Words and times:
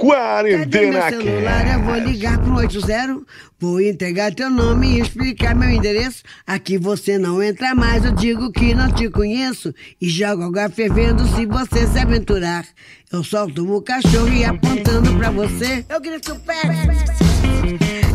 Quarentena 0.00 0.64
Cadê 0.64 0.90
meu 0.90 1.02
celular? 1.02 1.74
Eu 1.74 1.82
vou 1.82 1.94
ligar 1.96 2.38
pro 2.38 2.54
80, 2.54 3.20
vou 3.60 3.82
entregar 3.82 4.34
teu 4.34 4.48
nome 4.48 4.96
e 4.96 5.00
explicar 5.00 5.54
meu 5.54 5.68
endereço. 5.68 6.22
Aqui 6.46 6.78
você 6.78 7.18
não 7.18 7.42
entra 7.42 7.74
mais, 7.74 8.02
eu 8.02 8.12
digo 8.12 8.50
que 8.50 8.74
não 8.74 8.90
te 8.90 9.10
conheço. 9.10 9.74
E 10.00 10.08
jogo 10.08 10.44
água 10.44 10.70
fervendo 10.70 11.26
se 11.26 11.44
você 11.44 11.86
se 11.86 11.98
aventurar. 11.98 12.64
Eu 13.12 13.22
solto 13.22 13.76
o 13.76 13.82
cachorro 13.82 14.32
e 14.32 14.42
apontando 14.42 15.14
pra 15.18 15.30
você, 15.30 15.84
eu 15.86 16.00
grito 16.00 16.34
pé. 16.46 16.62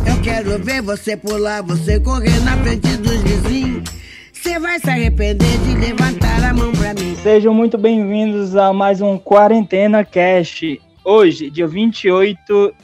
Eu 0.08 0.20
quero 0.22 0.58
ver 0.58 0.82
você 0.82 1.16
pular, 1.16 1.62
você 1.62 2.00
correr 2.00 2.40
na 2.40 2.56
frente 2.64 2.96
dos 2.96 3.22
vizinhos. 3.22 3.84
Você 4.32 4.58
vai 4.58 4.80
se 4.80 4.90
arrepender 4.90 5.58
de 5.58 5.76
levantar 5.76 6.42
a 6.42 6.52
mão 6.52 6.72
pra 6.72 6.94
mim. 6.94 7.16
Sejam 7.22 7.54
muito 7.54 7.78
bem-vindos 7.78 8.56
a 8.56 8.72
mais 8.72 9.00
um 9.00 9.16
Quarentena 9.18 10.04
Cast. 10.04 10.80
Hoje, 11.08 11.50
dia 11.50 11.68
28 11.68 12.74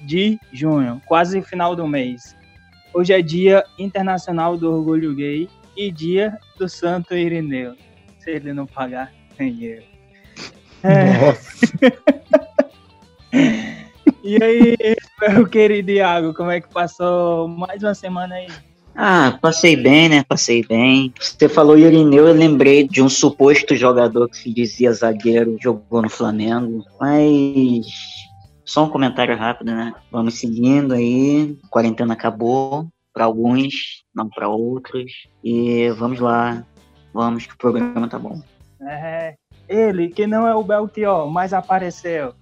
de 0.00 0.40
junho, 0.50 0.98
quase 1.04 1.42
final 1.42 1.76
do 1.76 1.86
mês. 1.86 2.34
Hoje 2.94 3.12
é 3.12 3.20
Dia 3.20 3.62
Internacional 3.78 4.56
do 4.56 4.72
Orgulho 4.72 5.14
Gay 5.14 5.46
e 5.76 5.92
Dia 5.92 6.38
do 6.58 6.70
Santo 6.70 7.14
Irineu. 7.14 7.76
Se 8.18 8.30
ele 8.30 8.54
não 8.54 8.64
pagar, 8.64 9.12
nem 9.38 9.62
eu. 9.62 9.82
É. 10.82 11.36
e 14.24 14.42
aí, 14.42 14.74
meu 15.20 15.46
querido 15.46 15.90
Iago, 15.90 16.32
como 16.32 16.50
é 16.50 16.62
que 16.62 16.72
passou 16.72 17.46
mais 17.46 17.82
uma 17.82 17.94
semana 17.94 18.36
aí? 18.36 18.48
Ah, 18.96 19.38
passei 19.42 19.76
bem, 19.76 20.08
né? 20.08 20.24
Passei 20.26 20.64
bem. 20.66 21.12
Você 21.20 21.48
falou 21.50 21.76
Irineu, 21.76 22.26
eu 22.26 22.34
lembrei 22.34 22.88
de 22.88 23.02
um 23.02 23.10
suposto 23.10 23.76
jogador 23.76 24.26
que 24.28 24.38
se 24.38 24.50
dizia 24.50 24.92
zagueiro, 24.92 25.58
jogou 25.60 26.00
no 26.00 26.08
Flamengo. 26.08 26.82
Mas 26.98 27.86
só 28.64 28.84
um 28.84 28.88
comentário 28.88 29.36
rápido, 29.36 29.66
né? 29.66 29.92
Vamos 30.10 30.40
seguindo 30.40 30.94
aí. 30.94 31.58
A 31.62 31.68
quarentena 31.68 32.14
acabou 32.14 32.86
para 33.12 33.26
alguns, 33.26 34.02
não 34.14 34.30
para 34.30 34.48
outros. 34.48 35.12
E 35.44 35.90
vamos 35.90 36.18
lá. 36.18 36.64
Vamos 37.12 37.46
que 37.46 37.52
o 37.52 37.58
programa 37.58 38.08
tá 38.08 38.18
bom. 38.18 38.40
É, 38.80 39.34
ele, 39.68 40.08
que 40.08 40.26
não 40.26 40.46
é 40.46 40.54
o 40.54 40.62
Belchior, 40.62 41.30
mas 41.30 41.52
apareceu. 41.52 42.32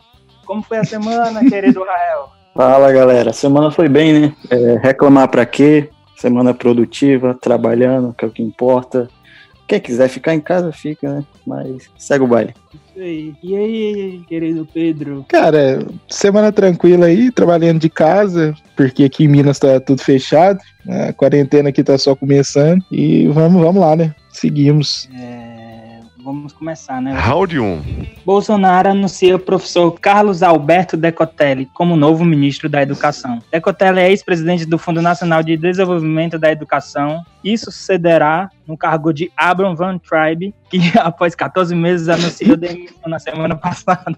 Como 0.46 0.62
foi 0.62 0.78
a 0.78 0.84
semana, 0.84 1.41
querido 1.50 1.83
Rael? 1.83 2.28
Fala 2.55 2.92
galera, 2.92 3.30
a 3.30 3.33
semana 3.33 3.72
foi 3.72 3.89
bem, 3.89 4.12
né? 4.12 4.36
É, 4.48 4.78
reclamar 4.78 5.28
pra 5.28 5.44
quê? 5.44 5.91
Semana 6.17 6.55
produtiva, 6.55 7.37
trabalhando, 7.41 8.15
que 8.17 8.25
é 8.25 8.29
o 8.29 8.31
que 8.31 8.43
importa. 8.43 9.09
Quem 9.67 9.81
quiser 9.81 10.09
ficar 10.09 10.34
em 10.34 10.41
casa, 10.41 10.70
fica, 10.73 11.11
né? 11.11 11.25
Mas 11.47 11.89
segue 11.97 12.25
o 12.25 12.27
baile. 12.29 12.55
Isso 12.73 13.01
aí. 13.03 13.34
E 13.43 13.57
aí, 13.57 14.20
querido 14.29 14.69
Pedro? 14.73 15.25
Cara, 15.29 15.79
semana 16.09 16.53
tranquila 16.53 17.07
aí, 17.07 17.31
trabalhando 17.31 17.81
de 17.81 17.89
casa, 17.89 18.55
porque 18.77 19.05
aqui 19.05 19.25
em 19.25 19.29
Minas 19.29 19.59
tá 19.59 19.81
tudo 19.81 20.03
fechado. 20.03 20.61
né? 20.85 21.09
A 21.09 21.12
quarentena 21.15 21.70
aqui 21.70 21.83
tá 21.83 21.97
só 21.97 22.15
começando. 22.15 22.85
E 22.92 23.27
vamos, 23.29 23.62
vamos 23.62 23.81
lá, 23.81 23.97
né? 23.97 24.15
Seguimos. 24.31 25.09
É, 25.19 25.44
vamos 26.25 26.53
começar, 26.55 27.03
né? 27.03 27.12
Round 27.12 27.58
1. 27.58 27.83
Bolsonaro 28.25 28.89
anuncia 28.89 29.36
o 29.36 29.39
professor 29.39 29.92
Carlos 30.00 30.42
Alberto 30.42 30.97
Decotelli 30.97 31.67
como 31.67 31.97
novo 31.97 32.25
ministro 32.25 32.69
da 32.69 32.83
Educação. 32.83 33.41
Decotelli 33.53 34.00
é 34.00 34.08
ex-presidente 34.08 34.64
do 34.64 34.78
Fundo 34.78 35.02
Nacional 35.02 35.42
de 35.42 35.57
Desenvolvimento 35.57 36.39
da 36.39 36.51
Educação 36.51 37.23
e 37.45 37.57
sucederá 37.58 38.48
no 38.67 38.77
cargo 38.77 39.12
de 39.12 39.30
Abram 39.36 39.77
Van 39.77 39.98
Tribe, 39.98 40.55
que 40.70 40.80
após 40.98 41.35
14 41.35 41.74
meses 41.74 42.08
anunciou 42.08 42.56
demissão 42.56 43.06
na 43.06 43.18
semana 43.18 43.55
passada. 43.56 44.17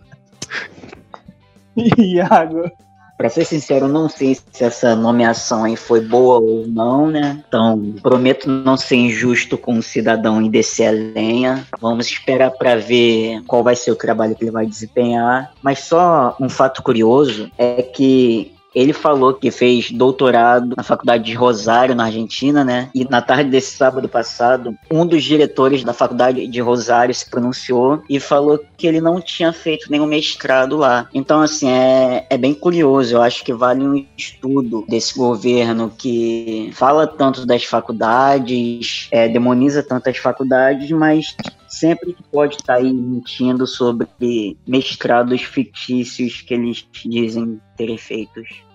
Iago. 1.98 2.70
Pra 3.16 3.30
ser 3.30 3.44
sincero, 3.44 3.88
não 3.88 4.08
sei 4.08 4.34
se 4.34 4.62
essa 4.62 4.94
nomeação 4.94 5.64
aí 5.64 5.74
foi 5.74 6.00
boa 6.00 6.38
ou 6.38 6.66
não, 6.66 7.06
né? 7.06 7.42
Então, 7.48 7.94
prometo 8.02 8.48
não 8.48 8.76
ser 8.76 8.96
injusto 8.96 9.56
com 9.56 9.78
o 9.78 9.82
cidadão 9.82 10.42
e 10.42 10.50
descer 10.50 10.88
a 10.88 10.90
lenha. 10.90 11.66
Vamos 11.80 12.06
esperar 12.06 12.50
pra 12.50 12.76
ver 12.76 13.42
qual 13.46 13.62
vai 13.62 13.74
ser 13.74 13.90
o 13.90 13.96
trabalho 13.96 14.34
que 14.34 14.44
ele 14.44 14.50
vai 14.50 14.66
desempenhar. 14.66 15.52
Mas 15.62 15.80
só 15.80 16.36
um 16.40 16.48
fato 16.48 16.82
curioso 16.82 17.50
é 17.56 17.82
que 17.82 18.55
ele 18.76 18.92
falou 18.92 19.32
que 19.32 19.50
fez 19.50 19.90
doutorado 19.90 20.74
na 20.76 20.82
faculdade 20.82 21.24
de 21.24 21.32
Rosário, 21.32 21.94
na 21.94 22.04
Argentina, 22.04 22.62
né? 22.62 22.90
E 22.94 23.08
na 23.08 23.22
tarde 23.22 23.48
desse 23.48 23.74
sábado 23.74 24.06
passado, 24.06 24.76
um 24.90 25.06
dos 25.06 25.24
diretores 25.24 25.82
da 25.82 25.94
faculdade 25.94 26.46
de 26.46 26.60
Rosário 26.60 27.14
se 27.14 27.30
pronunciou 27.30 28.02
e 28.10 28.20
falou 28.20 28.62
que 28.76 28.86
ele 28.86 29.00
não 29.00 29.18
tinha 29.18 29.50
feito 29.50 29.90
nenhum 29.90 30.04
mestrado 30.04 30.76
lá. 30.76 31.08
Então, 31.14 31.40
assim, 31.40 31.70
é, 31.70 32.26
é 32.28 32.36
bem 32.36 32.52
curioso. 32.52 33.14
Eu 33.14 33.22
acho 33.22 33.42
que 33.42 33.54
vale 33.54 33.82
um 33.82 34.06
estudo 34.14 34.84
desse 34.86 35.16
governo 35.16 35.90
que 35.96 36.70
fala 36.74 37.06
tanto 37.06 37.46
das 37.46 37.64
faculdades, 37.64 39.08
é, 39.10 39.26
demoniza 39.26 39.82
tanto 39.82 40.10
as 40.10 40.18
faculdades, 40.18 40.90
mas 40.90 41.34
sempre 41.66 42.14
pode 42.30 42.56
estar 42.56 42.74
aí 42.74 42.92
mentindo 42.92 43.66
sobre 43.66 44.56
mestrados 44.66 45.40
fictícios 45.40 46.42
que 46.42 46.52
eles 46.52 46.86
dizem 47.06 47.58
terem 47.74 47.96
feitos. 47.96 48.65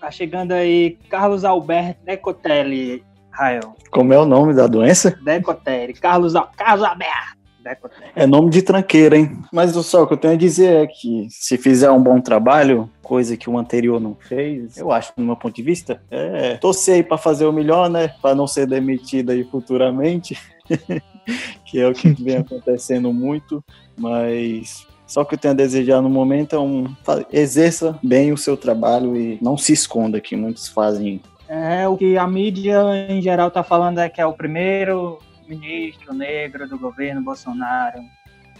Tá 0.00 0.10
chegando 0.10 0.52
aí 0.52 0.98
Carlos 1.08 1.44
Alberto 1.44 2.00
Decotelli, 2.04 3.04
Rael. 3.30 3.74
Como 3.90 4.12
é 4.12 4.18
o 4.18 4.24
nome 4.26 4.54
da 4.54 4.66
doença? 4.66 5.18
Decotelli. 5.24 5.92
Carlos, 5.94 6.34
Al- 6.36 6.50
Carlos 6.56 6.84
Alberto 6.84 7.38
Decotelli. 7.62 8.10
É 8.16 8.26
nome 8.26 8.50
de 8.50 8.62
tranqueira, 8.62 9.16
hein? 9.16 9.38
Mas 9.52 9.72
só 9.72 10.02
o 10.02 10.06
que 10.06 10.14
eu 10.14 10.18
tenho 10.18 10.34
a 10.34 10.36
dizer 10.36 10.84
é 10.84 10.86
que 10.86 11.26
se 11.30 11.56
fizer 11.58 11.90
um 11.90 12.02
bom 12.02 12.20
trabalho, 12.20 12.88
coisa 13.02 13.36
que 13.36 13.50
o 13.50 13.58
anterior 13.58 14.00
não 14.00 14.14
fez, 14.14 14.76
eu 14.78 14.90
acho, 14.90 15.12
do 15.16 15.22
meu 15.24 15.36
ponto 15.36 15.54
de 15.54 15.62
vista, 15.62 16.00
é 16.10 16.56
torcer 16.56 16.94
aí 16.96 17.02
pra 17.02 17.18
fazer 17.18 17.44
o 17.46 17.52
melhor, 17.52 17.90
né? 17.90 18.08
Pra 18.22 18.34
não 18.34 18.46
ser 18.46 18.66
demitido 18.66 19.30
aí 19.30 19.44
futuramente, 19.44 20.38
que 21.66 21.80
é 21.80 21.86
o 21.88 21.92
que 21.92 22.10
vem 22.22 22.36
acontecendo 22.38 23.12
muito, 23.12 23.62
mas 23.98 24.86
só 25.10 25.22
o 25.22 25.26
que 25.26 25.34
eu 25.34 25.38
tenho 25.38 25.54
a 25.54 25.56
desejar 25.56 26.00
no 26.00 26.08
momento 26.08 26.54
é 26.54 26.60
um 26.60 26.86
exerça 27.32 27.98
bem 28.00 28.30
o 28.30 28.36
seu 28.36 28.56
trabalho 28.56 29.16
e 29.16 29.38
não 29.42 29.58
se 29.58 29.72
esconda 29.72 30.20
que 30.20 30.36
muitos 30.36 30.68
fazem. 30.68 31.20
É, 31.48 31.88
o 31.88 31.96
que 31.96 32.16
a 32.16 32.28
mídia 32.28 32.80
em 33.08 33.20
geral 33.20 33.50
tá 33.50 33.64
falando 33.64 33.98
é 33.98 34.08
que 34.08 34.20
é 34.20 34.26
o 34.26 34.32
primeiro 34.32 35.18
ministro 35.48 36.14
negro 36.14 36.68
do 36.68 36.78
governo 36.78 37.20
Bolsonaro. 37.22 37.98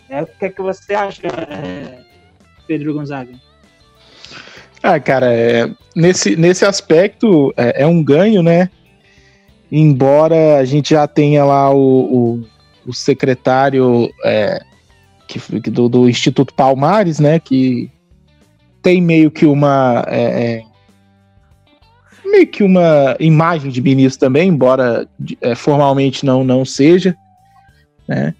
É, 0.08 0.22
o 0.22 0.26
que, 0.26 0.46
é 0.46 0.48
que 0.48 0.60
você 0.60 0.92
acha, 0.92 1.24
é, 1.28 2.00
Pedro 2.66 2.94
Gonzaga? 2.94 3.32
Ah, 4.82 4.98
cara, 4.98 5.32
é, 5.32 5.70
nesse, 5.94 6.34
nesse 6.34 6.64
aspecto 6.64 7.54
é, 7.56 7.84
é 7.84 7.86
um 7.86 8.02
ganho, 8.02 8.42
né? 8.42 8.68
Embora 9.70 10.56
a 10.58 10.64
gente 10.64 10.94
já 10.94 11.06
tenha 11.06 11.44
lá 11.44 11.72
o, 11.72 12.40
o, 12.40 12.44
o 12.88 12.92
secretário 12.92 14.10
é, 14.24 14.60
que, 15.38 15.70
do, 15.70 15.88
do 15.88 16.08
Instituto 16.08 16.54
Palmares, 16.54 17.20
né? 17.20 17.38
Que 17.38 17.90
tem 18.82 19.00
meio 19.00 19.30
que 19.30 19.46
uma. 19.46 20.04
é, 20.08 20.54
é, 20.56 20.62
meio 22.24 22.46
que 22.46 22.62
uma 22.62 23.16
imagem 23.18 23.70
de 23.70 23.82
ministro 23.82 24.20
também, 24.20 24.48
embora 24.48 25.08
é, 25.40 25.54
formalmente 25.54 26.24
não, 26.24 26.44
não 26.44 26.64
seja, 26.64 27.16
né? 28.08 28.34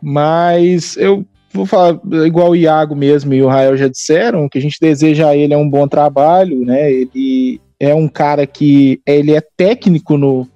Mas 0.00 0.96
eu 0.96 1.24
vou 1.52 1.64
falar 1.64 2.00
igual 2.26 2.50
o 2.50 2.56
Iago 2.56 2.96
mesmo 2.96 3.32
e 3.32 3.42
o 3.42 3.48
Rael 3.48 3.76
já 3.76 3.88
disseram, 3.88 4.48
que 4.48 4.58
a 4.58 4.60
gente 4.60 4.78
deseja 4.80 5.28
a 5.28 5.36
ele 5.36 5.54
é 5.54 5.56
um 5.56 5.68
bom 5.68 5.86
trabalho, 5.86 6.64
né? 6.64 6.90
Ele 6.90 7.60
é 7.78 7.94
um 7.94 8.08
cara 8.08 8.46
que 8.46 9.00
ele 9.06 9.34
é 9.34 9.40
técnico 9.56 10.16
no 10.16 10.48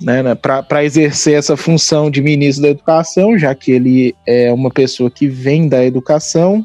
né, 0.00 0.34
para 0.34 0.84
exercer 0.84 1.34
essa 1.34 1.56
função 1.56 2.10
de 2.10 2.20
ministro 2.20 2.62
da 2.62 2.70
educação, 2.70 3.38
já 3.38 3.54
que 3.54 3.72
ele 3.72 4.14
é 4.26 4.52
uma 4.52 4.70
pessoa 4.70 5.10
que 5.10 5.26
vem 5.26 5.68
da 5.68 5.84
educação. 5.84 6.64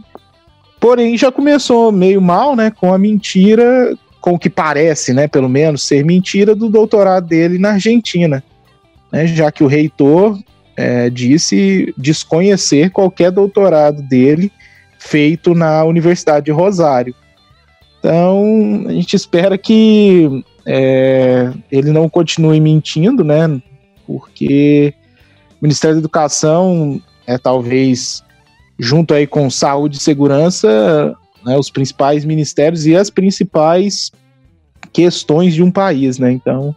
Porém, 0.79 1.17
já 1.17 1.31
começou 1.31 1.91
meio 1.91 2.21
mal, 2.21 2.55
né, 2.55 2.71
com 2.71 2.93
a 2.93 2.97
mentira, 2.97 3.95
com 4.19 4.33
o 4.33 4.39
que 4.39 4.49
parece, 4.49 5.13
né, 5.13 5.27
pelo 5.27 5.47
menos 5.47 5.83
ser 5.83 6.03
mentira 6.03 6.55
do 6.55 6.69
doutorado 6.69 7.27
dele 7.27 7.57
na 7.57 7.71
Argentina, 7.71 8.43
né, 9.11 9.27
já 9.27 9.51
que 9.51 9.63
o 9.63 9.67
reitor 9.67 10.37
é, 10.75 11.09
disse 11.09 11.93
desconhecer 11.97 12.89
qualquer 12.91 13.31
doutorado 13.31 14.01
dele 14.01 14.51
feito 14.97 15.53
na 15.53 15.83
Universidade 15.83 16.45
de 16.45 16.51
Rosário. 16.51 17.15
Então, 17.99 18.85
a 18.87 18.93
gente 18.93 19.15
espera 19.15 19.57
que 19.57 20.43
é, 20.65 21.51
ele 21.71 21.91
não 21.91 22.09
continue 22.09 22.59
mentindo, 22.59 23.23
né? 23.23 23.61
Porque 24.05 24.93
o 25.53 25.63
Ministério 25.63 25.95
da 25.95 26.01
Educação 26.01 27.01
é 27.25 27.37
talvez 27.37 28.23
junto 28.79 29.13
aí 29.13 29.27
com 29.27 29.49
saúde 29.49 29.97
e 29.97 30.01
segurança, 30.01 31.15
né, 31.45 31.57
os 31.57 31.69
principais 31.69 32.25
ministérios 32.25 32.85
e 32.85 32.95
as 32.95 33.09
principais 33.09 34.11
questões 34.91 35.53
de 35.53 35.63
um 35.63 35.71
país, 35.71 36.17
né? 36.17 36.31
Então, 36.31 36.75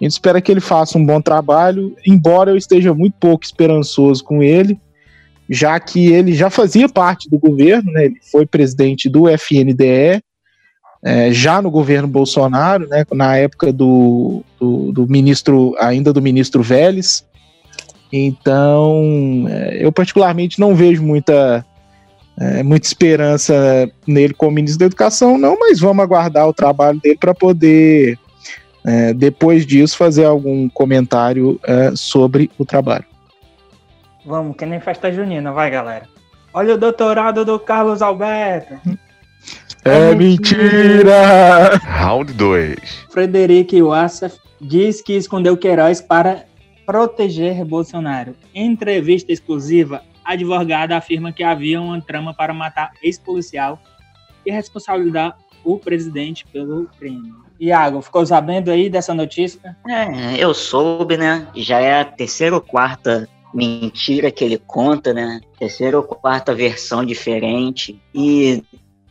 a 0.00 0.04
gente 0.04 0.12
espera 0.12 0.40
que 0.40 0.50
ele 0.50 0.60
faça 0.60 0.98
um 0.98 1.04
bom 1.04 1.20
trabalho, 1.20 1.94
embora 2.06 2.50
eu 2.50 2.56
esteja 2.56 2.94
muito 2.94 3.14
pouco 3.18 3.44
esperançoso 3.44 4.22
com 4.22 4.42
ele, 4.42 4.78
já 5.48 5.78
que 5.80 6.12
ele 6.12 6.32
já 6.32 6.48
fazia 6.48 6.88
parte 6.88 7.28
do 7.28 7.38
governo, 7.38 7.90
né? 7.92 8.06
Ele 8.06 8.18
foi 8.30 8.46
presidente 8.46 9.08
do 9.08 9.28
FNDE, 9.28 10.22
é, 11.02 11.32
já 11.32 11.62
no 11.62 11.70
governo 11.70 12.06
Bolsonaro, 12.06 12.86
né? 12.88 13.04
Na 13.12 13.36
época 13.36 13.72
do, 13.72 14.42
do, 14.58 14.92
do 14.92 15.06
ministro, 15.06 15.74
ainda 15.78 16.12
do 16.12 16.20
ministro 16.20 16.62
Vélez. 16.62 17.24
Então, 18.12 19.46
é, 19.48 19.78
eu 19.84 19.92
particularmente 19.92 20.58
não 20.58 20.74
vejo 20.74 21.02
muita 21.02 21.64
é, 22.38 22.62
muita 22.62 22.86
esperança 22.86 23.90
nele 24.06 24.32
como 24.32 24.52
ministro 24.52 24.80
da 24.80 24.86
Educação, 24.86 25.36
não, 25.36 25.58
mas 25.58 25.78
vamos 25.78 26.02
aguardar 26.02 26.48
o 26.48 26.54
trabalho 26.54 26.98
dele 26.98 27.18
para 27.18 27.34
poder, 27.34 28.18
é, 28.84 29.12
depois 29.12 29.66
disso, 29.66 29.96
fazer 29.96 30.24
algum 30.24 30.66
comentário 30.70 31.60
é, 31.64 31.92
sobre 31.94 32.50
o 32.58 32.64
trabalho. 32.64 33.04
Vamos, 34.24 34.56
que 34.56 34.64
nem 34.64 34.80
festa 34.80 35.12
junina, 35.12 35.52
vai 35.52 35.70
galera. 35.70 36.06
Olha 36.52 36.74
o 36.74 36.78
doutorado 36.78 37.44
do 37.44 37.58
Carlos 37.58 38.00
Alberto. 38.02 38.74
É, 39.84 40.14
mentira! 40.14 41.76
Round 41.82 42.32
2. 42.34 43.06
Frederico 43.10 43.88
Wassef 43.88 44.38
diz 44.60 45.00
que 45.00 45.14
escondeu 45.14 45.56
Queiroz 45.56 46.00
para 46.00 46.44
proteger 46.84 47.64
Bolsonaro. 47.64 48.34
Entrevista 48.54 49.32
exclusiva 49.32 50.02
a 50.24 50.32
advogada 50.32 50.96
afirma 50.96 51.32
que 51.32 51.42
havia 51.42 51.80
uma 51.80 52.00
trama 52.00 52.34
para 52.34 52.52
matar 52.52 52.92
ex-policial 53.02 53.80
e 54.44 54.50
responsabilizar 54.50 55.36
o 55.64 55.78
presidente 55.78 56.46
pelo 56.46 56.86
crime. 56.98 57.32
Iago, 57.58 58.00
ficou 58.00 58.24
sabendo 58.24 58.70
aí 58.70 58.88
dessa 58.88 59.12
notícia? 59.12 59.76
É, 59.88 60.36
eu 60.38 60.54
soube, 60.54 61.16
né? 61.16 61.46
Já 61.54 61.80
é 61.80 62.00
a 62.00 62.04
terceira 62.04 62.54
ou 62.54 62.60
quarta 62.60 63.28
mentira 63.52 64.30
que 64.30 64.44
ele 64.44 64.56
conta, 64.56 65.12
né? 65.12 65.40
Terceira 65.58 65.96
ou 65.96 66.04
quarta 66.04 66.54
versão 66.54 67.04
diferente. 67.04 68.00
E, 68.14 68.62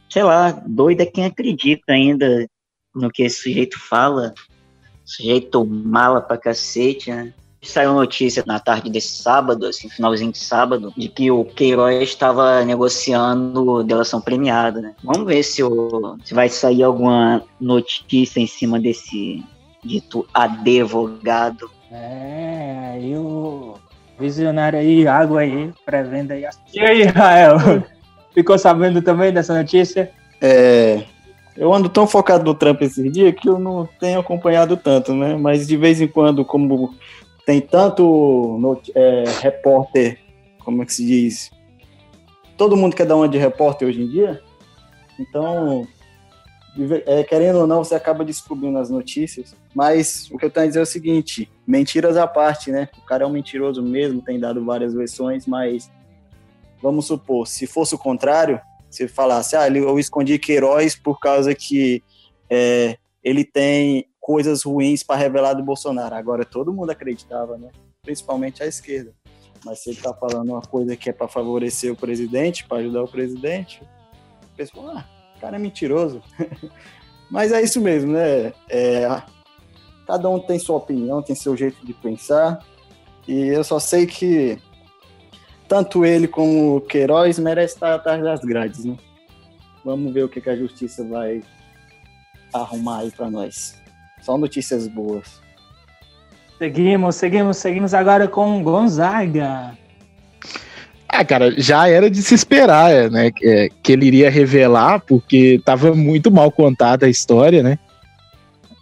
sei 0.10 0.24
lá, 0.24 0.52
doida 0.66 1.06
quem 1.06 1.26
acredita 1.26 1.94
ainda 1.94 2.48
no 2.96 3.10
que 3.10 3.24
esse 3.24 3.44
sujeito 3.44 3.80
fala. 3.80 4.34
Sujeito 5.06 5.66
mala 5.66 6.22
pra 6.22 6.38
cacete, 6.38 7.12
né? 7.12 7.34
Saiu 7.62 7.94
notícia 7.94 8.44
na 8.48 8.58
tarde 8.58 8.90
desse 8.90 9.22
sábado, 9.22 9.66
assim, 9.66 9.90
finalzinho 9.90 10.32
de 10.32 10.38
sábado, 10.38 10.94
de 10.96 11.10
que 11.10 11.30
o 11.30 11.44
Queiroz 11.44 12.02
estava 12.04 12.64
negociando 12.64 13.84
delação 13.84 14.22
premiada, 14.22 14.80
né? 14.80 14.96
Vamos 15.04 15.28
ver 15.28 15.44
se, 15.44 15.62
o, 15.62 16.18
se 16.24 16.34
vai 16.34 16.48
sair 16.48 16.84
alguma 16.84 17.44
notícia 17.60 18.40
em 18.40 18.48
cima 18.48 18.80
desse 18.80 19.44
dito 19.84 20.26
advogado. 20.34 21.70
É, 21.92 22.92
aí 22.94 23.18
o 23.18 23.76
visionário 24.18 24.80
aí, 24.80 25.06
água 25.08 25.42
aí, 25.42 25.74
pré-venda 25.86 26.36
aí. 26.36 26.46
E 26.74 26.80
aí, 26.80 27.04
Rael? 27.04 27.58
Ficou 28.40 28.58
sabendo 28.58 29.02
também 29.02 29.34
dessa 29.34 29.54
notícia? 29.54 30.10
É, 30.40 31.04
eu 31.58 31.74
ando 31.74 31.90
tão 31.90 32.08
focado 32.08 32.46
no 32.46 32.56
Trump 32.56 32.82
esses 32.82 33.12
dias 33.12 33.36
que 33.36 33.50
eu 33.50 33.60
não 33.60 33.86
tenho 34.00 34.18
acompanhado 34.18 34.78
tanto, 34.78 35.14
né? 35.14 35.36
Mas 35.36 35.68
de 35.68 35.76
vez 35.76 36.00
em 36.00 36.08
quando, 36.08 36.46
como 36.46 36.96
tem 37.46 37.60
tanto 37.60 38.58
é, 38.96 39.26
repórter, 39.42 40.20
como 40.64 40.82
é 40.82 40.86
que 40.86 40.94
se 40.94 41.06
diz? 41.06 41.52
Todo 42.56 42.78
mundo 42.78 42.96
quer 42.96 43.06
dar 43.06 43.18
uma 43.18 43.28
de 43.28 43.38
repórter 43.38 43.90
hoje 43.90 44.04
em 44.04 44.08
dia. 44.08 44.42
Então, 45.20 45.86
é, 47.06 47.26
querendo 47.26 47.60
ou 47.60 47.68
não, 47.68 47.84
você 47.84 47.94
acaba 47.94 48.24
descobrindo 48.24 48.80
as 48.80 48.90
notícias. 48.90 49.54
Mas 49.76 50.32
o 50.32 50.38
que 50.38 50.46
eu 50.46 50.50
tenho 50.50 50.64
a 50.64 50.68
dizer 50.68 50.80
é 50.80 50.84
o 50.84 50.86
seguinte: 50.86 51.52
mentiras 51.68 52.16
à 52.16 52.26
parte, 52.26 52.72
né? 52.72 52.88
O 53.04 53.06
cara 53.06 53.26
é 53.26 53.28
um 53.28 53.32
mentiroso 53.32 53.84
mesmo, 53.84 54.22
tem 54.22 54.40
dado 54.40 54.64
várias 54.64 54.94
versões, 54.94 55.46
mas 55.46 55.92
vamos 56.82 57.08
supor, 57.08 57.48
se 57.48 57.68
fosse 57.68 57.96
o 57.96 57.98
contrário, 58.00 58.60
se 58.90 59.08
falasse, 59.08 59.56
ah, 59.56 59.68
eu 59.68 60.00
escondi 60.00 60.40
Queiroz 60.40 60.96
por 60.96 61.20
causa 61.20 61.54
que 61.54 62.04
é, 62.50 62.98
ele 63.24 63.44
tem 63.44 64.06
coisas 64.20 64.64
ruins 64.64 65.04
para 65.04 65.20
revelar 65.20 65.54
do 65.54 65.64
Bolsonaro. 65.64 66.16
Agora 66.16 66.44
todo 66.44 66.74
mundo 66.74 66.90
acreditava, 66.90 67.58
né? 67.58 67.70
Principalmente 68.02 68.64
a 68.64 68.66
esquerda. 68.66 69.14
Mas 69.66 69.84
se 69.84 69.90
ele 69.90 69.98
está 69.98 70.14
falando 70.14 70.50
uma 70.50 70.62
coisa 70.62 70.96
que 70.96 71.10
é 71.10 71.14
para 71.14 71.28
favorecer 71.28 71.92
o 71.92 71.96
presidente, 71.96 72.66
para 72.66 72.78
ajudar 72.78 73.04
o 73.04 73.08
presidente, 73.08 73.84
o 74.54 74.56
pessoal, 74.56 74.98
ah, 74.98 75.06
cara 75.40 75.58
é 75.58 75.60
mentiroso. 75.60 76.22
Mas 77.30 77.52
é 77.52 77.62
isso 77.62 77.80
mesmo, 77.80 78.14
né? 78.14 78.54
É, 78.70 79.22
cada 80.08 80.30
um 80.30 80.40
tem 80.40 80.58
sua 80.58 80.78
opinião, 80.78 81.22
tem 81.22 81.36
seu 81.36 81.56
jeito 81.56 81.86
de 81.86 81.94
pensar. 81.94 82.66
E 83.28 83.48
eu 83.48 83.64
só 83.64 83.80
sei 83.80 84.08
que 84.08 84.60
tanto 85.70 86.04
ele 86.04 86.28
como 86.28 86.78
o 86.78 86.82
Queiroz 86.82 87.38
merecem 87.38 87.76
estar 87.76 87.94
atrás 87.94 88.22
das 88.24 88.42
grades, 88.42 88.84
né? 88.84 88.98
Vamos 89.86 90.12
ver 90.12 90.24
o 90.24 90.30
que, 90.30 90.42
que 90.42 90.50
a 90.50 90.56
justiça 90.56 91.06
vai 91.06 91.44
arrumar 92.52 93.02
aí 93.02 93.12
para 93.12 93.30
nós. 93.30 93.80
Só 94.22 94.36
notícias 94.36 94.88
boas. 94.88 95.40
Seguimos, 96.58 97.16
seguimos, 97.16 97.58
seguimos 97.58 97.94
agora 97.94 98.28
com 98.28 98.62
Gonzaga. 98.64 99.78
Ah, 101.08 101.24
cara, 101.24 101.54
já 101.58 101.88
era 101.88 102.10
de 102.10 102.22
se 102.22 102.34
esperar, 102.34 103.10
né? 103.12 103.32
Que, 103.32 103.48
é, 103.48 103.70
que 103.82 103.92
ele 103.92 104.08
iria 104.08 104.30
revelar, 104.30 105.00
porque 105.02 105.56
estava 105.60 105.94
muito 105.94 106.32
mal 106.32 106.52
contada 106.52 107.06
a 107.06 107.10
história, 107.10 107.62
né? 107.62 107.78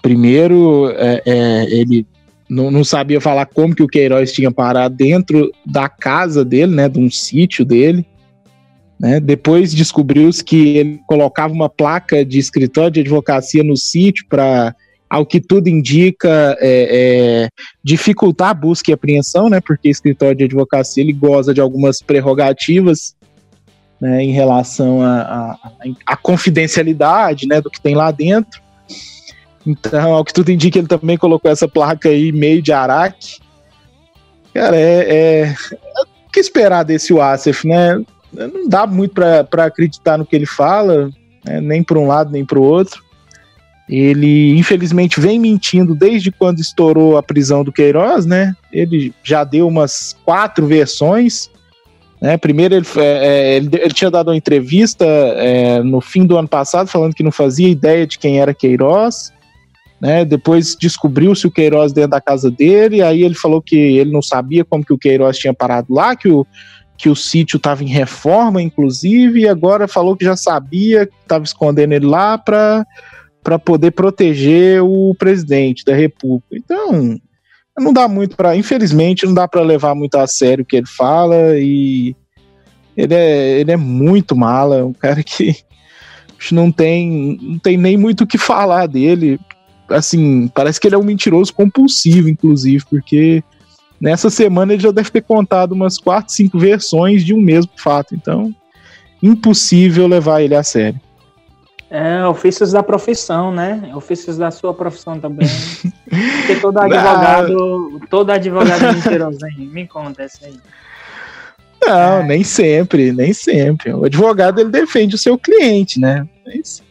Primeiro, 0.01 0.89
é, 0.91 1.21
é, 1.25 1.63
ele 1.65 2.07
não, 2.49 2.71
não, 2.71 2.83
sabia 2.83 3.19
falar 3.19 3.45
como 3.45 3.75
que 3.75 3.83
o 3.83 3.87
Queiroz 3.87 4.31
tinha 4.31 4.51
parado 4.51 4.95
dentro 4.95 5.51
da 5.65 5.89
casa 5.89 6.45
dele, 6.45 6.73
né? 6.73 6.87
De 6.87 6.99
um 6.99 7.09
sítio 7.09 7.65
dele. 7.65 8.05
Né? 8.99 9.19
Depois 9.19 9.73
descobriu-se 9.73 10.43
que 10.43 10.77
ele 10.77 10.99
colocava 11.05 11.53
uma 11.53 11.69
placa 11.69 12.25
de 12.25 12.39
escritório 12.39 12.91
de 12.91 12.99
advocacia 13.01 13.63
no 13.63 13.77
sítio 13.77 14.25
para 14.27 14.75
ao 15.09 15.25
que 15.25 15.39
tudo 15.39 15.69
indica, 15.69 16.57
é, 16.59 17.45
é, 17.45 17.49
dificultar 17.81 18.49
a 18.49 18.53
busca 18.53 18.91
e 18.91 18.93
apreensão, 18.93 19.49
né, 19.49 19.61
porque 19.61 19.87
escritório 19.87 20.35
de 20.35 20.43
advocacia 20.43 21.01
ele 21.01 21.13
goza 21.13 21.53
de 21.53 21.61
algumas 21.61 22.01
prerrogativas 22.01 23.15
né, 24.01 24.21
em 24.21 24.31
relação 24.31 25.01
à 25.01 26.17
confidencialidade 26.21 27.47
né, 27.47 27.61
do 27.61 27.69
que 27.69 27.79
tem 27.79 27.95
lá 27.95 28.11
dentro. 28.11 28.61
Então, 29.67 30.13
ao 30.13 30.23
que 30.23 30.33
tudo 30.33 30.49
indica, 30.49 30.79
ele 30.79 30.87
também 30.87 31.17
colocou 31.17 31.51
essa 31.51 31.67
placa 31.67 32.07
aí, 32.07 32.31
meio 32.31 32.61
de 32.61 32.71
araque. 32.71 33.39
Cara, 34.53 34.77
é, 34.77 35.05
é, 35.09 35.55
o 36.27 36.31
que 36.31 36.39
esperar 36.39 36.83
desse 36.83 37.13
Wassef, 37.13 37.67
né? 37.67 38.01
Não 38.31 38.67
dá 38.67 38.87
muito 38.87 39.13
para 39.13 39.65
acreditar 39.65 40.17
no 40.17 40.25
que 40.25 40.35
ele 40.35 40.45
fala, 40.45 41.09
né, 41.45 41.59
nem 41.59 41.83
para 41.83 41.99
um 41.99 42.07
lado 42.07 42.31
nem 42.31 42.45
para 42.45 42.59
o 42.59 42.63
outro. 42.63 43.03
Ele, 43.89 44.57
infelizmente, 44.57 45.19
vem 45.19 45.39
mentindo 45.39 45.95
desde 45.95 46.31
quando 46.31 46.59
estourou 46.59 47.17
a 47.17 47.23
prisão 47.23 47.63
do 47.63 47.71
Queiroz, 47.71 48.25
né? 48.25 48.53
Ele 48.71 49.13
já 49.23 49.43
deu 49.43 49.67
umas 49.67 50.15
quatro 50.25 50.65
versões. 50.65 51.49
Né? 52.21 52.37
Primeiro, 52.37 52.75
ele, 52.75 52.85
é, 52.97 53.55
ele, 53.55 53.69
ele, 53.73 53.93
tinha 53.93 54.11
dado 54.11 54.29
uma 54.29 54.35
entrevista 54.35 55.05
é, 55.05 55.81
no 55.81 56.01
fim 56.01 56.25
do 56.25 56.37
ano 56.37 56.47
passado, 56.47 56.87
falando 56.87 57.13
que 57.13 57.23
não 57.23 57.31
fazia 57.31 57.69
ideia 57.69 58.05
de 58.05 58.19
quem 58.19 58.39
era 58.39 58.53
Queiroz. 58.53 59.31
Né? 59.99 60.23
Depois 60.23 60.75
descobriu-se 60.75 61.47
o 61.47 61.51
Queiroz 61.51 61.91
dentro 61.91 62.11
da 62.11 62.21
casa 62.21 62.51
dele. 62.51 63.01
Aí 63.01 63.23
ele 63.23 63.35
falou 63.35 63.61
que 63.61 63.75
ele 63.75 64.11
não 64.11 64.21
sabia 64.21 64.63
como 64.63 64.85
que 64.85 64.93
o 64.93 64.97
Queiroz 64.97 65.37
tinha 65.37 65.53
parado 65.53 65.93
lá, 65.93 66.15
que 66.15 66.29
o, 66.29 66.45
que 66.97 67.09
o 67.09 67.15
sítio 67.15 67.57
estava 67.57 67.83
em 67.83 67.87
reforma, 67.87 68.61
inclusive, 68.61 69.41
e 69.41 69.47
agora 69.47 69.87
falou 69.87 70.15
que 70.15 70.25
já 70.25 70.35
sabia 70.35 71.05
que 71.05 71.13
estava 71.21 71.43
escondendo 71.43 71.93
ele 71.93 72.05
lá 72.05 72.37
para 72.37 72.85
poder 73.63 73.91
proteger 73.91 74.81
o 74.83 75.15
presidente 75.17 75.85
da 75.85 75.95
República. 75.95 76.55
Então, 76.55 77.17
não 77.77 77.93
dá 77.93 78.07
muito 78.07 78.35
para, 78.35 78.55
infelizmente, 78.55 79.25
não 79.25 79.33
dá 79.33 79.47
para 79.47 79.61
levar 79.61 79.93
muito 79.93 80.15
a 80.15 80.25
sério 80.25 80.63
o 80.63 80.65
que 80.65 80.77
ele 80.77 80.87
fala 80.87 81.57
e 81.59 82.15
ele 82.95 83.13
é, 83.13 83.59
ele 83.59 83.71
é 83.71 83.77
muito 83.77 84.35
mala, 84.35 84.77
é 84.77 84.83
um 84.83 84.93
cara 84.93 85.21
que 85.21 85.55
não 86.51 86.71
tem, 86.71 87.37
não 87.39 87.59
tem 87.59 87.77
nem 87.77 87.95
muito 87.95 88.23
o 88.23 88.27
que 88.27 88.39
falar 88.39 88.87
dele. 88.87 89.39
Assim, 89.89 90.47
parece 90.49 90.79
que 90.79 90.87
ele 90.87 90.95
é 90.95 90.97
um 90.97 91.03
mentiroso 91.03 91.53
compulsivo, 91.53 92.29
inclusive, 92.29 92.83
porque 92.89 93.43
nessa 93.99 94.29
semana 94.29 94.73
ele 94.73 94.81
já 94.81 94.91
deve 94.91 95.09
ter 95.09 95.21
contado 95.21 95.71
umas 95.71 95.97
quatro, 95.97 96.33
cinco 96.33 96.59
versões 96.59 97.23
de 97.23 97.33
um 97.33 97.41
mesmo 97.41 97.71
fato. 97.77 98.15
Então, 98.15 98.53
impossível 99.21 100.07
levar 100.07 100.41
ele 100.41 100.55
a 100.55 100.63
sério. 100.63 100.99
É, 101.89 102.25
ofícios 102.25 102.73
da 102.73 102.83
profissão, 102.83 103.51
né? 103.51 103.91
Ofícios 103.95 104.37
da 104.37 104.51
sua 104.51 104.73
profissão 104.73 105.17
também. 105.19 105.47
Porque 106.09 106.55
todo 106.61 106.77
advogado, 106.79 108.01
todo 108.09 108.29
advogado 108.29 108.85
é 108.85 108.91
mentiroso, 108.91 109.45
hein? 109.45 109.69
Me 109.71 109.87
conta 109.87 110.23
essa 110.23 110.45
aí. 110.45 110.59
Não, 111.85 112.23
nem 112.23 112.43
sempre, 112.43 113.13
nem 113.13 113.31
sempre. 113.31 113.93
O 113.93 114.03
advogado 114.03 114.59
ele 114.59 114.69
defende 114.69 115.15
o 115.15 115.17
seu 115.17 115.37
cliente, 115.37 115.99
né? 115.99 116.27
Mas, 116.45 116.83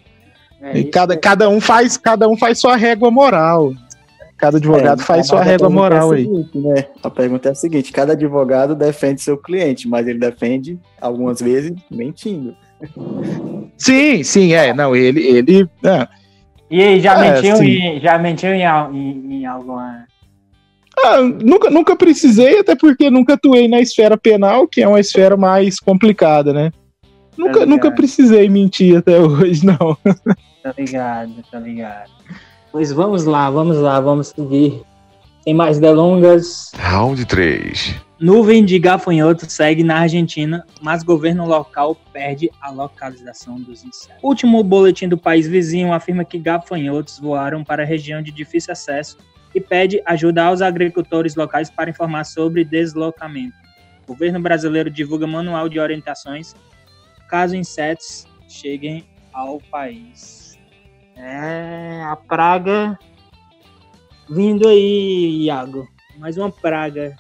É, 0.73 0.79
e 0.79 0.85
cada, 0.85 1.15
é- 1.15 1.17
cada 1.17 1.49
um 1.49 1.61
faz, 1.61 1.97
cada 1.97 2.29
um 2.29 2.37
faz 2.37 2.59
sua 2.59 2.77
régua 2.77 3.11
moral. 3.11 3.73
Cada 4.37 4.59
advogado 4.59 5.01
É, 5.01 5.05
faz 5.05 5.27
sua 5.27 5.43
régua 5.43 5.67
é 5.69 5.71
moral 5.71 6.11
aí. 6.13 6.25
seguinte, 6.25 6.59
né? 6.59 6.85
A 7.03 7.09
pergunta 7.09 7.49
é 7.49 7.53
a 7.53 7.55
seguinte: 7.55 7.91
cada 7.93 8.13
advogado 8.13 8.75
defende 8.75 9.23
seu 9.23 9.39
cliente, 9.39 9.89
mas 9.89 10.07
ele 10.07 10.19
defende 10.19 10.79
algumas 11.01 11.41
vezes 11.41 11.73
mentindo. 11.91 12.55
Sim, 13.79 14.23
sim, 14.23 14.53
é. 14.53 14.75
Não, 14.75 14.95
ele, 14.95 15.21
ele. 15.27 15.69
é. 15.85 16.07
E 16.71 16.83
aí, 16.83 17.01
já 17.01 17.25
É, 17.25 17.33
mentiu, 17.33 17.63
em, 17.63 18.01
já 18.01 18.19
mentiu 18.19 18.51
em, 18.53 18.63
em, 18.63 19.35
em 19.41 19.47
alguma. 19.47 20.05
Ah, 20.99 21.23
nunca, 21.23 21.71
nunca 21.71 21.95
precisei, 21.97 22.59
até 22.59 22.75
porque 22.75 23.09
nunca 23.11 23.35
atuei 23.35 23.69
na 23.69 23.81
esfera 23.81 24.17
penal, 24.17 24.67
que 24.67 24.83
é 24.83 24.89
uma 24.89 24.99
esfera 25.01 25.37
mais 25.37 25.79
complicada, 25.79 26.53
né? 26.53 26.73
Nunca, 27.39 27.53
ligado. 27.61 27.69
nunca 27.69 27.91
precisei 27.91 28.49
mentir 28.49 28.97
até 28.99 29.19
hoje, 29.21 29.65
não. 29.65 29.97
Tá 30.67 30.75
ligado, 30.77 31.45
tá 31.49 31.61
ligado. 31.61 32.11
Pois 32.73 32.91
vamos 32.91 33.25
lá, 33.25 33.49
vamos 33.49 33.77
lá, 33.77 34.01
vamos 34.01 34.29
seguir. 34.37 34.83
Sem 35.45 35.55
mais 35.55 35.79
delongas. 35.79 36.73
Round 36.77 37.25
3. 37.25 37.95
Nuvem 38.19 38.65
de 38.65 38.77
gafanhotos 38.77 39.53
segue 39.53 39.85
na 39.85 40.01
Argentina, 40.01 40.67
mas 40.83 41.05
governo 41.05 41.47
local 41.47 41.97
perde 42.13 42.51
a 42.61 42.73
localização 42.73 43.61
dos 43.61 43.85
insetos. 43.85 44.19
O 44.21 44.27
último 44.27 44.61
boletim 44.65 45.07
do 45.09 45.17
país 45.17 45.47
vizinho 45.47 45.93
afirma 45.93 46.25
que 46.25 46.37
gafanhotos 46.37 47.21
voaram 47.21 47.63
para 47.63 47.85
a 47.85 47.87
região 47.87 48.21
de 48.21 48.33
difícil 48.33 48.73
acesso 48.73 49.19
e 49.55 49.61
pede 49.61 50.03
ajuda 50.05 50.47
aos 50.47 50.63
agricultores 50.63 51.37
locais 51.37 51.71
para 51.71 51.91
informar 51.91 52.25
sobre 52.25 52.65
deslocamento. 52.65 53.55
O 54.03 54.09
governo 54.09 54.41
brasileiro 54.41 54.91
divulga 54.91 55.29
manual 55.29 55.69
de 55.69 55.79
orientações 55.79 56.57
caso 57.29 57.55
insetos 57.55 58.27
cheguem 58.49 59.05
ao 59.33 59.61
país. 59.71 60.46
É 61.17 62.03
a 62.05 62.15
praga 62.15 62.99
vindo 64.29 64.69
aí, 64.69 65.45
Iago. 65.45 65.89
Mais 66.19 66.37
uma 66.37 66.51
praga 66.51 67.17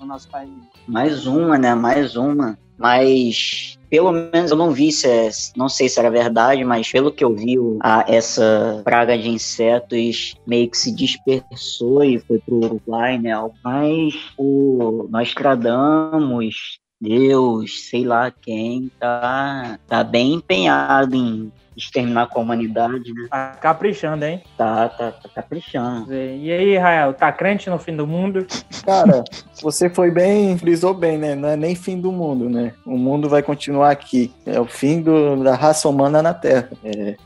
no 0.00 0.06
nosso 0.06 0.28
país. 0.28 0.50
Mais 0.88 1.26
uma, 1.26 1.58
né? 1.58 1.74
Mais 1.74 2.16
uma. 2.16 2.58
Mas 2.78 3.78
pelo 3.88 4.12
menos 4.12 4.50
eu 4.50 4.56
não 4.56 4.70
vi 4.70 4.90
se 4.92 5.08
é, 5.08 5.30
não 5.56 5.68
sei 5.68 5.88
se 5.88 5.98
era 5.98 6.10
verdade, 6.10 6.64
mas 6.64 6.90
pelo 6.90 7.12
que 7.12 7.24
eu 7.24 7.34
vi, 7.34 7.56
a, 7.80 8.04
essa 8.08 8.80
praga 8.84 9.16
de 9.16 9.28
insetos 9.28 10.34
meio 10.46 10.68
que 10.68 10.76
se 10.76 10.94
dispersou 10.94 12.04
e 12.04 12.18
foi 12.18 12.38
pro 12.38 12.56
Uruguai, 12.56 13.18
né? 13.18 13.32
Mas 13.64 14.14
o 14.36 15.06
Nostradamus, 15.10 16.78
Deus, 17.00 17.88
sei 17.88 18.04
lá 18.04 18.30
quem, 18.30 18.90
tá, 18.98 19.78
tá 19.86 20.02
bem 20.02 20.34
empenhado 20.34 21.14
em 21.14 21.52
exterminar 21.76 22.26
com 22.28 22.38
a 22.38 22.42
humanidade, 22.42 23.12
né? 23.12 23.28
Tá 23.30 23.48
caprichando, 23.60 24.24
hein? 24.24 24.42
Tá, 24.56 24.88
tá, 24.88 25.12
tá 25.12 25.28
caprichando. 25.34 26.12
E 26.14 26.50
aí, 26.50 26.76
Rael, 26.78 27.12
tá 27.12 27.30
crente 27.30 27.68
no 27.68 27.78
fim 27.78 27.94
do 27.94 28.06
mundo? 28.06 28.46
Cara, 28.84 29.22
você 29.62 29.90
foi 29.90 30.10
bem, 30.10 30.56
frisou 30.56 30.94
bem, 30.94 31.18
né? 31.18 31.34
Não 31.34 31.48
é 31.50 31.56
nem 31.56 31.74
fim 31.74 32.00
do 32.00 32.10
mundo, 32.10 32.48
né? 32.48 32.72
O 32.86 32.96
mundo 32.96 33.28
vai 33.28 33.42
continuar 33.42 33.90
aqui. 33.90 34.32
É 34.46 34.58
o 34.58 34.64
fim 34.66 35.02
do- 35.02 35.42
da 35.42 35.54
raça 35.54 35.88
humana 35.88 36.22
na 36.22 36.32
Terra. 36.32 36.70
É, 36.84 37.16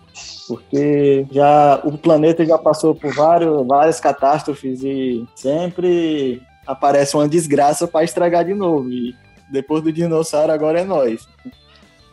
porque 0.49 1.26
já 1.30 1.80
o 1.85 1.97
planeta 1.97 2.45
já 2.45 2.59
passou 2.59 2.95
por 2.95 3.14
vários, 3.14 3.66
várias 3.66 4.00
catástrofes 4.00 4.83
e 4.83 5.25
sempre 5.37 6.42
aparece 6.66 7.16
uma 7.16 7.28
desgraça 7.28 7.87
para 7.87 8.04
estragar 8.04 8.45
de 8.45 8.54
novo. 8.54 8.90
E 8.90 9.14
depois 9.50 9.83
do 9.83 9.92
dinossauro 9.92 10.52
agora 10.52 10.80
é 10.80 10.85
nós. 10.85 11.26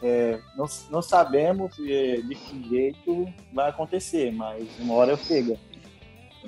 É, 0.01 0.39
não, 0.56 0.66
não 0.92 1.01
sabemos 1.01 1.75
de 1.75 2.36
que 2.36 2.70
jeito 2.70 3.27
vai 3.51 3.70
acontecer, 3.70 4.32
mas 4.32 4.68
uma 4.80 4.94
hora 4.94 5.18
chega. 5.18 5.58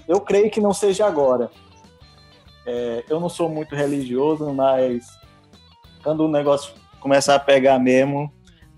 Eu 0.07 0.21
creio 0.21 0.49
que 0.51 0.61
não 0.61 0.73
seja 0.73 1.05
agora. 1.05 1.49
É, 2.65 3.03
eu 3.09 3.19
não 3.19 3.29
sou 3.29 3.49
muito 3.49 3.75
religioso, 3.75 4.53
mas 4.53 5.07
quando 6.03 6.21
o 6.25 6.31
negócio 6.31 6.73
começar 6.99 7.35
a 7.35 7.39
pegar 7.39 7.79
mesmo, 7.79 8.31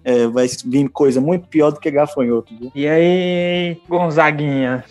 é, 0.04 0.28
vai 0.28 0.48
vir 0.66 0.90
coisa 0.90 1.20
muito 1.20 1.48
pior 1.48 1.72
do 1.72 1.80
que 1.80 1.92
gafanhoto. 1.92 2.56
Viu? 2.58 2.72
E 2.74 2.88
aí, 2.88 3.78
Gonzaguinha? 3.88 4.84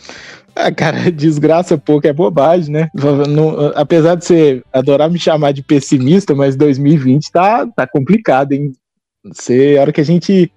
Ah, 0.55 0.71
cara, 0.73 1.11
desgraça 1.11 1.79
pouco 1.79 2.07
é 2.07 2.13
bobagem, 2.13 2.73
né? 2.73 2.91
Não- 3.29 3.73
apesar 3.75 4.17
de 4.17 4.25
você 4.25 4.63
adorar 4.73 5.11
me 5.11 5.19
chamar 5.19 5.53
de 5.53 5.63
pessimista, 5.63 6.35
mas 6.35 6.57
2020 6.57 7.31
tá, 7.31 7.67
tá 7.67 7.87
complicado, 7.87 8.53
hein? 8.53 8.73
Você, 9.25 9.77
a 9.79 9.83
hora 9.83 9.93
que 9.93 10.01
a 10.01 10.05
gente 10.05 10.51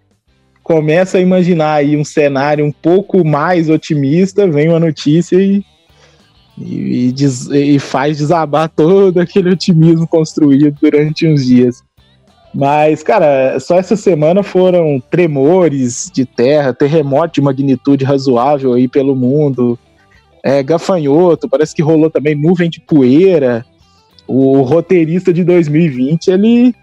começa 0.64 1.18
a 1.18 1.22
imaginar 1.22 1.74
aí 1.74 1.98
um 1.98 2.06
cenário 2.06 2.66
um 2.66 2.72
pouco 2.72 3.26
mais 3.26 3.70
otimista, 3.70 4.48
vem 4.48 4.70
uma 4.70 4.80
notícia 4.80 5.36
e, 5.38 5.64
e, 6.58 7.08
e 7.08 7.12
des- 7.12 7.50
e 7.50 7.78
faz 7.80 8.18
desabar 8.18 8.70
todo 8.70 9.20
aquele 9.20 9.50
otimismo 9.50 10.08
construído 10.08 10.78
durante 10.82 11.28
uns 11.28 11.46
dias. 11.46 11.84
Mas, 12.56 13.02
cara, 13.04 13.60
só 13.60 13.78
essa 13.80 13.96
semana 13.96 14.44
foram 14.44 15.02
tremores 15.10 16.10
de 16.14 16.24
terra, 16.24 16.74
terremoto 16.74 17.34
de 17.34 17.42
magnitude 17.42 18.06
razoável 18.06 18.74
aí 18.74 18.88
pelo 18.88 19.16
mundo, 19.16 19.78
é, 20.44 20.62
gafanhoto, 20.62 21.50
parece 21.50 21.74
que 21.76 21.82
rolou 21.82 22.10
também 22.12 22.36
nuvem 22.36 22.70
de 22.70 22.80
poeira. 22.80 23.66
O 24.28 24.62
roteirista 24.62 25.34
de 25.34 25.44
2020, 25.44 26.28
ele, 26.30 26.76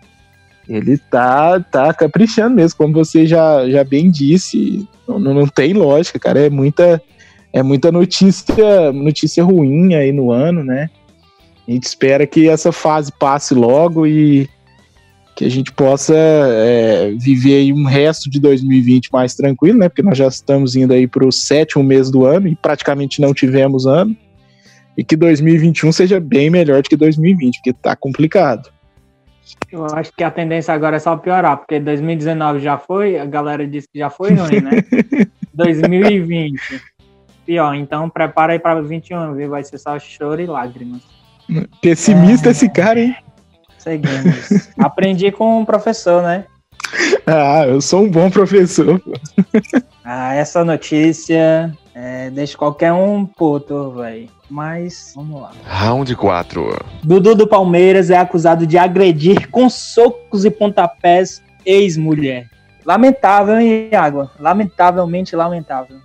ele 0.68 0.96
tá, 0.98 1.58
tá 1.60 1.92
caprichando 1.92 2.54
mesmo, 2.54 2.78
como 2.78 2.94
você 2.94 3.26
já, 3.26 3.68
já 3.68 3.82
bem 3.82 4.10
disse. 4.10 4.86
Não, 5.06 5.18
não 5.18 5.46
tem 5.46 5.72
lógica, 5.72 6.18
cara. 6.18 6.46
É 6.46 6.50
muita, 6.50 7.02
é 7.52 7.62
muita 7.62 7.90
notícia, 7.90 8.92
notícia 8.92 9.42
ruim 9.42 9.94
aí 9.94 10.12
no 10.12 10.30
ano, 10.30 10.62
né? 10.62 10.88
A 11.66 11.72
gente 11.72 11.84
espera 11.84 12.26
que 12.26 12.48
essa 12.48 12.72
fase 12.72 13.12
passe 13.12 13.54
logo 13.54 14.06
e 14.06 14.48
que 15.36 15.44
a 15.44 15.48
gente 15.48 15.72
possa 15.72 16.14
é, 16.14 17.14
viver 17.16 17.72
um 17.72 17.84
resto 17.84 18.28
de 18.28 18.38
2020 18.40 19.08
mais 19.12 19.34
tranquilo, 19.34 19.78
né? 19.78 19.88
Porque 19.88 20.02
nós 20.02 20.18
já 20.18 20.28
estamos 20.28 20.76
indo 20.76 20.92
aí 20.92 21.06
para 21.06 21.26
o 21.26 21.32
sétimo 21.32 21.82
mês 21.82 22.10
do 22.10 22.24
ano 22.24 22.46
e 22.46 22.54
praticamente 22.54 23.20
não 23.20 23.32
tivemos 23.32 23.86
ano. 23.86 24.16
E 24.98 25.02
que 25.02 25.16
2021 25.16 25.92
seja 25.92 26.20
bem 26.20 26.50
melhor 26.50 26.82
do 26.82 26.88
que 26.88 26.96
2020, 26.96 27.56
porque 27.56 27.72
tá 27.72 27.96
complicado. 27.96 28.70
Eu 29.70 29.86
acho 29.86 30.12
que 30.12 30.24
a 30.24 30.30
tendência 30.30 30.74
agora 30.74 30.96
é 30.96 30.98
só 30.98 31.16
piorar, 31.16 31.56
porque 31.56 31.78
2019 31.80 32.60
já 32.60 32.76
foi, 32.78 33.18
a 33.18 33.24
galera 33.24 33.66
disse 33.66 33.88
que 33.92 33.98
já 33.98 34.10
foi 34.10 34.34
ruim, 34.34 34.60
né? 34.60 34.70
2020, 35.54 36.60
pior. 37.46 37.74
Então 37.74 38.08
prepara 38.08 38.52
aí 38.52 38.58
para 38.58 38.80
21, 38.80 39.34
viu? 39.34 39.50
Vai 39.50 39.64
ser 39.64 39.78
só 39.78 39.98
choro 39.98 40.40
e 40.40 40.46
lágrimas. 40.46 41.02
Pessimista 41.80 42.48
É. 42.48 42.52
esse 42.52 42.68
cara, 42.68 43.00
hein? 43.00 43.16
Seguimos. 43.78 44.68
Aprendi 44.78 45.32
com 45.32 45.60
um 45.60 45.64
professor, 45.64 46.22
né? 46.22 46.44
Ah, 47.26 47.64
eu 47.66 47.80
sou 47.80 48.02
um 48.02 48.10
bom 48.10 48.30
professor. 48.30 49.00
Ah, 50.04 50.34
essa 50.34 50.64
notícia 50.64 51.72
é, 51.94 52.30
deixa 52.30 52.56
qualquer 52.56 52.92
um 52.92 53.26
puto, 53.26 53.92
velho. 53.92 54.28
Mas, 54.48 55.12
vamos 55.14 55.40
lá. 55.40 55.52
Round 55.64 56.14
4. 56.14 56.84
Dudu 57.02 57.34
do 57.34 57.46
Palmeiras 57.46 58.10
é 58.10 58.18
acusado 58.18 58.66
de 58.66 58.78
agredir 58.78 59.50
com 59.50 59.68
socos 59.68 60.44
e 60.44 60.50
pontapés 60.50 61.42
ex-mulher. 61.64 62.48
Lamentável, 62.84 63.58
hein, 63.58 63.90
Água? 63.94 64.30
Lamentavelmente 64.38 65.36
lamentável. 65.36 65.98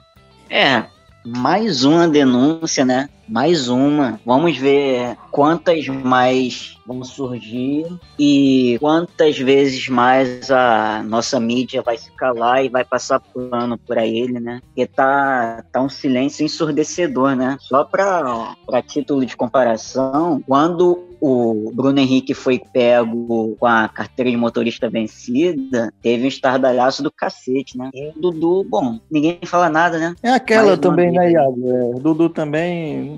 É, 0.49 0.83
mais 1.25 1.83
uma 1.83 2.07
denúncia, 2.07 2.85
né? 2.85 3.09
Mais 3.27 3.67
uma. 3.69 4.19
Vamos 4.25 4.57
ver 4.57 5.17
quantas 5.31 5.87
mais 5.87 6.77
vão 6.85 7.03
surgir 7.03 7.85
e 8.17 8.77
quantas 8.79 9.37
vezes 9.37 9.89
mais 9.89 10.51
a 10.51 11.03
nossa 11.03 11.39
mídia 11.39 11.81
vai 11.81 11.97
se 11.97 12.11
calar 12.11 12.63
e 12.63 12.69
vai 12.69 12.85
passar 12.85 13.19
pano 13.19 13.77
pra 13.77 14.05
ele, 14.05 14.39
né? 14.39 14.61
Porque 14.67 14.85
tá, 14.85 15.63
tá 15.71 15.81
um 15.81 15.89
silêncio 15.89 16.45
ensurdecedor, 16.45 17.35
né? 17.35 17.57
Só 17.59 17.83
pra, 17.83 18.55
pra 18.65 18.81
título 18.81 19.25
de 19.25 19.35
comparação, 19.35 20.41
quando 20.47 21.03
o 21.19 21.71
Bruno 21.73 21.99
Henrique 21.99 22.35
foi 22.35 22.61
pego 22.71 23.55
com 23.59 23.65
a 23.65 23.87
carteira 23.87 24.29
de 24.29 24.37
motorista 24.37 24.89
vencida, 24.89 25.91
teve 26.01 26.25
um 26.25 26.27
estardalhaço 26.27 27.01
do 27.01 27.11
cacete, 27.11 27.77
né? 27.77 27.89
E 27.93 28.09
o 28.09 28.13
Dudu, 28.13 28.63
bom, 28.69 28.99
ninguém 29.09 29.39
fala 29.43 29.69
nada, 29.69 29.97
né? 29.97 30.13
É 30.21 30.29
aquela 30.29 30.73
uma 30.73 30.77
também, 30.77 31.11
né. 31.11 31.31
Iago? 31.31 31.71
É, 31.71 31.95
o 31.95 31.99
Dudu 31.99 32.29
também. 32.29 33.14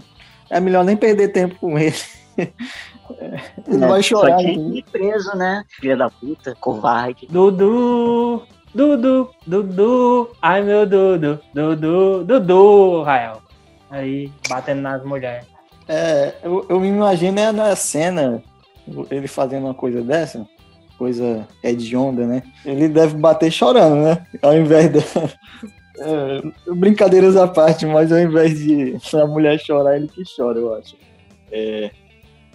É 0.50 0.60
melhor 0.60 0.84
nem 0.84 0.96
perder 0.96 1.30
tempo 1.30 1.56
com 1.56 1.78
ele. 1.78 1.96
Ele 2.38 3.84
É, 3.84 3.88
vai 3.88 4.04
chorar. 4.04 4.40
Só 4.40 4.46
né? 4.46 4.82
preso, 4.92 5.36
né? 5.36 5.64
Filha 5.80 5.98
da 5.98 6.10
puta, 6.10 6.56
covarde. 6.60 7.28
Dudu, 7.30 8.44
Dudu, 8.74 9.30
Dudu, 9.46 10.30
ai 10.42 10.62
meu 10.62 10.86
Dudu, 10.86 11.40
Dudu, 11.54 12.24
Dudu, 12.26 13.04
Rael. 13.04 13.42
Aí, 13.90 14.32
batendo 14.50 14.82
nas 14.82 15.04
mulheres. 15.04 15.48
É, 15.88 16.36
eu, 16.44 16.66
eu 16.68 16.80
me 16.80 16.90
imagino 16.90 17.40
é 17.40 17.52
na 17.52 17.76
cena, 17.76 18.44
ele 19.10 19.28
fazendo 19.28 19.66
uma 19.66 19.74
coisa 19.74 20.02
dessa. 20.02 20.46
coisa 20.98 21.48
é 21.64 21.72
de 21.72 21.96
onda, 21.96 22.26
né? 22.28 22.44
Ele 22.66 22.90
deve 22.90 23.16
bater 23.16 23.50
chorando, 23.50 23.96
né? 24.04 24.26
Ao 24.42 24.54
invés 24.54 24.92
de. 24.92 25.00
É, 26.00 26.74
brincadeiras 26.74 27.36
à 27.36 27.48
parte, 27.48 27.86
mas 27.86 28.12
ao 28.12 28.20
invés 28.20 28.60
de 28.60 28.98
a 29.14 29.26
mulher 29.26 29.60
chorar, 29.60 29.96
ele 29.96 30.08
que 30.08 30.24
chora, 30.36 30.60
eu 30.60 30.74
acho. 30.76 30.96
É, 31.52 31.92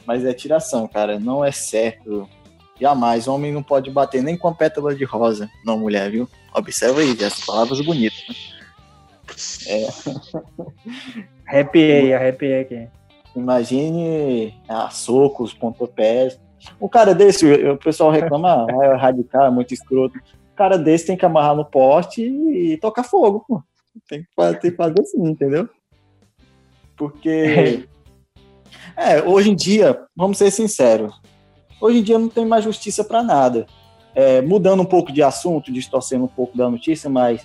mas 0.07 0.25
é 0.25 0.33
tiração, 0.33 0.87
cara. 0.87 1.19
Não 1.19 1.45
é 1.45 1.51
certo. 1.53 2.29
Jamais. 2.81 3.29
Homem 3.29 3.53
não 3.53 3.63
pode 3.63 3.91
bater 3.91 4.23
nem 4.23 4.37
com 4.37 4.49
a 4.49 4.55
pétala 4.55 4.95
de 4.95 5.05
rosa 5.05 5.49
na 5.65 5.77
mulher, 5.77 6.11
viu? 6.11 6.29
Observa 6.55 7.01
aí, 7.01 7.17
as 7.25 7.45
palavras 7.45 7.81
bonitas. 7.81 8.25
Né? 8.29 8.35
É. 9.67 9.89
Arrepiei, 11.47 12.15
arrepiei 12.15 12.61
aqui. 12.61 12.89
Imagine 13.37 14.55
a 14.69 14.87
ah, 14.87 14.91
socos, 14.91 15.53
pontapés. 15.53 16.41
Um 16.81 16.89
cara 16.89 17.15
desse, 17.15 17.47
o 17.47 17.77
pessoal 17.77 18.11
reclama, 18.11 18.67
ah, 18.71 18.85
é 18.85 18.97
radical, 18.97 19.47
é 19.47 19.51
muito 19.51 19.75
escroto. 19.75 20.19
Cara 20.63 20.79
desse 20.79 21.07
tem 21.07 21.17
que 21.17 21.27
amarrar 21.27 21.57
no 21.57 21.65
poste 21.65 22.23
e 22.23 22.77
tocar 22.77 23.03
fogo, 23.03 23.45
pô. 23.49 23.61
Tem 24.09 24.23
que 24.23 24.29
fazer, 24.33 24.61
tem 24.61 24.71
que 24.71 24.77
fazer 24.77 25.01
assim, 25.01 25.29
entendeu? 25.29 25.69
Porque. 26.97 27.89
É, 28.97 29.21
hoje 29.23 29.51
em 29.51 29.57
dia, 29.57 30.05
vamos 30.15 30.39
ser 30.39 30.53
sinceros, 30.53 31.13
hoje 31.81 31.99
em 31.99 32.03
dia 32.03 32.17
não 32.17 32.29
tem 32.29 32.47
mais 32.47 32.63
justiça 32.63 33.03
para 33.03 33.25
nada. 33.25 33.67
É, 34.15 34.41
mudando 34.41 34.83
um 34.83 34.87
pouco 34.87 35.11
de 35.11 35.21
assunto, 35.21 35.73
distorcendo 35.73 36.27
um 36.27 36.29
pouco 36.29 36.57
da 36.57 36.71
notícia, 36.71 37.11
mas 37.11 37.45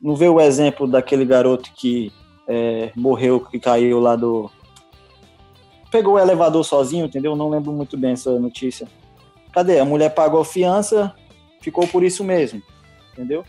não 0.00 0.14
vê 0.14 0.28
o 0.28 0.40
exemplo 0.40 0.86
daquele 0.86 1.24
garoto 1.24 1.72
que 1.74 2.12
é, 2.46 2.92
morreu, 2.94 3.40
que 3.40 3.58
caiu 3.58 3.98
lá 3.98 4.14
do, 4.14 4.48
pegou 5.90 6.14
o 6.14 6.18
elevador 6.18 6.64
sozinho, 6.64 7.06
entendeu? 7.06 7.34
Não 7.34 7.50
lembro 7.50 7.72
muito 7.72 7.96
bem 7.96 8.12
essa 8.12 8.38
notícia. 8.38 8.86
Cadê? 9.52 9.80
A 9.80 9.84
mulher 9.84 10.10
pagou 10.14 10.40
a 10.40 10.44
fiança, 10.44 11.12
ficou 11.62 11.86
por 11.86 12.02
isso 12.02 12.22
mesmo, 12.22 12.62
entendeu? 13.12 13.44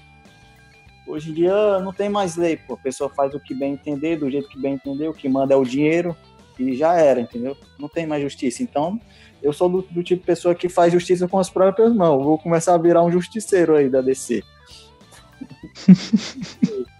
Hoje 1.05 1.31
em 1.31 1.33
dia 1.33 1.79
não 1.79 1.91
tem 1.91 2.07
mais 2.07 2.37
lei, 2.37 2.55
pô. 2.55 2.75
A 2.75 2.77
pessoa 2.77 3.09
faz 3.09 3.33
o 3.33 3.39
que 3.39 3.53
bem 3.53 3.73
entender, 3.73 4.17
do 4.17 4.29
jeito 4.29 4.47
que 4.47 4.59
bem 4.59 4.75
entender, 4.75 5.09
o 5.09 5.13
que 5.13 5.27
manda 5.27 5.53
é 5.53 5.57
o 5.57 5.65
dinheiro 5.65 6.15
e 6.57 6.75
já 6.75 6.95
era, 6.95 7.19
entendeu? 7.19 7.57
Não 7.77 7.89
tem 7.89 8.05
mais 8.05 8.21
justiça. 8.21 8.63
Então, 8.63 8.99
eu 9.41 9.51
sou 9.51 9.67
do, 9.67 9.81
do 9.81 10.03
tipo 10.03 10.21
de 10.21 10.25
pessoa 10.25 10.55
que 10.55 10.69
faz 10.69 10.93
justiça 10.93 11.27
com 11.27 11.37
as 11.37 11.49
próprias 11.49 11.93
mãos. 11.93 12.23
Vou 12.23 12.37
começar 12.37 12.73
a 12.73 12.77
virar 12.77 13.03
um 13.03 13.11
justiceiro 13.11 13.75
aí 13.75 13.89
da 13.89 14.01
DC. 14.01 14.43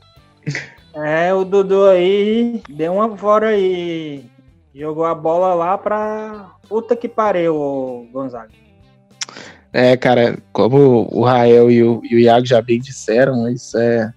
É, 0.96 1.34
o 1.34 1.43
Dudu 1.43 1.86
aí 1.86 2.62
deu 2.70 2.93
uma 2.93 3.17
fora 3.17 3.48
aí 3.48 4.29
Jogou 4.74 5.05
a 5.05 5.13
bola 5.13 5.53
lá 5.53 5.77
pra. 5.77 6.55
Puta 6.67 6.96
que 6.96 7.08
pariu, 7.08 8.10
Gonzaga. 8.12 8.51
É, 9.74 9.98
cara, 9.98 10.38
como 10.51 11.10
o 11.12 11.24
Rael 11.24 11.72
e 11.72 11.84
o, 11.84 12.01
e 12.03 12.15
o 12.15 12.20
Iago 12.20 12.46
já 12.46 12.62
bem 12.62 12.80
disseram, 12.80 13.50
isso 13.50 13.75
é, 13.77 14.13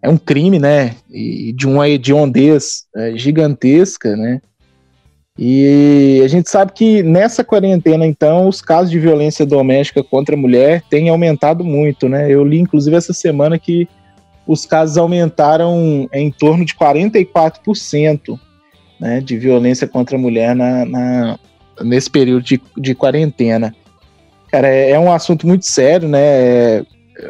é 0.00 0.08
um 0.08 0.16
crime, 0.16 0.60
né? 0.60 0.94
E 1.10 1.52
de 1.52 1.66
uma 1.66 1.88
hediondez 1.88 2.84
é, 2.94 3.16
gigantesca, 3.16 4.16
né? 4.16 4.40
E 5.38 6.22
a 6.24 6.28
gente 6.28 6.48
sabe 6.48 6.72
que 6.72 7.02
nessa 7.02 7.44
quarentena, 7.44 8.06
então, 8.06 8.48
os 8.48 8.62
casos 8.62 8.90
de 8.90 8.98
violência 8.98 9.44
doméstica 9.44 10.02
contra 10.02 10.34
a 10.34 10.38
mulher 10.38 10.82
têm 10.88 11.08
aumentado 11.08 11.62
muito, 11.62 12.08
né? 12.08 12.30
Eu 12.30 12.44
li, 12.44 12.58
inclusive, 12.58 12.96
essa 12.96 13.12
semana 13.12 13.58
que 13.58 13.86
os 14.46 14.64
casos 14.64 14.96
aumentaram 14.96 16.08
em 16.12 16.30
torno 16.30 16.64
de 16.64 16.74
44% 16.74 18.38
né, 19.00 19.20
de 19.20 19.36
violência 19.36 19.86
contra 19.86 20.16
a 20.16 20.20
mulher 20.20 20.54
na, 20.54 20.84
na 20.84 21.38
nesse 21.82 22.10
período 22.10 22.42
de, 22.42 22.60
de 22.76 22.94
quarentena. 22.94 23.74
Cara, 24.56 24.68
é, 24.68 24.92
é, 24.92 24.98
um 24.98 25.12
assunto 25.12 25.46
muito 25.46 25.66
sério, 25.66 26.08
né? 26.08 26.82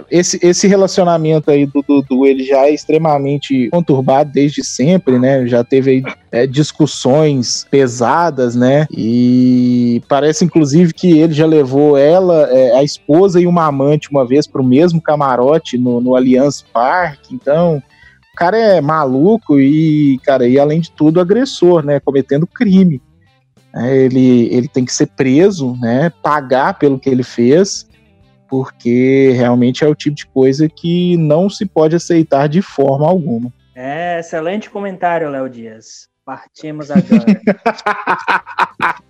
Esse, 0.08 0.38
esse 0.46 0.68
relacionamento 0.68 1.50
aí 1.50 1.66
do 1.66 1.82
Dudu, 1.82 2.24
ele 2.24 2.44
já 2.44 2.66
é 2.66 2.70
extremamente 2.72 3.68
conturbado 3.70 4.30
desde 4.30 4.64
sempre, 4.64 5.18
né? 5.18 5.44
Já 5.44 5.64
teve 5.64 5.90
aí, 5.90 6.02
é, 6.30 6.46
discussões 6.46 7.66
pesadas, 7.68 8.54
né? 8.54 8.86
E 8.92 10.00
parece, 10.08 10.44
inclusive, 10.44 10.94
que 10.94 11.18
ele 11.18 11.32
já 11.32 11.46
levou 11.46 11.98
ela, 11.98 12.48
é, 12.48 12.78
a 12.78 12.84
esposa 12.84 13.40
e 13.40 13.46
uma 13.46 13.66
amante 13.66 14.08
uma 14.08 14.24
vez 14.24 14.46
para 14.46 14.62
o 14.62 14.64
mesmo 14.64 15.02
camarote 15.02 15.76
no, 15.76 16.00
no 16.00 16.14
Allianz 16.14 16.64
Parque. 16.72 17.34
Então, 17.34 17.82
cara 18.36 18.56
é 18.56 18.80
maluco 18.80 19.58
e, 19.58 20.20
cara, 20.22 20.46
e 20.46 20.60
além 20.60 20.80
de 20.80 20.92
tudo, 20.92 21.20
agressor, 21.20 21.84
né? 21.84 21.98
Cometendo 21.98 22.46
crime. 22.46 23.02
É, 23.76 23.96
ele, 23.96 24.48
ele 24.54 24.68
tem 24.68 24.84
que 24.84 24.92
ser 24.92 25.06
preso, 25.08 25.76
né? 25.80 26.10
Pagar 26.22 26.78
pelo 26.78 26.98
que 26.98 27.10
ele 27.10 27.22
fez, 27.22 27.86
porque 28.48 29.32
realmente 29.36 29.84
é 29.84 29.88
o 29.88 29.94
tipo 29.94 30.16
de 30.16 30.26
coisa 30.26 30.68
que 30.68 31.16
não 31.16 31.50
se 31.50 31.66
pode 31.66 31.94
aceitar 31.94 32.48
de 32.48 32.62
forma 32.62 33.06
alguma. 33.06 33.52
É, 33.74 34.18
excelente 34.20 34.70
comentário, 34.70 35.28
Léo 35.28 35.48
Dias. 35.48 36.08
Partimos 36.24 36.90
agora. 36.90 37.24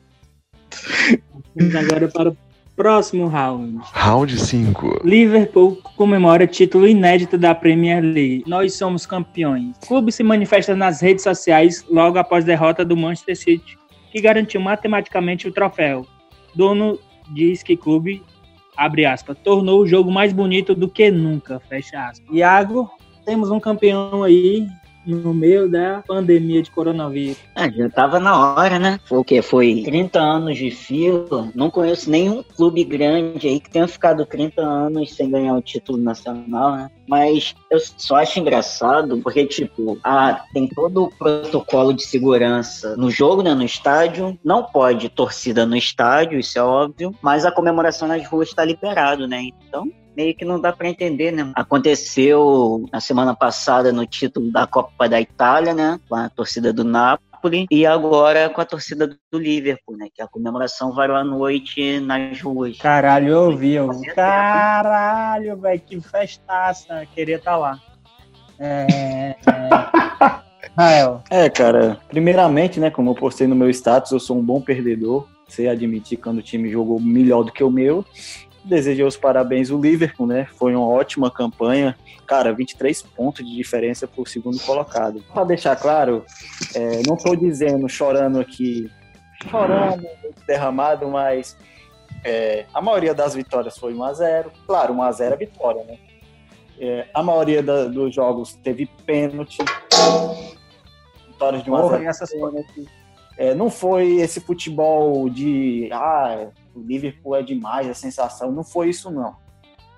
Vamos 1.54 1.74
agora 1.74 2.08
para 2.08 2.30
o 2.30 2.36
Próximo 2.76 3.26
round. 3.26 3.80
Round 3.94 4.38
5. 4.38 5.00
Liverpool 5.02 5.78
comemora 5.96 6.46
título 6.46 6.86
inédito 6.86 7.38
da 7.38 7.54
Premier 7.54 8.02
League. 8.02 8.44
Nós 8.46 8.74
somos 8.74 9.06
campeões. 9.06 9.74
O 9.82 9.86
clube 9.86 10.12
se 10.12 10.22
manifesta 10.22 10.76
nas 10.76 11.00
redes 11.00 11.24
sociais 11.24 11.82
logo 11.88 12.18
após 12.18 12.44
a 12.44 12.48
derrota 12.48 12.84
do 12.84 12.94
Manchester 12.94 13.34
City, 13.34 13.78
que 14.16 14.22
garantiu 14.22 14.62
matematicamente 14.62 15.46
o 15.46 15.52
troféu. 15.52 16.06
Dono 16.54 16.98
diz 17.34 17.62
que 17.62 17.76
clube, 17.76 18.22
abre 18.74 19.04
aspas, 19.04 19.36
tornou 19.44 19.82
o 19.82 19.86
jogo 19.86 20.10
mais 20.10 20.32
bonito 20.32 20.74
do 20.74 20.88
que 20.88 21.10
nunca, 21.10 21.60
fecha 21.60 22.08
aspas. 22.08 22.34
Iago, 22.34 22.90
temos 23.26 23.50
um 23.50 23.60
campeão 23.60 24.22
aí 24.22 24.66
no 25.06 25.32
meio 25.32 25.68
da 25.68 26.02
pandemia 26.06 26.62
de 26.62 26.70
coronavírus. 26.70 27.38
Ah, 27.54 27.70
já 27.70 27.88
tava 27.88 28.18
na 28.18 28.54
hora, 28.54 28.78
né? 28.78 28.98
Foi 29.04 29.18
o 29.18 29.24
quê? 29.24 29.40
Foi 29.40 29.82
30 29.84 30.18
anos 30.18 30.58
de 30.58 30.70
fila. 30.70 31.50
Não 31.54 31.70
conheço 31.70 32.10
nenhum 32.10 32.42
clube 32.42 32.84
grande 32.84 33.46
aí 33.46 33.60
que 33.60 33.70
tenha 33.70 33.86
ficado 33.86 34.26
30 34.26 34.62
anos 34.62 35.14
sem 35.14 35.30
ganhar 35.30 35.54
o 35.54 35.62
título 35.62 35.98
nacional, 35.98 36.72
né? 36.72 36.90
Mas 37.08 37.54
eu 37.70 37.78
só 37.78 38.16
acho 38.16 38.40
engraçado 38.40 39.18
porque, 39.18 39.46
tipo, 39.46 39.98
ah, 40.02 40.44
tem 40.52 40.66
todo 40.68 41.04
o 41.04 41.10
protocolo 41.10 41.92
de 41.92 42.04
segurança 42.04 42.96
no 42.96 43.10
jogo, 43.10 43.42
né? 43.42 43.54
No 43.54 43.62
estádio. 43.62 44.36
Não 44.44 44.64
pode 44.64 45.08
torcida 45.08 45.64
no 45.64 45.76
estádio, 45.76 46.38
isso 46.38 46.58
é 46.58 46.62
óbvio. 46.62 47.14
Mas 47.22 47.44
a 47.44 47.52
comemoração 47.52 48.08
nas 48.08 48.26
ruas 48.26 48.48
está 48.48 48.64
liberado, 48.64 49.28
né? 49.28 49.42
Então, 49.68 49.90
meio 50.16 50.34
que 50.34 50.44
não 50.44 50.58
dá 50.58 50.72
para 50.72 50.88
entender, 50.88 51.30
né? 51.30 51.52
Aconteceu 51.54 52.86
na 52.90 53.00
semana 53.00 53.34
passada 53.34 53.92
no 53.92 54.06
título 54.06 54.50
da 54.50 54.66
Copa 54.66 55.08
da 55.08 55.20
Itália, 55.20 55.74
né? 55.74 56.00
Com 56.08 56.14
a 56.14 56.28
torcida 56.28 56.72
do 56.72 56.82
Napoli 56.82 57.66
e 57.70 57.84
agora 57.84 58.48
com 58.48 58.60
a 58.60 58.64
torcida 58.64 59.06
do 59.06 59.38
Liverpool, 59.38 59.96
né? 59.96 60.08
Que 60.12 60.22
a 60.22 60.26
comemoração 60.26 60.92
varou 60.92 61.16
à 61.16 61.22
noite 61.22 62.00
nas 62.00 62.40
ruas. 62.40 62.78
Caralho, 62.78 63.28
eu 63.28 63.42
ouvi, 63.50 63.74
eu 63.74 63.90
Caralho, 64.14 65.56
velho, 65.58 65.80
que 65.80 66.00
festaça. 66.00 67.06
Queria 67.14 67.36
estar 67.36 67.52
tá 67.52 67.56
lá. 67.58 67.80
É. 68.58 69.36
Rael. 70.76 71.22
É, 71.30 71.48
cara, 71.48 71.98
primeiramente, 72.08 72.80
né, 72.80 72.90
como 72.90 73.10
eu 73.10 73.14
postei 73.14 73.46
no 73.46 73.54
meu 73.54 73.70
status, 73.70 74.12
eu 74.12 74.20
sou 74.20 74.36
um 74.36 74.42
bom 74.42 74.60
perdedor, 74.60 75.26
sei 75.48 75.68
admitir 75.68 76.18
quando 76.18 76.38
o 76.38 76.42
time 76.42 76.70
jogou 76.70 77.00
melhor 77.00 77.44
do 77.44 77.52
que 77.52 77.64
o 77.64 77.70
meu, 77.70 78.04
desejei 78.66 79.04
os 79.04 79.16
parabéns 79.16 79.70
ao 79.70 79.80
Liverpool, 79.80 80.26
né? 80.26 80.46
Foi 80.56 80.74
uma 80.74 80.86
ótima 80.86 81.30
campanha. 81.30 81.96
Cara, 82.26 82.52
23 82.52 83.02
pontos 83.02 83.44
de 83.46 83.54
diferença 83.54 84.08
o 84.16 84.26
segundo 84.26 84.58
colocado. 84.60 85.22
Para 85.32 85.44
deixar 85.44 85.76
claro, 85.76 86.24
é, 86.74 87.02
não 87.06 87.14
estou 87.14 87.36
dizendo, 87.36 87.88
chorando 87.88 88.40
aqui, 88.40 88.90
chorando, 89.48 90.06
derramado, 90.46 91.08
mas 91.08 91.56
é, 92.24 92.66
a 92.74 92.80
maioria 92.80 93.14
das 93.14 93.34
vitórias 93.34 93.78
foi 93.78 93.94
1x0. 93.94 94.46
Claro, 94.66 94.94
1x0 94.94 95.32
é 95.32 95.36
vitória, 95.36 95.84
né? 95.84 95.98
É, 96.78 97.06
a 97.14 97.22
maioria 97.22 97.62
da, 97.62 97.84
dos 97.84 98.14
jogos 98.14 98.54
teve 98.54 98.86
pênalti. 99.06 99.58
Vitórias 101.28 101.62
de 101.62 101.70
1x0. 101.70 102.88
É, 103.38 103.54
não 103.54 103.68
foi 103.68 104.16
esse 104.16 104.40
futebol 104.40 105.28
de 105.28 105.90
ah, 105.92 106.48
o 106.76 106.82
Liverpool 106.82 107.34
é 107.34 107.42
demais, 107.42 107.88
a 107.88 107.94
sensação. 107.94 108.52
Não 108.52 108.62
foi 108.62 108.90
isso, 108.90 109.10
não. 109.10 109.36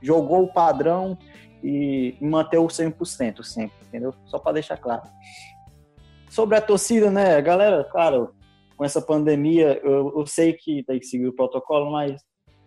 Jogou 0.00 0.44
o 0.44 0.52
padrão 0.52 1.18
e 1.62 2.16
manteve 2.20 2.62
o 2.62 2.68
100% 2.68 3.42
sempre, 3.42 3.76
entendeu? 3.86 4.14
Só 4.26 4.38
para 4.38 4.52
deixar 4.52 4.76
claro. 4.76 5.02
Sobre 6.28 6.56
a 6.56 6.60
torcida, 6.60 7.10
né, 7.10 7.40
galera, 7.42 7.84
claro, 7.84 8.34
com 8.76 8.84
essa 8.84 9.02
pandemia, 9.02 9.80
eu, 9.82 10.12
eu 10.16 10.26
sei 10.26 10.52
que 10.52 10.84
tem 10.84 11.00
que 11.00 11.06
seguir 11.06 11.26
o 11.26 11.34
protocolo, 11.34 11.90
mas 11.90 12.20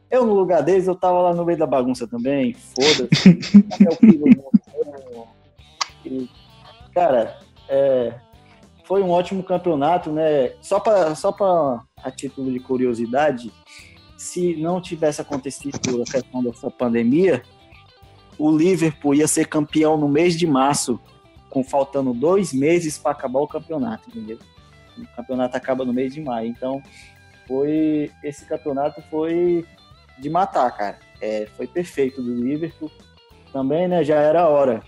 eu, 0.09 0.25
no 0.25 0.33
lugar 0.33 0.61
deles, 0.61 0.87
eu 0.87 0.95
tava 0.95 1.21
lá 1.21 1.33
no 1.33 1.45
meio 1.45 1.57
da 1.57 1.65
bagunça 1.65 2.05
também, 2.05 2.53
foda-se. 2.53 3.63
cara, 6.93 7.39
é, 7.69 8.13
foi 8.83 9.01
um 9.01 9.09
ótimo 9.09 9.41
campeonato, 9.41 10.11
né? 10.11 10.51
Só 10.61 10.81
para 10.81 11.15
só 11.15 11.33
a 12.03 12.11
título 12.11 12.51
de 12.51 12.59
curiosidade, 12.59 13.53
se 14.21 14.55
não 14.55 14.79
tivesse 14.79 15.19
acontecido 15.19 15.79
a 15.99 16.11
questão 16.11 16.43
dessa 16.43 16.69
pandemia, 16.69 17.41
o 18.37 18.55
Liverpool 18.55 19.15
ia 19.15 19.27
ser 19.27 19.47
campeão 19.47 19.97
no 19.97 20.07
mês 20.07 20.37
de 20.37 20.45
março, 20.45 20.99
com 21.49 21.63
faltando 21.63 22.13
dois 22.13 22.53
meses 22.53 22.99
para 22.99 23.11
acabar 23.11 23.39
o 23.39 23.47
campeonato, 23.47 24.09
entendeu? 24.09 24.37
O 24.95 25.15
campeonato 25.15 25.57
acaba 25.57 25.83
no 25.83 25.91
mês 25.91 26.13
de 26.13 26.21
maio. 26.21 26.47
Então, 26.47 26.83
foi 27.47 28.11
esse 28.23 28.45
campeonato 28.45 29.01
foi 29.09 29.65
de 30.19 30.29
matar, 30.29 30.69
cara. 30.77 30.99
É, 31.19 31.47
foi 31.57 31.65
perfeito 31.65 32.21
do 32.21 32.35
Liverpool. 32.35 32.91
Também, 33.51 33.87
né, 33.87 34.03
já 34.03 34.19
era 34.19 34.47
hora. 34.47 34.83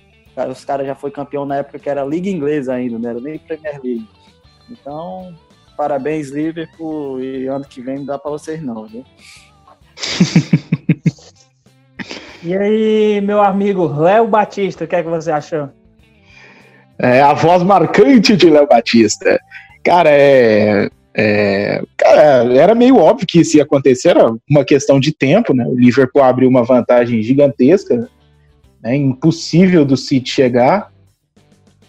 Os 0.49 0.63
caras 0.63 0.85
já 0.85 0.93
foi 0.93 1.09
campeão 1.09 1.43
na 1.43 1.57
época 1.57 1.79
que 1.79 1.89
era 1.89 2.05
Liga 2.05 2.29
Inglesa 2.29 2.75
ainda, 2.75 2.99
não 2.99 3.09
era 3.09 3.19
nem 3.19 3.39
Premier 3.39 3.81
League. 3.83 4.07
Então, 4.69 5.35
parabéns, 5.75 6.29
Liverpool, 6.29 7.21
e 7.21 7.47
ano 7.47 7.65
que 7.65 7.81
vem 7.81 7.97
não 7.97 8.05
dá 8.05 8.17
para 8.17 8.31
vocês 8.31 8.61
não, 8.61 8.85
viu? 8.85 9.03
e 12.43 12.55
aí, 12.55 13.21
meu 13.21 13.41
amigo 13.41 13.87
Léo 13.87 14.27
Batista, 14.27 14.85
o 14.85 14.87
que 14.87 14.95
é 14.95 15.03
que 15.03 15.09
você 15.09 15.31
achou? 15.31 15.69
É 16.97 17.21
a 17.21 17.33
voz 17.33 17.63
marcante 17.63 18.35
de 18.35 18.49
Léo 18.49 18.67
Batista. 18.67 19.39
Cara, 19.83 20.09
é, 20.11 20.89
é, 21.15 21.83
cara, 21.97 22.53
era 22.55 22.73
meio 22.73 22.97
óbvio 22.97 23.27
que 23.27 23.41
isso 23.41 23.57
ia 23.57 23.63
acontecer, 23.63 24.09
era 24.09 24.33
uma 24.49 24.63
questão 24.63 24.99
de 24.99 25.11
tempo, 25.11 25.53
né? 25.53 25.65
O 25.65 25.75
Liverpool 25.75 26.23
abriu 26.23 26.49
uma 26.49 26.63
vantagem 26.63 27.21
gigantesca, 27.21 28.09
né? 28.81 28.95
impossível 28.95 29.85
do 29.85 29.97
City 29.97 30.29
chegar. 30.29 30.91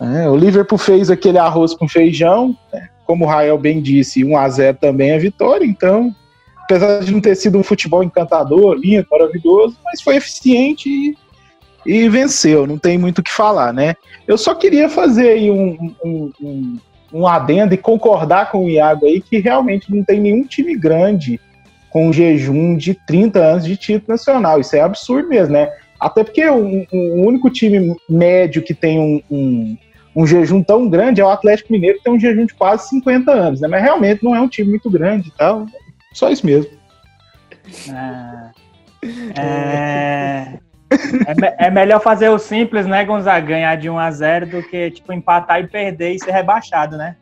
Né? 0.00 0.28
O 0.28 0.36
Liverpool 0.36 0.78
fez 0.78 1.10
aquele 1.10 1.38
arroz 1.38 1.74
com 1.74 1.88
feijão, 1.88 2.56
né? 2.72 2.88
Como 3.06 3.24
o 3.24 3.28
Rael 3.28 3.58
bem 3.58 3.80
disse, 3.80 4.24
1 4.24 4.36
a 4.36 4.48
0 4.48 4.78
também 4.80 5.10
é 5.10 5.18
vitória, 5.18 5.64
então, 5.64 6.14
apesar 6.62 7.00
de 7.00 7.12
não 7.12 7.20
ter 7.20 7.34
sido 7.34 7.58
um 7.58 7.62
futebol 7.62 8.02
encantador, 8.02 8.74
lindo, 8.74 9.06
maravilhoso, 9.10 9.76
mas 9.84 10.00
foi 10.00 10.16
eficiente 10.16 10.88
e, 10.88 11.16
e 11.86 12.08
venceu, 12.08 12.66
não 12.66 12.78
tem 12.78 12.98
muito 12.98 13.18
o 13.18 13.22
que 13.22 13.32
falar, 13.32 13.72
né? 13.72 13.94
Eu 14.26 14.38
só 14.38 14.54
queria 14.54 14.88
fazer 14.88 15.28
aí 15.30 15.50
um, 15.50 15.94
um, 16.04 16.32
um 16.40 16.78
um 17.14 17.28
adendo 17.28 17.72
e 17.72 17.78
concordar 17.78 18.50
com 18.50 18.64
o 18.64 18.68
Iago 18.68 19.06
aí 19.06 19.20
que 19.20 19.38
realmente 19.38 19.94
não 19.94 20.02
tem 20.02 20.20
nenhum 20.20 20.42
time 20.42 20.76
grande 20.76 21.40
com 21.88 22.08
um 22.08 22.12
jejum 22.12 22.76
de 22.76 22.92
30 23.06 23.38
anos 23.38 23.64
de 23.64 23.76
título 23.76 24.08
nacional. 24.08 24.58
Isso 24.58 24.74
é 24.74 24.80
absurdo 24.80 25.28
mesmo, 25.28 25.52
né? 25.52 25.70
Até 26.00 26.24
porque 26.24 26.44
o, 26.44 26.84
o 26.92 27.24
único 27.24 27.48
time 27.48 27.94
médio 28.10 28.62
que 28.62 28.74
tem 28.74 28.98
um, 29.30 29.78
um, 30.14 30.22
um, 30.22 30.26
jejum 30.26 30.62
tão 30.62 30.88
grande 30.88 31.20
é 31.20 31.24
o 31.24 31.28
Atlético 31.28 31.72
Mineiro, 31.72 31.98
que 31.98 32.04
tem 32.04 32.12
um 32.12 32.20
jejum 32.20 32.46
de 32.46 32.54
quase 32.54 32.88
50 32.88 33.30
anos, 33.30 33.60
né? 33.60 33.68
Mas 33.68 33.82
realmente 33.82 34.24
não 34.24 34.34
é 34.34 34.40
um 34.40 34.48
time 34.48 34.70
muito 34.70 34.90
grande 34.90 35.28
e 35.28 35.32
tal. 35.32 35.66
Só 36.12 36.30
isso 36.30 36.46
mesmo. 36.46 36.70
Ah, 37.90 38.50
é... 39.38 40.58
É, 41.26 41.66
é, 41.66 41.70
melhor 41.70 42.00
fazer 42.00 42.28
o 42.28 42.38
simples, 42.38 42.86
né, 42.86 43.04
Gonzaga? 43.04 43.46
Ganhar 43.46 43.76
de 43.76 43.90
1 43.90 43.98
a 43.98 44.10
0 44.10 44.46
do 44.46 44.62
que, 44.62 44.90
tipo, 44.92 45.12
empatar 45.12 45.60
e 45.60 45.66
perder 45.66 46.12
e 46.12 46.18
ser 46.18 46.30
rebaixado, 46.30 46.96
né? 46.96 47.16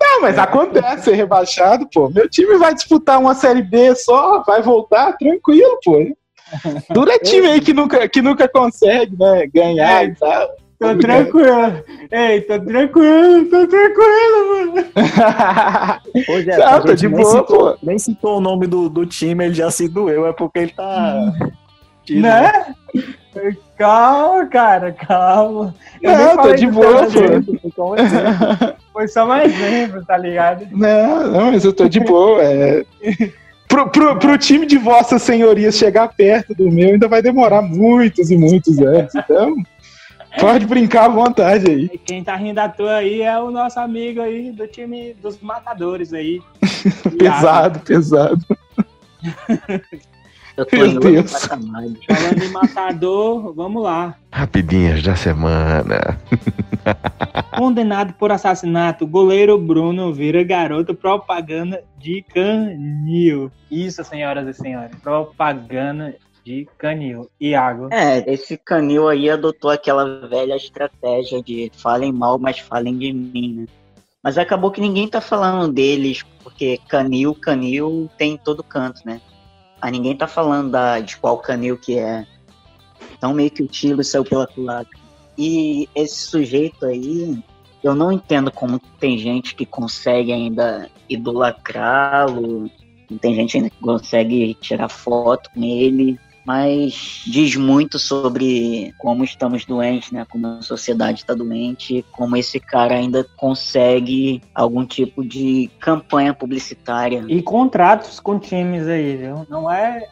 Não, 0.00 0.22
mas 0.22 0.38
acontece 0.38 1.04
ser 1.04 1.14
rebaixado, 1.14 1.86
pô. 1.92 2.08
Meu 2.08 2.28
time 2.28 2.56
vai 2.56 2.74
disputar 2.74 3.20
uma 3.20 3.34
Série 3.34 3.62
B 3.62 3.94
só, 3.94 4.42
vai 4.42 4.62
voltar 4.62 5.12
tranquilo, 5.18 5.78
pô. 5.84 6.16
Dura 6.90 7.14
é 7.14 7.18
time 7.18 7.46
aí 7.46 7.60
que 7.60 7.72
nunca, 7.72 8.08
que 8.08 8.22
nunca 8.22 8.48
consegue, 8.48 9.16
né, 9.16 9.46
ganhar 9.52 10.04
e 10.04 10.14
tal. 10.14 10.48
Tô 10.80 10.96
tranquilo. 10.96 11.84
Ei, 12.10 12.40
tô 12.40 12.58
tranquilo, 12.58 13.44
tô 13.50 13.66
tranquilo, 13.66 14.72
mano. 14.72 14.86
Pô, 16.26 16.40
Jeff, 16.40 16.58
Não, 16.58 16.82
tô 16.82 16.94
de 16.94 17.06
boa, 17.06 17.24
citou, 17.26 17.44
pô. 17.44 17.78
Nem 17.82 17.98
citou 17.98 18.38
o 18.38 18.40
nome 18.40 18.66
do, 18.66 18.88
do 18.88 19.04
time, 19.04 19.44
ele 19.44 19.54
já 19.54 19.70
se 19.70 19.86
doeu, 19.86 20.26
é 20.26 20.32
porque 20.32 20.60
ele 20.60 20.72
tá... 20.72 21.32
Né? 22.08 22.74
Calma, 23.76 24.46
cara, 24.46 24.92
calma. 24.92 25.74
Eu 26.00 26.16
não, 26.16 26.36
tô 26.38 26.54
de 26.54 26.66
boa, 26.66 27.06
pô. 27.76 27.94
Foi 28.94 29.06
só 29.06 29.26
mais 29.26 29.52
exemplo, 29.52 30.02
tá 30.06 30.16
ligado? 30.16 30.66
Não, 30.72 31.30
não, 31.30 31.52
mas 31.52 31.62
eu 31.62 31.74
tô 31.74 31.88
de 31.90 32.00
boa. 32.00 32.42
É... 32.42 32.84
Pro, 33.68 33.88
pro, 33.88 34.18
pro 34.18 34.38
time 34.38 34.66
de 34.66 34.78
vossas 34.78 35.22
senhorias 35.22 35.76
chegar 35.76 36.08
perto 36.08 36.54
do 36.54 36.70
meu 36.70 36.88
ainda 36.88 37.06
vai 37.06 37.22
demorar 37.22 37.62
muitos 37.62 38.30
e 38.30 38.36
muitos 38.36 38.78
anos. 38.80 39.14
Então, 39.14 39.54
pode 40.38 40.66
brincar 40.66 41.06
à 41.06 41.08
vontade 41.08 41.70
aí. 41.70 41.90
E 41.92 41.98
quem 41.98 42.22
tá 42.22 42.36
rindo 42.36 42.58
à 42.58 42.68
toa 42.68 42.96
aí 42.96 43.22
é 43.22 43.38
o 43.38 43.50
nosso 43.50 43.80
amigo 43.80 44.20
aí 44.20 44.52
do 44.52 44.66
time 44.66 45.14
dos 45.14 45.40
matadores 45.40 46.12
aí. 46.12 46.40
pesado, 47.18 47.80
pesado. 47.80 48.44
Eu 50.56 50.66
tô 50.66 50.76
Meu 50.76 51.00
Deus. 51.00 51.32
Falando 51.46 52.44
em 52.44 52.48
matador, 52.50 53.54
vamos 53.54 53.82
lá. 53.82 54.14
Rapidinhas 54.30 55.02
da 55.02 55.16
semana. 55.16 56.20
Condenado 57.56 58.14
por 58.14 58.30
assassinato, 58.32 59.06
goleiro 59.06 59.58
Bruno 59.58 60.12
vira 60.12 60.42
garoto 60.42 60.94
propaganda 60.94 61.82
de 61.98 62.22
canil. 62.22 63.50
Isso, 63.70 64.04
senhoras 64.04 64.46
e 64.48 64.54
senhores, 64.54 64.96
propaganda 65.02 66.14
de 66.50 66.68
canil. 66.76 67.30
Iago. 67.40 67.88
É, 67.92 68.24
esse 68.32 68.56
canil 68.56 69.08
aí 69.08 69.30
adotou 69.30 69.70
aquela 69.70 70.26
velha 70.26 70.56
estratégia 70.56 71.42
de 71.42 71.70
falem 71.76 72.12
mal, 72.12 72.38
mas 72.38 72.58
falem 72.58 72.98
de 72.98 73.12
mim, 73.12 73.54
né? 73.60 73.66
Mas 74.22 74.36
acabou 74.36 74.70
que 74.70 74.80
ninguém 74.80 75.08
tá 75.08 75.20
falando 75.20 75.72
deles, 75.72 76.22
porque 76.42 76.78
canil, 76.88 77.34
canil 77.34 78.10
tem 78.18 78.32
em 78.32 78.36
todo 78.36 78.62
canto, 78.62 79.00
né? 79.04 79.20
a 79.80 79.90
ninguém 79.90 80.14
tá 80.14 80.26
falando 80.26 80.70
da, 80.70 81.00
de 81.00 81.16
qual 81.16 81.38
canil 81.38 81.78
que 81.78 81.98
é. 81.98 82.26
Então 83.16 83.32
meio 83.32 83.50
que 83.50 83.62
o 83.62 83.66
tiro 83.66 84.04
saiu 84.04 84.24
pela 84.24 84.46
culatra. 84.46 84.98
E 85.38 85.88
esse 85.94 86.22
sujeito 86.22 86.84
aí, 86.84 87.42
eu 87.82 87.94
não 87.94 88.12
entendo 88.12 88.50
como 88.50 88.78
tem 88.98 89.16
gente 89.16 89.54
que 89.54 89.64
consegue 89.64 90.32
ainda 90.32 90.90
idolatrá-lo, 91.08 92.70
tem 93.20 93.34
gente 93.34 93.56
ainda 93.56 93.70
que 93.70 93.80
consegue 93.80 94.54
tirar 94.54 94.88
foto 94.88 95.50
com 95.54 95.62
ele 95.64 96.18
mas 96.44 97.22
diz 97.26 97.54
muito 97.56 97.98
sobre 97.98 98.94
como 98.98 99.24
estamos 99.24 99.64
doentes, 99.64 100.10
né? 100.10 100.26
Como 100.30 100.46
a 100.46 100.62
sociedade 100.62 101.20
está 101.20 101.34
doente, 101.34 102.04
como 102.12 102.36
esse 102.36 102.58
cara 102.58 102.94
ainda 102.94 103.24
consegue 103.36 104.42
algum 104.54 104.84
tipo 104.86 105.24
de 105.24 105.70
campanha 105.78 106.32
publicitária. 106.32 107.24
E 107.28 107.42
contratos 107.42 108.18
com 108.18 108.38
times 108.38 108.86
aí, 108.86 109.16
viu? 109.16 109.46
Não 109.48 109.70
é? 109.70 110.08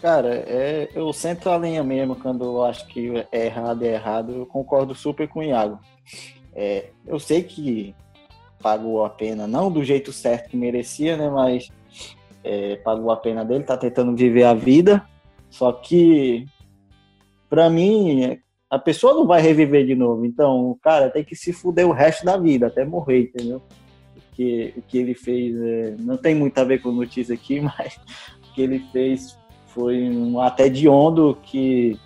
Cara, 0.00 0.34
é, 0.34 0.88
eu 0.94 1.12
sento 1.12 1.48
a 1.48 1.56
linha 1.56 1.84
mesmo 1.84 2.16
quando 2.16 2.44
eu 2.44 2.64
acho 2.64 2.86
que 2.88 3.24
é 3.30 3.46
errado, 3.46 3.82
é 3.84 3.94
errado. 3.94 4.32
Eu 4.32 4.46
concordo 4.46 4.94
super 4.94 5.28
com 5.28 5.40
o 5.40 5.44
Iago. 5.44 5.78
É, 6.54 6.90
eu 7.06 7.20
sei 7.20 7.42
que 7.42 7.94
pagou 8.60 9.04
a 9.04 9.10
pena, 9.10 9.46
não 9.46 9.70
do 9.70 9.84
jeito 9.84 10.12
certo 10.12 10.50
que 10.50 10.56
merecia, 10.56 11.16
né? 11.16 11.30
Mas 11.30 11.68
é, 12.42 12.76
pagou 12.76 13.12
a 13.12 13.16
pena 13.16 13.44
dele, 13.44 13.62
tá 13.62 13.76
tentando 13.76 14.16
viver 14.16 14.42
a 14.42 14.54
vida 14.54 15.06
só 15.50 15.72
que, 15.72 16.44
para 17.48 17.68
mim, 17.70 18.38
a 18.70 18.78
pessoa 18.78 19.14
não 19.14 19.26
vai 19.26 19.40
reviver 19.40 19.86
de 19.86 19.94
novo. 19.94 20.24
Então, 20.24 20.70
o 20.70 20.76
cara 20.76 21.10
tem 21.10 21.24
que 21.24 21.34
se 21.34 21.52
fuder 21.52 21.86
o 21.86 21.92
resto 21.92 22.24
da 22.24 22.36
vida, 22.36 22.66
até 22.66 22.84
morrer, 22.84 23.22
entendeu? 23.22 23.62
Porque 24.14 24.74
o 24.76 24.82
que 24.82 24.98
ele 24.98 25.14
fez 25.14 25.56
é, 25.60 25.94
não 25.98 26.16
tem 26.16 26.34
muito 26.34 26.58
a 26.58 26.64
ver 26.64 26.80
com 26.80 26.92
notícia 26.92 27.34
aqui, 27.34 27.60
mas 27.62 27.98
o 28.48 28.54
que 28.54 28.62
ele 28.62 28.80
fez 28.92 29.38
foi 29.66 30.08
um 30.08 30.40
até 30.40 30.68
de 30.68 30.88
ondo 30.88 31.38
que 31.42 31.98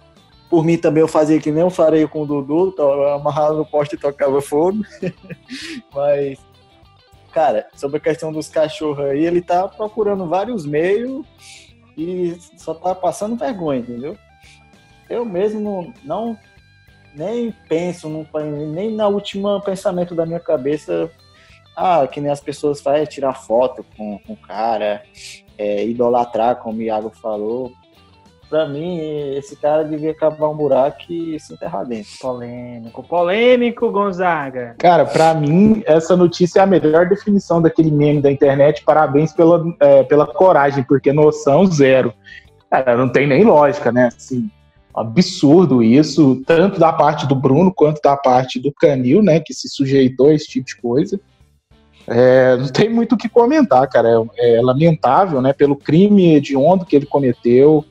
por 0.50 0.64
mim 0.64 0.76
também 0.76 1.00
eu 1.00 1.08
fazia 1.08 1.40
que 1.40 1.50
nem 1.50 1.62
eu 1.62 1.70
farei 1.70 2.06
com 2.06 2.22
o 2.22 2.26
Dudu, 2.26 2.74
amarrado 3.14 3.56
no 3.56 3.64
poste 3.64 3.94
e 3.94 3.98
tocava 3.98 4.38
fogo. 4.42 4.82
mas, 5.94 6.38
cara, 7.32 7.66
sobre 7.74 7.96
a 7.96 8.00
questão 8.00 8.30
dos 8.30 8.48
cachorros 8.50 9.06
aí, 9.06 9.24
ele 9.24 9.40
tá 9.40 9.66
procurando 9.66 10.26
vários 10.26 10.66
meios 10.66 11.26
e 11.96 12.36
só 12.56 12.74
tá 12.74 12.94
passando 12.94 13.36
vergonha, 13.36 13.80
entendeu? 13.80 14.16
Eu 15.08 15.24
mesmo 15.24 15.60
não, 15.60 15.94
não 16.04 16.38
nem 17.14 17.52
penso, 17.68 18.08
não, 18.08 18.26
nem 18.72 18.94
na 18.94 19.08
última 19.08 19.60
pensamento 19.60 20.14
da 20.14 20.24
minha 20.24 20.40
cabeça, 20.40 21.10
ah, 21.76 22.06
que 22.06 22.20
nem 22.20 22.30
as 22.30 22.40
pessoas 22.40 22.80
fazem, 22.80 23.04
tirar 23.06 23.34
foto 23.34 23.84
com, 23.96 24.20
o 24.28 24.36
cara, 24.36 25.02
é, 25.58 25.84
idolatrar, 25.84 26.56
como 26.56 26.78
o 26.78 26.82
Iago 26.82 27.10
falou. 27.10 27.72
Pra 28.52 28.68
mim, 28.68 28.98
esse 29.34 29.56
cara 29.56 29.82
devia 29.82 30.12
cavar 30.12 30.50
um 30.50 30.54
buraco 30.54 31.10
e 31.10 31.40
se 31.40 31.54
enterrar 31.54 31.86
dentro. 31.86 32.10
Polêmico, 32.20 33.02
polêmico, 33.02 33.90
Gonzaga. 33.90 34.74
Cara, 34.76 35.06
pra 35.06 35.32
mim, 35.32 35.82
essa 35.86 36.14
notícia 36.14 36.60
é 36.60 36.62
a 36.62 36.66
melhor 36.66 37.08
definição 37.08 37.62
daquele 37.62 37.90
meme 37.90 38.20
da 38.20 38.30
internet. 38.30 38.84
Parabéns 38.84 39.32
pela, 39.32 39.64
é, 39.80 40.02
pela 40.02 40.26
coragem, 40.26 40.84
porque 40.84 41.14
noção 41.14 41.64
zero. 41.64 42.12
Cara, 42.70 42.94
não 42.94 43.08
tem 43.08 43.26
nem 43.26 43.42
lógica, 43.42 43.90
né? 43.90 44.10
Assim, 44.14 44.50
absurdo 44.94 45.82
isso, 45.82 46.42
tanto 46.46 46.78
da 46.78 46.92
parte 46.92 47.26
do 47.26 47.34
Bruno 47.34 47.72
quanto 47.74 48.02
da 48.02 48.18
parte 48.18 48.60
do 48.60 48.70
Canil, 48.70 49.22
né? 49.22 49.40
Que 49.40 49.54
se 49.54 49.66
sujeitou 49.66 50.26
a 50.26 50.34
esse 50.34 50.46
tipo 50.46 50.66
de 50.66 50.76
coisa. 50.76 51.18
É, 52.06 52.54
não 52.58 52.68
tem 52.68 52.90
muito 52.90 53.14
o 53.14 53.18
que 53.18 53.30
comentar, 53.30 53.88
cara. 53.88 54.10
É, 54.36 54.56
é, 54.56 54.60
lamentável, 54.60 55.40
né? 55.40 55.54
Pelo 55.54 55.74
crime 55.74 56.34
hediondo 56.34 56.84
que 56.84 56.94
ele 56.94 57.06
cometeu, 57.06 57.82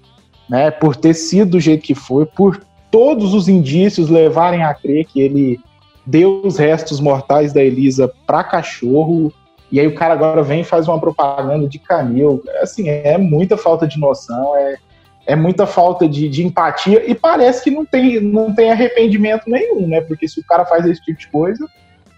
né? 0.52 0.70
Por 0.70 0.98
ter 0.98 1.14
sido 1.14 1.52
do 1.52 1.60
jeito 1.62 1.82
que 1.82 1.96
foi, 1.96 2.26
por 2.26 2.62
todos 2.92 3.34
os 3.34 3.48
indícios 3.48 4.10
levarem 4.10 4.64
a 4.64 4.74
crer 4.74 5.06
que 5.06 5.22
ele 5.22 5.58
deu 6.06 6.42
os 6.44 6.58
restos 6.58 7.00
mortais 7.00 7.54
da 7.54 7.64
Elisa 7.64 8.12
para 8.28 8.44
cachorro. 8.44 9.32
E 9.72 9.80
aí 9.80 9.88
o 9.88 9.96
cara 9.96 10.14
agora 10.14 10.44
vem 10.44 10.60
e 10.60 10.66
faz 10.66 10.90
uma 10.90 11.00
propaganda 11.00 11.70
de 11.70 11.80
canil. 11.80 12.44
Assim, 12.62 12.90
é 12.90 13.18
muita 13.18 13.56
falta 13.56 13.88
de 13.88 13.98
noção, 13.98 14.54
é, 14.58 14.76
é 15.26 15.36
muita 15.38 15.66
falta 15.66 16.06
de, 16.06 16.28
de 16.28 16.46
empatia 16.46 17.10
e 17.10 17.16
parece 17.16 17.64
que 17.64 17.72
não 17.72 17.86
tem, 17.86 18.20
não 18.20 18.54
tem 18.54 18.72
arrependimento 18.72 19.50
nenhum, 19.50 19.88
né? 19.88 20.02
Porque 20.02 20.28
se 20.28 20.42
o 20.42 20.46
cara 20.46 20.66
faz 20.66 20.86
esse 20.86 21.02
tipo 21.02 21.18
de 21.18 21.30
coisa, 21.30 21.66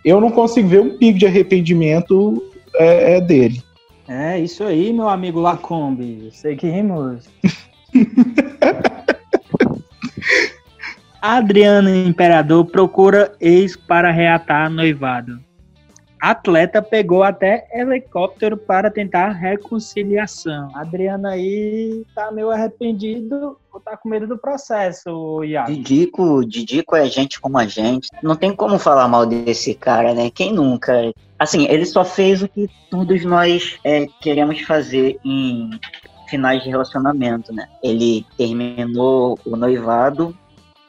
eu 0.04 0.20
não 0.20 0.32
consigo 0.32 0.68
ver 0.68 0.82
um 0.82 0.98
pico 0.98 1.20
de 1.20 1.28
arrependimento 1.28 2.44
é, 2.78 3.18
é 3.18 3.22
dele. 3.22 3.62
É 4.08 4.40
isso 4.40 4.64
aí, 4.64 4.92
meu 4.92 5.08
amigo 5.08 5.40
Lacombe. 5.40 6.30
Seguimos. 6.32 7.30
Adriano 11.26 11.88
Imperador 11.88 12.66
procura 12.66 13.34
ex 13.40 13.78
para 13.78 14.12
reatar 14.12 14.70
noivado. 14.70 15.40
Atleta 16.20 16.82
pegou 16.82 17.24
até 17.24 17.66
helicóptero 17.72 18.58
para 18.58 18.92
tentar 18.92 19.30
reconciliação. 19.30 20.70
Adriano 20.76 21.26
aí 21.28 22.04
tá 22.14 22.30
meio 22.30 22.50
arrependido 22.50 23.58
ou 23.72 23.80
tá 23.80 23.96
com 23.96 24.10
medo 24.10 24.28
do 24.28 24.38
processo, 24.38 25.42
Iago? 25.46 25.72
Didico, 25.72 26.46
Didico 26.46 26.94
é 26.94 27.06
gente 27.06 27.40
como 27.40 27.58
a 27.58 27.66
gente. 27.68 28.10
Não 28.22 28.36
tem 28.36 28.54
como 28.54 28.78
falar 28.78 29.08
mal 29.08 29.26
desse 29.26 29.74
cara, 29.74 30.14
né? 30.14 30.30
Quem 30.30 30.52
nunca? 30.52 31.10
Assim, 31.40 31.66
ele 31.70 31.86
só 31.86 32.04
fez 32.04 32.44
o 32.44 32.50
que 32.50 32.70
todos 32.90 33.24
nós 33.24 33.80
é, 33.86 34.08
queremos 34.20 34.60
fazer 34.60 35.18
em 35.24 35.70
finais 36.28 36.62
de 36.64 36.70
relacionamento, 36.70 37.54
né? 37.54 37.70
Ele 37.82 38.26
terminou 38.38 39.40
o 39.46 39.56
noivado 39.56 40.38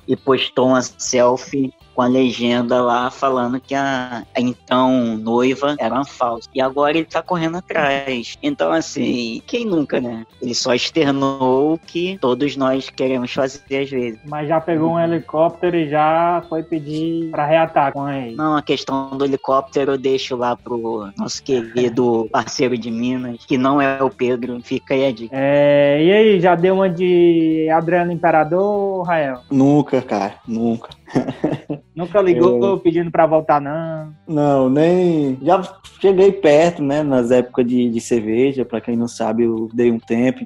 e 0.06 0.16
postou 0.16 0.68
uma 0.68 0.82
selfie 0.82 1.72
com 1.94 2.02
a 2.02 2.06
legenda 2.06 2.82
lá 2.82 3.10
falando 3.10 3.60
que 3.60 3.74
a, 3.74 4.24
a 4.34 4.40
então 4.40 5.16
noiva 5.16 5.76
era 5.78 5.94
uma 5.94 6.04
falsa. 6.04 6.48
E 6.54 6.60
agora 6.60 6.96
ele 6.96 7.06
tá 7.06 7.22
correndo 7.22 7.58
atrás. 7.58 8.36
Então, 8.42 8.72
assim, 8.72 9.42
quem 9.46 9.64
nunca, 9.64 10.00
né? 10.00 10.26
Ele 10.40 10.54
só 10.54 10.74
externou 10.74 11.74
o 11.74 11.78
que 11.78 12.18
todos 12.20 12.56
nós 12.56 12.90
queremos 12.90 13.32
fazer 13.32 13.82
às 13.82 13.90
vezes. 13.90 14.18
Mas 14.26 14.48
já 14.48 14.60
pegou 14.60 14.92
um 14.92 15.00
helicóptero 15.00 15.76
e 15.76 15.88
já 15.88 16.42
foi 16.48 16.62
pedir 16.62 17.30
pra 17.30 17.46
reatar 17.46 17.92
com 17.92 18.08
ele. 18.08 18.36
Não, 18.36 18.56
a 18.56 18.62
questão 18.62 19.16
do 19.16 19.24
helicóptero 19.24 19.92
eu 19.92 19.98
deixo 19.98 20.36
lá 20.36 20.56
pro 20.56 21.10
nosso 21.16 21.42
querido 21.42 22.28
parceiro 22.32 22.76
de 22.76 22.90
Minas, 22.90 23.44
que 23.46 23.56
não 23.56 23.80
é 23.80 24.02
o 24.02 24.10
Pedro. 24.10 24.60
Fica 24.62 24.94
aí 24.94 25.06
a 25.06 25.12
dica. 25.12 25.34
É, 25.36 26.02
e 26.02 26.12
aí, 26.12 26.40
já 26.40 26.54
deu 26.54 26.74
uma 26.74 26.88
de 26.88 27.68
Adriano 27.70 28.12
Imperador, 28.12 29.02
Rael? 29.02 29.40
Nunca, 29.50 30.00
cara, 30.02 30.34
nunca. 30.46 30.90
Nunca 31.94 32.20
ligou 32.20 32.62
eu... 32.64 32.78
pedindo 32.78 33.10
para 33.10 33.26
voltar, 33.26 33.60
não? 33.60 34.14
Não, 34.26 34.68
nem. 34.68 35.38
Já 35.42 35.62
cheguei 36.00 36.32
perto, 36.32 36.82
né? 36.82 37.02
Nas 37.02 37.30
épocas 37.30 37.66
de, 37.66 37.88
de 37.88 38.00
cerveja. 38.00 38.64
Para 38.64 38.80
quem 38.80 38.96
não 38.96 39.08
sabe, 39.08 39.44
eu 39.44 39.68
dei 39.72 39.90
um 39.90 39.98
tempo, 39.98 40.40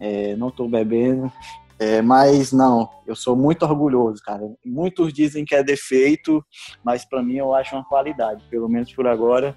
é, 0.00 0.34
não 0.36 0.50
tô 0.50 0.66
bebendo. 0.66 1.30
É, 1.78 2.00
mas 2.00 2.52
não, 2.52 2.88
eu 3.06 3.16
sou 3.16 3.36
muito 3.36 3.64
orgulhoso, 3.64 4.22
cara. 4.22 4.42
Muitos 4.64 5.12
dizem 5.12 5.44
que 5.44 5.54
é 5.54 5.62
defeito, 5.62 6.44
mas 6.84 7.04
para 7.04 7.22
mim 7.22 7.36
eu 7.36 7.52
acho 7.52 7.74
uma 7.74 7.84
qualidade. 7.84 8.44
Pelo 8.48 8.68
menos 8.68 8.92
por 8.92 9.06
agora, 9.06 9.56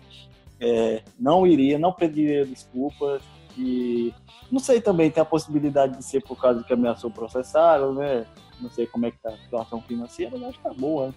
é, 0.60 1.04
não 1.20 1.46
iria, 1.46 1.78
não 1.78 1.94
pediria 1.94 2.46
desculpas. 2.46 3.22
E 3.58 4.14
não 4.52 4.60
sei 4.60 4.80
também, 4.80 5.10
tem 5.10 5.22
a 5.22 5.26
possibilidade 5.26 5.98
de 5.98 6.06
ser 6.06 6.22
por 6.22 6.40
causa 6.40 6.64
que 6.64 6.74
ameaçou 6.74 7.10
processar, 7.10 7.80
né? 7.94 8.26
Não 8.60 8.70
sei 8.70 8.88
como 8.88 9.06
é 9.06 9.12
que 9.12 9.18
tá 9.20 9.30
a 9.30 9.38
situação 9.38 9.82
financeira, 9.82 10.32
mas 10.34 10.50
acho 10.50 10.58
que 10.58 10.64
tá 10.64 10.74
boa. 10.74 11.14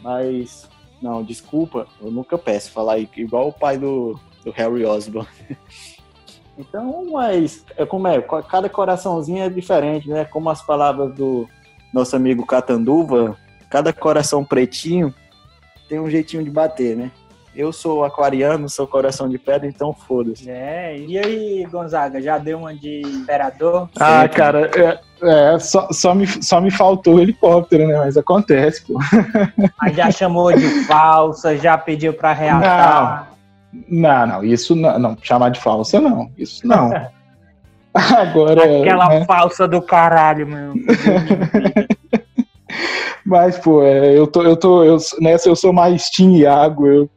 Mas, 0.00 0.68
não, 1.00 1.22
desculpa, 1.22 1.86
eu 2.00 2.10
nunca 2.10 2.38
peço 2.38 2.70
falar 2.70 2.98
igual 2.98 3.48
o 3.48 3.52
pai 3.52 3.76
do, 3.78 4.18
do 4.44 4.50
Harry 4.50 4.84
Osborn. 4.84 5.28
então, 6.56 7.06
mas, 7.10 7.64
é 7.76 7.84
como 7.84 8.08
é, 8.08 8.20
cada 8.20 8.68
coraçãozinho 8.68 9.42
é 9.42 9.48
diferente, 9.48 10.08
né? 10.08 10.24
Como 10.24 10.48
as 10.48 10.62
palavras 10.62 11.14
do 11.14 11.48
nosso 11.92 12.16
amigo 12.16 12.46
Catanduva, 12.46 13.36
cada 13.68 13.92
coração 13.92 14.44
pretinho 14.44 15.14
tem 15.88 15.98
um 15.98 16.08
jeitinho 16.08 16.44
de 16.44 16.50
bater, 16.50 16.96
né? 16.96 17.10
Eu 17.54 17.72
sou 17.72 18.04
aquariano, 18.04 18.68
sou 18.68 18.86
coração 18.86 19.28
de 19.28 19.36
pedra, 19.36 19.66
então 19.66 19.92
foda-se. 19.92 20.48
É, 20.48 20.96
e 20.96 21.18
aí, 21.18 21.66
Gonzaga, 21.70 22.22
já 22.22 22.38
deu 22.38 22.58
uma 22.58 22.72
de 22.72 23.00
imperador? 23.00 23.88
Ah, 23.98 24.22
Sempre. 24.22 24.36
cara, 24.36 24.70
é, 24.76 25.00
é, 25.22 25.58
só, 25.58 25.88
só, 25.90 26.14
me, 26.14 26.26
só 26.26 26.60
me 26.60 26.70
faltou 26.70 27.16
o 27.16 27.20
helicóptero, 27.20 27.88
né? 27.88 27.96
Mas 27.96 28.16
acontece, 28.16 28.86
pô. 28.86 29.00
Mas 29.82 29.96
já 29.96 30.10
chamou 30.12 30.52
de 30.52 30.84
falsa, 30.84 31.56
já 31.56 31.76
pediu 31.76 32.14
pra 32.14 32.32
reatar. 32.32 33.32
Não, 33.88 34.08
não, 34.08 34.26
não 34.26 34.44
isso 34.44 34.76
não, 34.76 34.98
não, 34.98 35.16
chamar 35.20 35.50
de 35.50 35.60
falsa 35.60 36.00
não, 36.00 36.30
isso 36.38 36.64
não. 36.64 36.90
Agora. 37.92 38.62
Aquela 38.62 39.08
né? 39.08 39.24
falsa 39.24 39.66
do 39.66 39.82
caralho, 39.82 40.46
meu. 40.46 40.74
Mas, 43.26 43.58
pô, 43.58 43.82
é, 43.82 44.16
eu 44.16 44.26
tô, 44.26 44.42
eu 44.42 44.56
tô, 44.56 44.84
eu, 44.84 44.98
nessa 45.20 45.48
eu 45.48 45.56
sou 45.56 45.72
mais 45.72 46.08
Team 46.10 46.36
Iago, 46.36 46.86
eu 46.86 47.10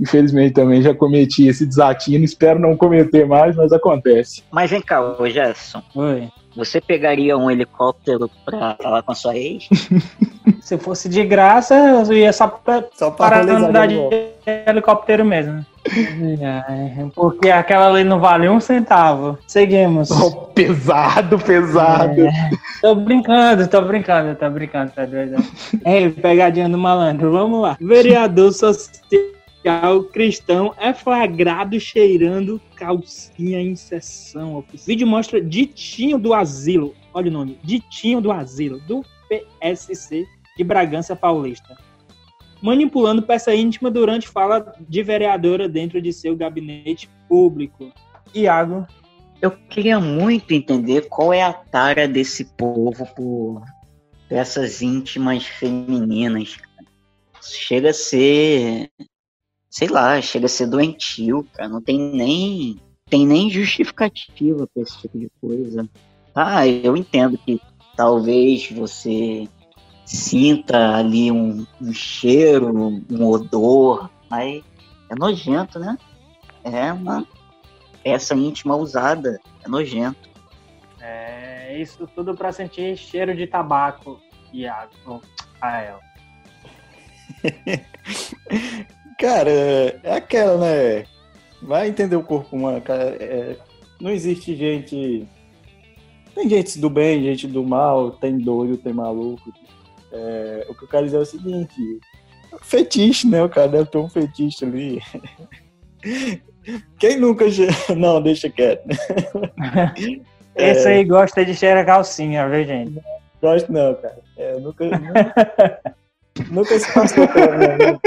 Infelizmente 0.00 0.54
também 0.54 0.82
já 0.82 0.94
cometi 0.94 1.46
esse 1.46 1.64
desatino, 1.64 2.24
espero 2.24 2.58
não 2.58 2.76
cometer 2.76 3.26
mais, 3.26 3.54
mas 3.54 3.72
acontece. 3.72 4.42
Mas 4.50 4.70
vem 4.70 4.82
cá, 4.82 5.00
ô 5.00 5.28
Gerson. 5.28 5.82
Oi. 5.94 6.28
Você 6.56 6.80
pegaria 6.80 7.36
um 7.36 7.50
helicóptero 7.50 8.30
pra 8.44 8.76
falar 8.80 9.02
com 9.02 9.12
a 9.12 9.14
sua 9.14 9.36
ex? 9.36 9.68
Se 10.60 10.78
fosse 10.78 11.08
de 11.08 11.24
graça, 11.24 11.74
eu 11.74 12.12
ia 12.12 12.32
só, 12.32 12.48
pra, 12.48 12.84
só 12.94 13.10
para 13.10 13.40
andar 13.40 13.86
de 13.86 13.98
helicóptero 14.66 15.24
mesmo. 15.24 15.64
É, 16.40 17.06
porque 17.14 17.50
aquela 17.50 17.88
lei 17.88 18.04
não 18.04 18.18
vale 18.18 18.48
um 18.48 18.60
centavo. 18.60 19.38
Seguimos. 19.46 20.10
Oh, 20.10 20.30
pesado, 20.30 21.38
pesado. 21.38 22.22
É, 22.22 22.50
tô 22.80 22.94
brincando, 22.94 23.68
tô 23.68 23.82
brincando, 23.82 24.34
tô 24.34 24.50
brincando, 24.50 24.92
tá 24.92 25.04
doido? 25.04 25.36
É, 25.84 26.08
pegadinha 26.08 26.68
do 26.68 26.78
malandro. 26.78 27.30
Vamos 27.30 27.60
lá. 27.60 27.76
Vereador 27.80 28.52
social 28.52 28.90
cristão 30.12 30.74
é 30.78 30.92
flagrado 30.92 31.80
cheirando 31.80 32.60
calcinha 32.76 33.60
em 33.60 33.74
sessão. 33.74 34.58
O 34.58 34.64
vídeo 34.86 35.06
mostra 35.06 35.40
Ditinho 35.40 36.18
do 36.18 36.34
Asilo, 36.34 36.94
olha 37.14 37.30
o 37.30 37.32
nome, 37.32 37.58
Ditinho 37.62 38.20
do 38.20 38.30
Asilo, 38.30 38.78
do 38.80 39.02
PSC 39.28 40.26
de 40.56 40.64
Bragança 40.64 41.16
Paulista, 41.16 41.76
manipulando 42.62 43.22
peça 43.22 43.54
íntima 43.54 43.90
durante 43.90 44.28
fala 44.28 44.74
de 44.88 45.02
vereadora 45.02 45.68
dentro 45.68 46.00
de 46.00 46.12
seu 46.12 46.36
gabinete 46.36 47.08
público. 47.28 47.90
Iago. 48.34 48.86
Eu 49.40 49.50
queria 49.50 50.00
muito 50.00 50.52
entender 50.52 51.08
qual 51.08 51.32
é 51.32 51.42
a 51.42 51.52
tara 51.52 52.08
desse 52.08 52.44
povo 52.56 53.06
por 53.14 53.62
peças 54.28 54.80
íntimas 54.80 55.44
femininas. 55.44 56.56
Chega 57.42 57.90
a 57.90 57.94
ser 57.94 58.90
sei 59.74 59.88
lá, 59.88 60.22
chega 60.22 60.46
a 60.46 60.48
ser 60.48 60.68
doentio, 60.68 61.44
cara. 61.52 61.68
Não 61.68 61.82
tem 61.82 61.98
nem, 61.98 62.80
tem 63.10 63.26
nem 63.26 63.50
justificativa 63.50 64.68
pra 64.72 64.82
esse 64.84 64.96
tipo 64.98 65.18
de 65.18 65.28
coisa. 65.40 65.88
Ah, 66.32 66.64
eu 66.64 66.96
entendo 66.96 67.36
que 67.36 67.60
talvez 67.96 68.70
você 68.70 69.48
sinta 70.06 70.94
ali 70.96 71.32
um, 71.32 71.66
um 71.80 71.92
cheiro, 71.92 72.72
um 73.10 73.26
odor, 73.26 74.08
mas 74.30 74.62
é 75.10 75.16
nojento, 75.16 75.80
né? 75.80 75.98
É 76.62 76.92
uma 76.92 77.26
peça 78.04 78.32
íntima 78.32 78.76
usada, 78.76 79.40
é 79.64 79.68
nojento. 79.68 80.30
É, 81.00 81.76
isso 81.80 82.08
tudo 82.14 82.36
para 82.36 82.52
sentir 82.52 82.96
cheiro 82.96 83.34
de 83.34 83.44
tabaco, 83.48 84.20
Iago, 84.52 85.20
Rael. 85.60 85.98
Cara, 89.18 89.50
é 89.50 90.16
aquela, 90.16 90.58
né? 90.58 91.04
Vai 91.62 91.88
entender 91.88 92.16
o 92.16 92.22
corpo 92.22 92.56
humano, 92.56 92.80
cara. 92.80 93.16
É, 93.20 93.56
não 94.00 94.10
existe 94.10 94.54
gente. 94.54 95.26
Tem 96.34 96.48
gente 96.48 96.78
do 96.78 96.90
bem, 96.90 97.22
gente 97.22 97.46
do 97.46 97.62
mal, 97.64 98.10
tem 98.12 98.38
doido, 98.38 98.76
tem 98.76 98.92
maluco. 98.92 99.52
É, 100.12 100.66
o 100.68 100.74
que 100.74 100.84
eu 100.84 100.88
quero 100.88 101.04
dizer 101.04 101.16
é 101.16 101.20
o 101.20 101.26
seguinte: 101.26 102.00
fetiche, 102.62 103.28
né? 103.28 103.42
O 103.42 103.48
cara 103.48 103.68
deve 103.68 103.88
ter 103.88 103.98
um 103.98 104.08
fetiche 104.08 104.64
ali. 104.64 105.00
Quem 106.98 107.18
nunca. 107.18 107.44
Não, 107.96 108.22
deixa 108.22 108.50
quieto. 108.50 108.86
Esse 110.56 110.88
é... 110.88 110.92
aí 110.92 111.04
gosta 111.04 111.44
de 111.44 111.54
cheirar 111.54 111.84
calcinha, 111.84 112.48
viu, 112.48 112.64
gente? 112.64 113.02
Gosto 113.42 113.72
não, 113.72 113.94
cara. 113.94 114.20
É, 114.38 114.58
nunca. 114.58 114.84
Nunca... 116.50 116.78
Se 116.78 116.92
passou 116.92 117.28
pela 117.28 117.56
minha 117.56 118.00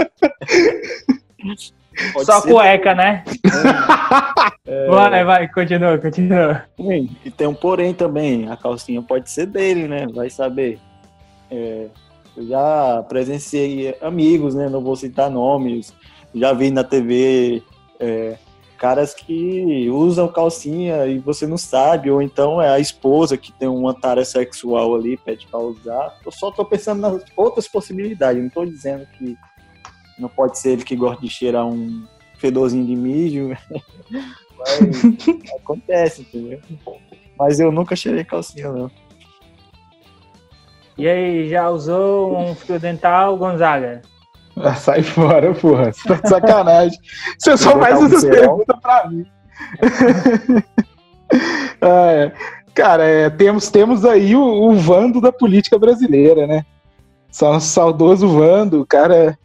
Pode 2.13 2.25
Só 2.25 2.41
ser 2.41 2.51
cueca, 2.51 2.93
né? 2.95 3.23
É. 4.67 4.87
Vai, 4.87 5.23
vai, 5.23 5.47
continua, 5.47 5.97
continua. 5.97 6.65
E 7.23 7.31
tem 7.31 7.47
um 7.47 7.53
porém 7.53 7.93
também, 7.93 8.49
a 8.49 8.57
calcinha 8.57 9.01
pode 9.01 9.31
ser 9.31 9.45
dele, 9.45 9.87
né? 9.87 10.05
Vai 10.13 10.29
saber. 10.29 10.77
É, 11.49 11.87
eu 12.35 12.47
já 12.47 13.01
presenciei 13.07 13.95
amigos, 14.01 14.55
né? 14.55 14.67
Não 14.67 14.81
vou 14.81 14.97
citar 14.97 15.31
nomes. 15.31 15.93
Já 16.35 16.51
vi 16.51 16.69
na 16.69 16.83
TV 16.83 17.63
é, 17.97 18.37
caras 18.77 19.13
que 19.13 19.89
usam 19.89 20.27
calcinha 20.27 21.05
e 21.05 21.19
você 21.19 21.45
não 21.45 21.57
sabe, 21.57 22.11
ou 22.11 22.21
então 22.21 22.61
é 22.61 22.69
a 22.69 22.79
esposa 22.79 23.37
que 23.37 23.51
tem 23.51 23.67
uma 23.67 23.93
tara 23.93 24.23
sexual 24.23 24.95
ali, 24.95 25.17
pede 25.17 25.47
pra 25.47 25.59
usar. 25.59 26.17
Eu 26.25 26.31
só 26.31 26.51
tô 26.51 26.63
pensando 26.63 27.01
nas 27.01 27.23
outras 27.35 27.67
possibilidades, 27.67 28.41
não 28.41 28.49
tô 28.49 28.65
dizendo 28.65 29.05
que 29.17 29.35
não 30.19 30.29
pode 30.29 30.57
ser 30.59 30.71
ele 30.71 30.83
que 30.83 30.95
gosta 30.95 31.21
de 31.21 31.29
cheirar 31.29 31.65
um 31.65 32.05
fedorzinho 32.37 32.85
de 32.85 32.95
mijo. 32.95 33.49
Mas 34.57 35.51
acontece, 35.61 36.21
entendeu? 36.21 36.59
Mas 37.37 37.59
eu 37.59 37.71
nunca 37.71 37.95
cheirei 37.95 38.23
calcinha, 38.23 38.71
não. 38.71 38.91
E 40.97 41.07
aí, 41.07 41.47
já 41.47 41.69
usou 41.69 42.35
um 42.35 42.55
fio 42.55 42.79
dental, 42.79 43.37
Gonzaga? 43.37 44.01
Ah, 44.63 44.75
sai 44.75 45.03
fora, 45.03 45.53
porra. 45.53 45.91
Você 45.91 46.07
tá 46.07 46.15
de 46.15 46.29
sacanagem. 46.29 46.99
Você 47.37 47.57
só 47.57 47.79
faz 47.79 47.99
um 47.99 48.05
essas 48.05 48.25
perguntas 48.25 48.79
pra 48.81 49.09
mim. 49.09 49.25
Ah, 51.81 52.11
é. 52.11 52.31
Cara, 52.73 53.03
é, 53.03 53.29
temos, 53.29 53.69
temos 53.69 54.05
aí 54.05 54.33
o, 54.33 54.41
o 54.41 54.75
Vando 54.75 55.19
da 55.19 55.29
política 55.29 55.77
brasileira, 55.77 56.47
né? 56.47 56.65
Só 57.29 57.59
saudoso 57.59 58.29
Vando, 58.29 58.81
o 58.81 58.85
cara 58.85 59.37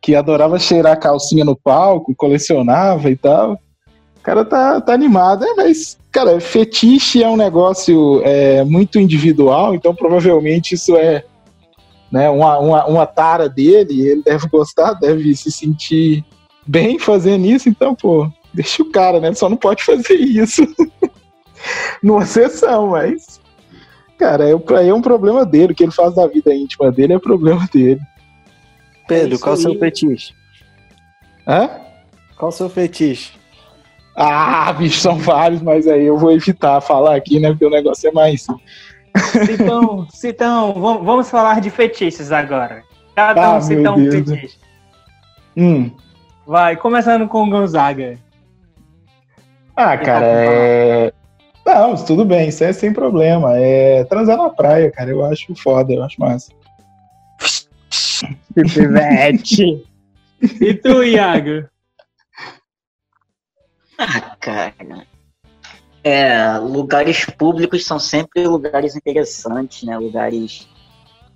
que 0.00 0.14
adorava 0.14 0.58
cheirar 0.58 1.00
calcinha 1.00 1.44
no 1.44 1.56
palco, 1.56 2.14
colecionava 2.14 3.10
e 3.10 3.16
tal. 3.16 3.54
O 3.54 4.22
cara 4.22 4.44
tá, 4.44 4.80
tá 4.80 4.92
animado, 4.92 5.44
é, 5.44 5.54
mas, 5.54 5.98
cara, 6.12 6.38
fetiche 6.40 7.22
é 7.22 7.28
um 7.28 7.36
negócio 7.36 8.22
é, 8.22 8.62
muito 8.64 8.98
individual, 8.98 9.74
então 9.74 9.94
provavelmente 9.94 10.74
isso 10.74 10.96
é 10.96 11.24
né, 12.14 12.30
uma, 12.30 12.60
uma, 12.60 12.86
uma 12.86 13.06
tara 13.06 13.48
dele, 13.48 14.08
ele 14.08 14.22
deve 14.22 14.46
gostar, 14.46 14.94
deve 14.94 15.34
se 15.34 15.50
sentir 15.50 16.24
bem 16.64 16.96
fazendo 16.96 17.44
isso, 17.44 17.68
então, 17.68 17.92
pô, 17.92 18.30
deixa 18.52 18.84
o 18.84 18.90
cara, 18.92 19.18
né? 19.18 19.34
Só 19.34 19.48
não 19.48 19.56
pode 19.56 19.82
fazer 19.82 20.14
isso 20.14 20.62
numa 22.00 22.24
sessão, 22.24 22.90
mas. 22.90 23.40
Cara, 24.16 24.48
é, 24.48 24.54
aí 24.78 24.88
é 24.90 24.94
um 24.94 25.02
problema 25.02 25.44
dele, 25.44 25.72
o 25.72 25.74
que 25.74 25.82
ele 25.82 25.90
faz 25.90 26.14
da 26.14 26.24
vida 26.28 26.54
íntima 26.54 26.92
dele 26.92 27.14
é 27.14 27.18
problema 27.18 27.68
dele. 27.74 28.00
Pedro, 29.08 29.34
isso 29.34 29.42
qual 29.42 29.56
o 29.56 29.58
seu 29.58 29.76
fetiche? 29.76 30.32
Hã? 31.44 31.68
Qual 32.38 32.50
o 32.50 32.52
seu 32.52 32.68
fetiche? 32.68 33.32
Ah, 34.14 34.72
bicho, 34.72 35.00
são 35.00 35.18
vários, 35.18 35.60
mas 35.60 35.88
aí 35.88 36.04
eu 36.04 36.16
vou 36.16 36.30
evitar 36.30 36.80
falar 36.80 37.16
aqui, 37.16 37.40
né? 37.40 37.50
Porque 37.50 37.66
o 37.66 37.70
negócio 37.70 38.08
é 38.08 38.12
mais. 38.12 38.46
Então, 39.50 40.06
então 40.24 40.72
vamos, 40.74 41.30
falar 41.30 41.60
de 41.60 41.70
fetiches 41.70 42.32
agora. 42.32 42.82
Cada 43.14 43.46
Ah, 43.46 43.56
um 43.56 43.60
cita 43.60 43.92
um 43.92 43.96
Deus. 43.96 44.14
fetiche. 44.30 44.58
Hum. 45.56 45.90
Vai, 46.46 46.76
começando 46.76 47.28
com 47.28 47.44
o 47.44 47.50
Gonzaga. 47.50 48.18
Ah, 49.76 49.96
cara, 49.96 50.26
é. 50.26 51.12
Não, 51.64 51.96
tudo 51.96 52.24
bem, 52.24 52.48
isso 52.48 52.62
é 52.62 52.72
sem 52.72 52.92
problema. 52.92 53.56
É 53.56 54.04
transar 54.04 54.36
na 54.36 54.50
praia, 54.50 54.90
cara, 54.90 55.10
eu 55.10 55.24
acho 55.24 55.54
foda, 55.56 55.92
eu 55.92 56.02
acho 56.02 56.20
massa. 56.20 56.52
Pivete. 58.54 59.84
e 60.60 60.74
tu, 60.74 61.02
Iago? 61.02 61.68
Ah, 63.98 64.36
cara. 64.40 65.06
É, 66.04 66.58
lugares 66.58 67.24
públicos 67.24 67.86
são 67.86 67.98
sempre 67.98 68.46
lugares 68.46 68.94
interessantes, 68.94 69.84
né? 69.84 69.96
Lugares 69.96 70.68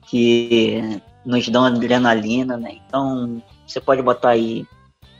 que 0.02 1.00
nos 1.24 1.48
dão 1.48 1.64
adrenalina, 1.64 2.58
né? 2.58 2.76
Então, 2.86 3.42
você 3.66 3.80
pode 3.80 4.02
botar 4.02 4.30
aí 4.30 4.66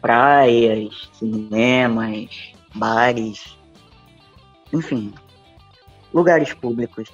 praias, 0.00 1.08
cinemas, 1.14 2.52
bares, 2.74 3.56
enfim, 4.72 5.12
lugares 6.12 6.52
públicos 6.52 7.08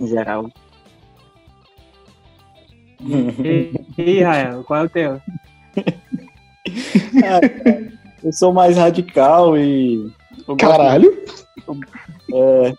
em 0.00 0.06
geral. 0.06 0.48
E, 3.00 3.72
e 3.98 4.22
Rael, 4.22 4.64
qual 4.64 4.80
é 4.80 4.84
o 4.84 4.88
teu? 4.88 5.20
Eu 8.24 8.32
sou 8.32 8.52
mais 8.52 8.76
radical 8.76 9.58
e. 9.58 10.10
eu 10.48 10.56
gosto- 10.56 10.58
Caralho. 10.58 11.24
é, 12.32 12.74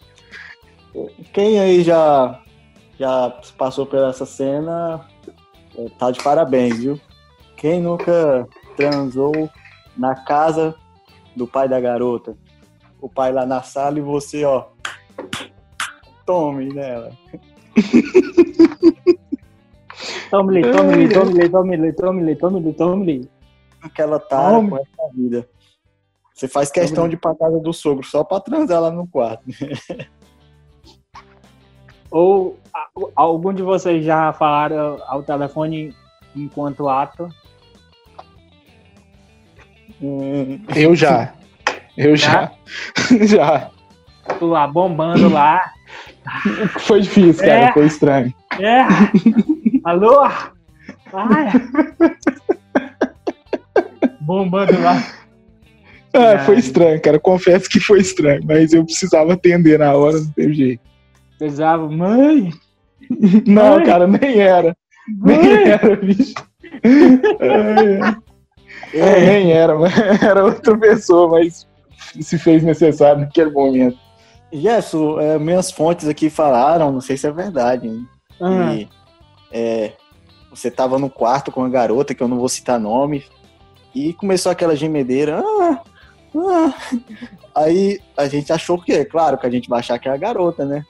quem 1.33 1.59
aí 1.59 1.83
já, 1.83 2.41
já 2.99 3.37
passou 3.57 3.85
por 3.85 3.99
essa 3.99 4.25
cena 4.25 5.05
é, 5.77 5.89
tá 5.97 6.11
de 6.11 6.21
parabéns, 6.23 6.77
viu? 6.79 6.99
Quem 7.57 7.81
nunca 7.81 8.47
transou 8.77 9.49
na 9.97 10.15
casa 10.15 10.75
do 11.35 11.47
pai 11.47 11.67
da 11.67 11.79
garota? 11.79 12.35
O 13.01 13.09
pai 13.09 13.31
lá 13.31 13.45
na 13.45 13.61
sala 13.61 13.97
e 13.99 14.01
você, 14.01 14.43
ó. 14.45 14.65
Tome 16.25 16.73
nela. 16.73 17.11
Tome-lhe, 20.29 20.61
tome-lhe, 20.71 21.07
tome-lhe, 21.09 21.49
tome-lhe, 21.49 21.93
tome-lhe, 21.93 22.35
tome-lhe, 22.35 22.73
tome-lhe. 22.73 23.29
Aquela 23.81 24.19
tara 24.19 24.55
Tome. 24.55 24.69
com 24.71 24.77
essa 24.77 25.13
vida. 25.13 25.47
Você 26.35 26.49
faz 26.49 26.69
questão 26.69 27.07
de 27.07 27.15
ir 27.15 27.17
pra 27.17 27.33
casa 27.33 27.57
do 27.61 27.71
sogro 27.71 28.05
só 28.05 28.21
pra 28.21 28.41
transar 28.41 28.81
lá 28.81 28.91
no 28.91 29.07
quarto. 29.07 29.43
Ou 32.11 32.59
algum 33.15 33.53
de 33.53 33.63
vocês 33.63 34.03
já 34.03 34.33
falaram 34.33 35.01
ao 35.07 35.23
telefone 35.23 35.95
enquanto 36.35 36.89
ato? 36.89 37.29
Hum, 40.01 40.61
Eu 40.75 40.93
já. 40.93 41.33
Eu 41.97 42.17
já. 42.17 42.51
já. 43.21 43.71
Tu 44.39 44.45
lá 44.47 44.67
bombando 44.67 45.29
lá. 45.29 45.71
Foi 46.81 46.99
difícil, 46.99 47.45
cara, 47.45 47.69
É. 47.69 47.71
foi 47.73 47.85
estranho. 47.85 48.33
É! 48.59 48.81
Alô? 49.83 50.23
Ai. 50.23 51.51
Bombando 54.21 54.81
lá. 54.81 54.95
Ah, 56.15 56.39
foi 56.39 56.57
estranho, 56.57 57.01
cara. 57.01 57.19
Confesso 57.19 57.69
que 57.69 57.79
foi 57.79 57.99
estranho, 57.99 58.41
mas 58.45 58.73
eu 58.73 58.83
precisava 58.85 59.33
atender 59.33 59.79
na 59.79 59.93
hora, 59.93 60.17
não 60.19 60.31
teve 60.31 60.53
jeito. 60.53 60.81
Pesava, 61.37 61.89
mãe! 61.89 62.51
Não, 63.45 63.77
Ai. 63.77 63.85
cara, 63.85 64.07
nem 64.07 64.39
era. 64.39 64.75
Nem 65.07 65.37
Mãe! 65.37 65.63
era, 65.69 65.95
bicho. 65.97 66.33
Ai, 67.39 67.99
ai. 69.01 69.25
Nem 69.25 69.51
era, 69.51 69.77
mas 69.77 69.93
era 70.23 70.43
outra 70.45 70.77
pessoa, 70.77 71.29
mas 71.29 71.67
se 72.21 72.37
fez 72.37 72.63
necessário 72.63 73.21
naquele 73.21 73.51
momento. 73.51 73.97
Gesso, 74.51 75.19
é, 75.19 75.37
minhas 75.37 75.69
fontes 75.71 76.07
aqui 76.07 76.29
falaram, 76.29 76.91
não 76.91 77.01
sei 77.01 77.17
se 77.17 77.27
é 77.27 77.31
verdade, 77.31 77.87
hein? 77.87 78.07
Ah, 78.39 78.73
E, 78.73 78.87
é, 79.51 79.91
você 80.49 80.71
tava 80.71 80.97
no 80.97 81.09
quarto 81.09 81.51
com 81.51 81.59
uma 81.61 81.69
garota, 81.69 82.13
que 82.15 82.23
eu 82.23 82.27
não 82.27 82.37
vou 82.37 82.47
citar 82.47 82.79
nome, 82.79 83.23
e 83.93 84.13
começou 84.13 84.51
aquela 84.51 84.75
gemedeira. 84.75 85.41
"Ah, 85.43 85.81
ah". 86.35 86.73
Aí 87.55 87.99
a 88.17 88.27
gente 88.27 88.51
achou 88.51 88.81
que, 88.81 88.91
é 88.93 89.05
claro, 89.05 89.37
que 89.37 89.45
a 89.45 89.49
gente 89.49 89.69
vai 89.69 89.79
achar 89.79 89.97
que 89.99 90.09
é 90.09 90.11
a 90.11 90.17
garota, 90.17 90.65
né? 90.65 90.83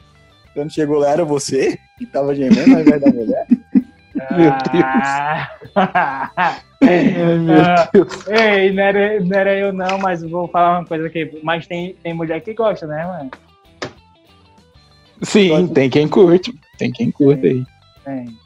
Quando 0.53 0.71
chegou 0.73 0.99
lá, 0.99 1.11
era 1.11 1.25
você 1.25 1.77
que 1.97 2.05
tava 2.05 2.33
gemendo 2.33 2.75
ao 2.75 2.81
invés 2.81 3.01
da 3.01 3.11
mulher. 3.11 3.45
Meu. 4.31 4.51
Ai, 6.81 7.03
meu 7.41 7.61
Ah. 7.61 7.89
Deus. 7.91 8.27
Ei, 8.31 8.71
não 8.71 8.83
era, 8.83 9.19
não 9.19 9.37
era 9.37 9.53
eu 9.57 9.73
não, 9.73 9.97
mas 9.97 10.23
vou 10.23 10.47
falar 10.47 10.79
uma 10.79 10.85
coisa 10.85 11.07
aqui. 11.07 11.37
Mas 11.43 11.67
tem, 11.67 11.95
tem 12.01 12.13
mulher 12.13 12.39
que 12.41 12.53
gosta, 12.53 12.87
né, 12.87 13.05
mano? 13.05 13.31
Sim, 15.21 15.67
tem 15.67 15.89
quem 15.89 16.07
curte. 16.07 16.53
Tem 16.77 16.91
quem 16.91 17.11
curte 17.11 17.45
aí. 17.45 17.65
Tem. 18.05 18.37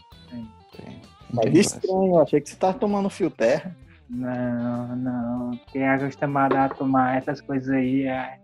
Mas 1.32 1.54
estranho, 1.54 2.16
eu 2.16 2.22
achei 2.22 2.42
que 2.42 2.50
você 2.50 2.56
tava 2.56 2.74
tomando 2.80 3.10
fio 3.10 3.30
terra. 3.30 3.76
Não, 4.10 4.96
não. 4.96 5.52
Quem 5.72 5.84
é 5.84 5.90
acostumado 5.90 6.56
a 6.56 6.68
tomar 6.68 7.18
essas 7.18 7.40
coisas 7.42 7.70
aí 7.70 8.08
é 8.08 8.40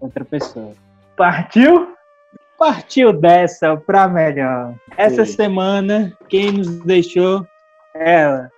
outra 0.00 0.24
pessoa. 0.24 0.72
Partiu? 1.16 1.94
Partiu 2.58 3.12
dessa 3.12 3.76
pra 3.76 4.08
melhor. 4.08 4.74
Essa 4.96 5.24
Sim. 5.24 5.32
semana, 5.32 6.16
quem 6.28 6.52
nos 6.52 6.68
deixou? 6.84 7.46
Ela, 7.94 8.50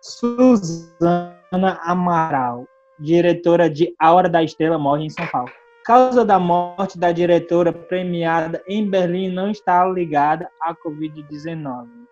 Suzana 0.00 1.34
Amaral, 1.82 2.66
diretora 2.98 3.68
de 3.68 3.94
A 3.98 4.12
Hora 4.12 4.28
da 4.28 4.42
Estrela, 4.42 4.78
morre 4.78 5.04
em 5.04 5.10
São 5.10 5.26
Paulo. 5.26 5.50
Causa 5.84 6.24
da 6.24 6.38
morte 6.38 6.98
da 6.98 7.12
diretora 7.12 7.72
premiada 7.72 8.62
em 8.66 8.88
Berlim 8.88 9.30
não 9.30 9.50
está 9.50 9.84
ligada 9.84 10.48
à 10.60 10.74
Covid-19. 10.74 12.05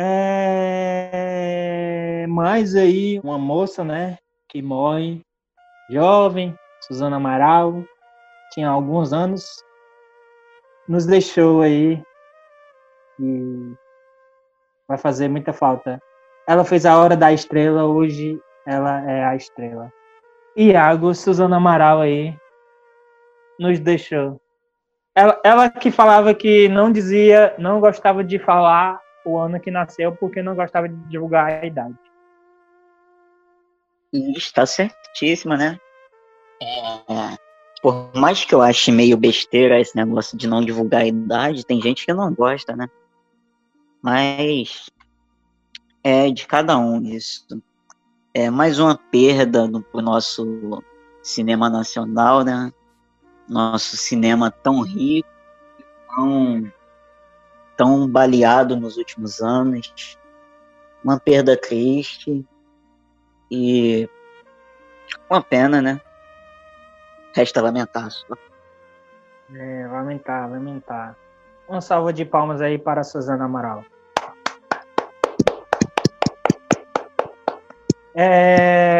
É... 0.00 1.18
Mas 2.28 2.76
aí, 2.76 3.18
uma 3.24 3.36
moça, 3.36 3.82
né, 3.82 4.16
que 4.48 4.62
morre, 4.62 5.20
jovem, 5.90 6.56
Suzana 6.82 7.16
Amaral, 7.16 7.82
tinha 8.52 8.68
alguns 8.68 9.12
anos, 9.12 9.44
nos 10.86 11.04
deixou 11.04 11.62
aí 11.62 12.00
e 13.18 13.74
vai 14.86 14.96
fazer 14.96 15.26
muita 15.28 15.52
falta. 15.52 16.00
Ela 16.46 16.64
fez 16.64 16.86
a 16.86 16.96
Hora 16.96 17.16
da 17.16 17.32
Estrela, 17.32 17.84
hoje 17.84 18.40
ela 18.64 19.00
é 19.10 19.24
a 19.24 19.34
estrela. 19.34 19.92
Iago, 20.56 21.12
Suzana 21.12 21.56
Amaral 21.56 22.02
aí, 22.02 22.32
nos 23.58 23.80
deixou. 23.80 24.40
Ela, 25.12 25.40
ela 25.42 25.68
que 25.68 25.90
falava 25.90 26.32
que 26.32 26.68
não 26.68 26.92
dizia, 26.92 27.52
não 27.58 27.80
gostava 27.80 28.22
de 28.22 28.38
falar 28.38 29.00
o 29.28 29.38
ano 29.38 29.60
que 29.60 29.70
nasceu 29.70 30.14
porque 30.14 30.42
não 30.42 30.54
gostava 30.54 30.88
de 30.88 30.96
divulgar 31.08 31.46
a 31.46 31.66
idade. 31.66 31.94
Está 34.12 34.64
certíssima, 34.64 35.56
né? 35.56 35.78
É, 36.60 37.36
por 37.82 38.10
mais 38.14 38.44
que 38.44 38.54
eu 38.54 38.62
ache 38.62 38.90
meio 38.90 39.16
besteira 39.16 39.80
esse 39.80 39.94
negócio 39.94 40.36
de 40.36 40.48
não 40.48 40.64
divulgar 40.64 41.02
a 41.02 41.06
idade, 41.06 41.64
tem 41.64 41.80
gente 41.80 42.04
que 42.04 42.12
não 42.12 42.32
gosta, 42.34 42.74
né? 42.74 42.88
Mas 44.02 44.90
é 46.02 46.30
de 46.30 46.46
cada 46.46 46.78
um 46.78 47.02
isso. 47.02 47.46
É 48.32 48.50
mais 48.50 48.78
uma 48.78 48.96
perda 48.96 49.66
no, 49.66 49.82
pro 49.82 50.00
nosso 50.00 50.82
cinema 51.22 51.68
nacional, 51.68 52.42
né? 52.42 52.72
Nosso 53.48 53.96
cinema 53.96 54.50
tão 54.50 54.80
rico, 54.82 55.28
tão, 56.14 56.72
tão 57.78 58.06
baleado 58.06 58.76
nos 58.76 58.98
últimos 58.98 59.40
anos. 59.40 60.18
Uma 61.02 61.18
perda 61.18 61.56
triste 61.56 62.44
e 63.50 64.06
uma 65.30 65.40
pena, 65.40 65.80
né? 65.80 65.98
Resta 67.32 67.62
lamentar 67.62 68.10
só. 68.10 68.34
É, 69.54 69.86
lamentar, 69.86 70.50
lamentar. 70.50 71.16
Uma 71.68 71.80
salva 71.80 72.12
de 72.12 72.24
palmas 72.24 72.60
aí 72.60 72.76
para 72.76 73.02
a 73.02 73.04
Suzana 73.04 73.44
Amaral. 73.44 73.84
É, 78.20 78.98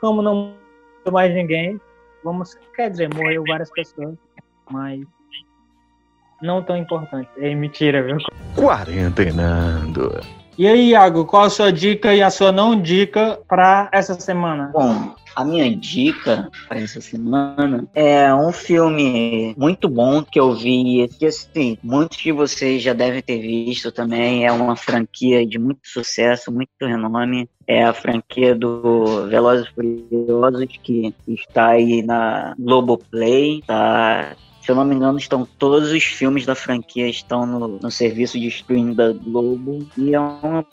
como 0.00 0.20
não 0.20 0.56
mais 1.12 1.32
ninguém, 1.32 1.80
vamos, 2.24 2.58
quer 2.74 2.90
dizer, 2.90 3.08
morreu 3.14 3.44
várias 3.46 3.70
pessoas, 3.70 4.18
mas 4.68 5.06
não 6.42 6.62
tão 6.62 6.76
importante. 6.76 7.28
É 7.38 7.54
mentira, 7.54 8.02
viu? 8.02 8.18
Quarentenando. 8.56 10.20
E 10.58 10.66
aí, 10.66 10.90
Iago, 10.90 11.24
qual 11.24 11.44
a 11.44 11.50
sua 11.50 11.72
dica 11.72 12.14
e 12.14 12.22
a 12.22 12.28
sua 12.28 12.52
não 12.52 12.78
dica 12.78 13.38
para 13.48 13.88
essa 13.92 14.14
semana? 14.14 14.70
Bom, 14.74 15.14
a 15.34 15.44
minha 15.44 15.74
dica 15.74 16.50
para 16.68 16.80
essa 16.80 17.00
semana 17.00 17.86
é 17.94 18.34
um 18.34 18.52
filme 18.52 19.54
muito 19.56 19.88
bom 19.88 20.22
que 20.22 20.38
eu 20.38 20.54
vi, 20.54 21.08
que 21.18 21.24
assim, 21.24 21.78
muitos 21.82 22.18
de 22.18 22.32
vocês 22.32 22.82
já 22.82 22.92
devem 22.92 23.22
ter 23.22 23.38
visto 23.38 23.90
também, 23.90 24.44
é 24.44 24.52
uma 24.52 24.76
franquia 24.76 25.46
de 25.46 25.58
muito 25.58 25.80
sucesso, 25.84 26.52
muito 26.52 26.70
renome, 26.82 27.48
é 27.66 27.84
a 27.84 27.94
franquia 27.94 28.54
do 28.54 29.28
Velozes 29.28 29.66
e 29.66 29.74
Furiosos, 29.74 30.66
que 30.82 31.14
está 31.26 31.68
aí 31.68 32.02
na 32.02 32.54
Globoplay, 32.58 33.62
tá 33.66 34.36
se 34.70 34.72
eu 34.72 34.76
não 34.76 34.84
me 34.84 34.94
engano, 34.94 35.18
estão 35.18 35.44
todos 35.58 35.90
os 35.90 36.04
filmes 36.04 36.46
da 36.46 36.54
franquia 36.54 37.08
estão 37.08 37.44
no, 37.44 37.66
no 37.80 37.90
serviço 37.90 38.38
de 38.38 38.46
streaming 38.46 38.94
da 38.94 39.12
Globo 39.12 39.84
e 39.98 40.14
é 40.14 40.20
uma 40.20 40.64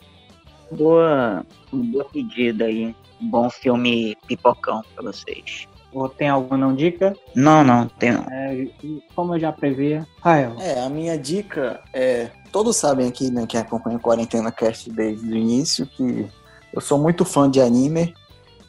boa, 0.70 1.44
uma 1.72 1.84
boa 1.84 2.04
pedida 2.04 2.66
aí. 2.66 2.94
Um 3.20 3.28
bom 3.28 3.50
filme 3.50 4.16
pipocão 4.28 4.82
para 4.94 5.10
vocês. 5.10 5.66
Ou 5.92 6.08
tem 6.08 6.28
alguma 6.28 6.56
não 6.56 6.76
dica? 6.76 7.12
Não, 7.34 7.64
não, 7.64 7.88
tem 7.88 8.12
não. 8.12 8.24
É, 8.30 8.68
como 9.16 9.34
eu 9.34 9.40
já 9.40 9.50
previa, 9.50 10.06
Rael. 10.22 10.54
É, 10.60 10.80
a 10.80 10.88
minha 10.88 11.18
dica 11.18 11.80
é. 11.92 12.30
Todos 12.52 12.76
sabem 12.76 13.08
aqui, 13.08 13.32
né, 13.32 13.46
que 13.48 13.56
acompanha 13.56 13.96
o 13.96 14.00
Quarentena 14.00 14.52
Cast 14.52 14.88
desde 14.92 15.26
o 15.26 15.36
início, 15.36 15.84
que 15.86 16.28
eu 16.72 16.80
sou 16.80 16.98
muito 16.98 17.24
fã 17.24 17.50
de 17.50 17.60
anime. 17.60 18.14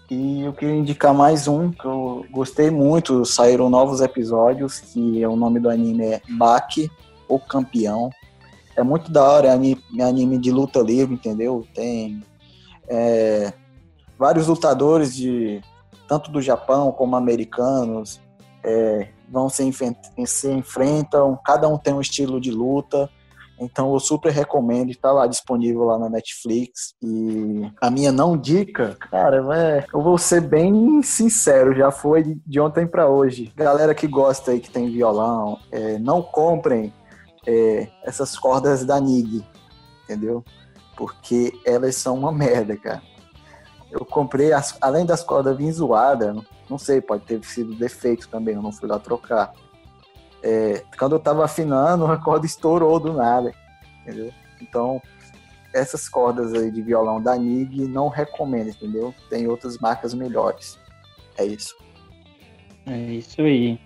E 0.10 0.41
eu 0.41 0.53
queria 0.53 0.76
indicar 0.76 1.14
mais 1.14 1.47
um 1.47 1.72
que 1.72 1.86
eu 1.86 2.26
gostei 2.32 2.72
muito. 2.72 3.24
Saíram 3.26 3.70
novos 3.70 4.01
episódios, 4.01 4.80
que 4.80 5.24
o 5.26 5.36
nome 5.36 5.60
do 5.60 5.70
anime 5.70 6.03
é 6.03 6.22
Baki, 6.28 6.89
o 7.28 7.39
Campeão. 7.39 8.10
É 8.76 8.82
muito 8.82 9.12
da 9.12 9.24
hora, 9.24 9.49
é 9.49 9.51
anime, 9.51 9.84
anime 10.01 10.39
de 10.39 10.51
luta 10.51 10.80
livre, 10.80 11.14
entendeu? 11.14 11.64
Tem 11.76 12.24
é, 12.88 13.53
vários 14.18 14.47
lutadores 14.47 15.16
de 15.16 15.62
tanto 16.07 16.32
do 16.32 16.41
Japão 16.41 16.91
como 16.91 17.16
americanos 17.16 18.20
é, 18.64 19.10
vão 19.30 19.47
se, 19.47 19.72
se 20.26 20.51
enfrentam, 20.51 21.38
cada 21.45 21.68
um 21.68 21.78
tem 21.78 21.93
um 21.93 22.01
estilo 22.01 22.41
de 22.41 22.49
luta 22.49 23.07
então 23.60 23.93
eu 23.93 23.99
super 23.99 24.32
recomendo, 24.32 24.89
está 24.89 25.12
lá 25.12 25.28
disponível 25.28 25.84
lá 25.84 25.99
na 25.99 26.10
Netflix. 26.10 26.93
E 27.01 27.70
a 27.82 27.91
minha 27.91 28.12
não 28.12 28.38
dica, 28.38 28.95
cara, 28.99 29.43
é, 29.55 29.86
eu 29.93 30.01
vou 30.01 30.18
ser 30.18 30.41
bem 30.41 31.01
sincero, 31.01 31.76
já 31.76 31.91
foi 31.91 32.39
de 32.45 32.60
ontem 32.60 32.88
para 32.88 33.10
hoje. 33.10 33.51
Galera 33.55 33.93
que 33.93 34.07
gosta 34.07 34.51
aí, 34.51 34.60
que 34.60 34.72
tem 34.72 34.89
violão, 34.89 35.60
é, 35.72 35.99
não 35.99 36.22
comprem 36.22 36.93
é, 37.45 37.88
essas 38.03 38.38
cordas 38.38 38.86
da 38.86 38.99
NIG, 38.99 39.45
entendeu? 40.03 40.43
Porque 40.95 41.53
elas 41.66 41.95
são 41.95 42.18
uma 42.18 42.32
merda, 42.32 42.78
cara. 42.78 43.01
Eu 43.91 44.05
comprei, 44.05 44.53
as, 44.53 44.78
além 44.80 45.05
das 45.05 45.24
cordas 45.24 45.57
vir 45.57 45.72
zoadas, 45.72 46.36
não 46.70 46.78
sei, 46.78 47.01
pode 47.01 47.24
ter 47.26 47.43
sido 47.43 47.74
defeito 47.74 48.30
também, 48.30 48.55
eu 48.55 48.62
não 48.62 48.72
fui 48.72 48.88
lá 48.88 48.99
trocar 48.99 49.51
é, 50.43 50.83
quando 50.97 51.15
eu 51.15 51.19
tava 51.19 51.45
afinando, 51.45 52.05
a 52.11 52.17
corda 52.17 52.45
estourou 52.45 52.99
do 52.99 53.13
nada, 53.13 53.53
entendeu? 54.01 54.31
Então, 54.61 55.01
essas 55.73 56.09
cordas 56.09 56.53
aí 56.53 56.71
de 56.71 56.81
violão 56.81 57.21
da 57.21 57.37
NIG 57.37 57.87
não 57.87 58.07
recomendo, 58.07 58.69
entendeu? 58.69 59.13
Tem 59.29 59.47
outras 59.47 59.77
marcas 59.77 60.13
melhores. 60.13 60.79
É 61.37 61.45
isso. 61.45 61.75
É 62.85 62.97
isso 62.97 63.41
aí. 63.41 63.79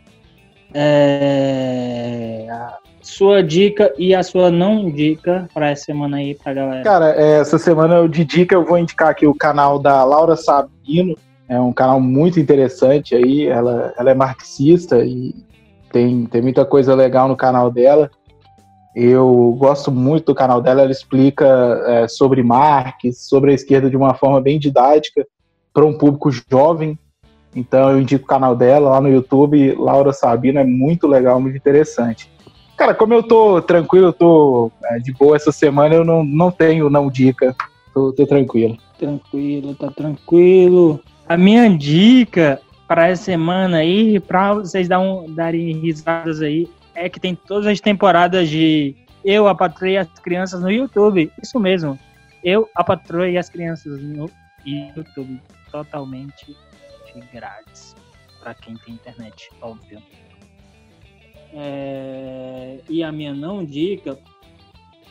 É... 0.73 2.47
A 2.49 2.77
sua 3.01 3.43
dica 3.43 3.93
e 3.97 4.15
a 4.15 4.23
sua 4.23 4.49
não 4.49 4.89
dica 4.89 5.47
para 5.53 5.69
essa 5.69 5.85
semana 5.85 6.17
aí 6.17 6.35
pra 6.35 6.53
galera. 6.53 6.83
Cara, 6.83 7.21
é, 7.21 7.39
essa 7.39 7.57
semana 7.57 8.07
de 8.07 8.23
dica 8.23 8.55
eu 8.55 8.65
vou 8.65 8.77
indicar 8.77 9.09
aqui 9.09 9.27
o 9.27 9.35
canal 9.35 9.77
da 9.77 10.03
Laura 10.03 10.35
Sabino. 10.35 11.15
É 11.49 11.59
um 11.59 11.73
canal 11.73 11.99
muito 11.99 12.39
interessante 12.39 13.13
aí. 13.13 13.45
Ela, 13.45 13.93
ela 13.97 14.11
é 14.11 14.13
marxista 14.13 15.03
e 15.03 15.35
tem, 15.93 16.25
tem 16.25 16.41
muita 16.41 16.65
coisa 16.65 16.95
legal 16.95 17.27
no 17.29 17.37
canal 17.37 17.71
dela. 17.71 18.09
Eu 18.95 19.55
gosto 19.57 19.91
muito 19.91 20.25
do 20.25 20.35
canal 20.35 20.61
dela, 20.61 20.81
ela 20.81 20.91
explica 20.91 21.45
é, 21.87 22.07
sobre 22.07 22.43
Marx, 22.43 23.27
sobre 23.29 23.51
a 23.51 23.53
esquerda 23.53 23.89
de 23.89 23.95
uma 23.95 24.13
forma 24.15 24.41
bem 24.41 24.59
didática, 24.59 25.25
para 25.71 25.85
um 25.85 25.97
público 25.97 26.29
jovem. 26.49 26.97
Então 27.55 27.91
eu 27.91 28.01
indico 28.01 28.25
o 28.25 28.27
canal 28.27 28.55
dela 28.55 28.89
lá 28.89 29.01
no 29.01 29.09
YouTube, 29.09 29.75
Laura 29.75 30.11
Sabino, 30.11 30.59
é 30.59 30.63
muito 30.63 31.07
legal, 31.07 31.39
muito 31.39 31.57
interessante. 31.57 32.29
Cara, 32.75 32.95
como 32.95 33.13
eu 33.13 33.21
tô 33.21 33.61
tranquilo, 33.61 34.07
eu 34.07 34.13
tô 34.13 34.71
é, 34.85 34.97
de 34.97 35.13
boa 35.13 35.35
essa 35.35 35.51
semana, 35.51 35.93
eu 35.93 36.03
não, 36.03 36.23
não 36.23 36.51
tenho 36.51 36.89
não 36.89 37.09
dica, 37.09 37.55
tô, 37.93 38.11
tô 38.11 38.25
tranquilo. 38.25 38.77
Tranquilo, 38.97 39.75
tá 39.75 39.91
tranquilo. 39.91 40.99
A 41.27 41.37
minha 41.37 41.69
dica 41.69 42.59
para 42.88 43.07
essa 43.07 43.23
semana 43.23 43.77
aí, 43.77 44.19
para 44.19 44.53
vocês 44.53 44.88
dar 44.88 44.99
um, 44.99 45.34
darem 45.34 45.79
risadas 45.79 46.41
aí, 46.41 46.69
é 46.95 47.09
que 47.09 47.19
tem 47.19 47.36
todas 47.36 47.67
as 47.67 47.79
temporadas 47.79 48.49
de 48.49 48.95
Eu, 49.23 49.47
a 49.47 49.55
Patroa 49.55 49.99
as 49.99 50.19
Crianças 50.19 50.61
no 50.61 50.71
YouTube. 50.71 51.31
Isso 51.41 51.59
mesmo. 51.59 51.97
Eu, 52.43 52.69
a 52.75 52.84
Patroa 52.84 53.29
e 53.29 53.38
as 53.38 53.49
Crianças 53.49 54.01
no 54.01 54.29
YouTube. 54.65 55.41
Totalmente 55.71 56.55
de 57.13 57.21
grátis. 57.31 57.95
Para 58.39 58.53
quem 58.53 58.75
tem 58.77 58.95
internet, 58.95 59.49
óbvio. 59.61 60.01
É... 61.53 62.79
E 62.89 63.03
a 63.03 63.11
minha 63.11 63.34
não 63.34 63.63
dica, 63.63 64.19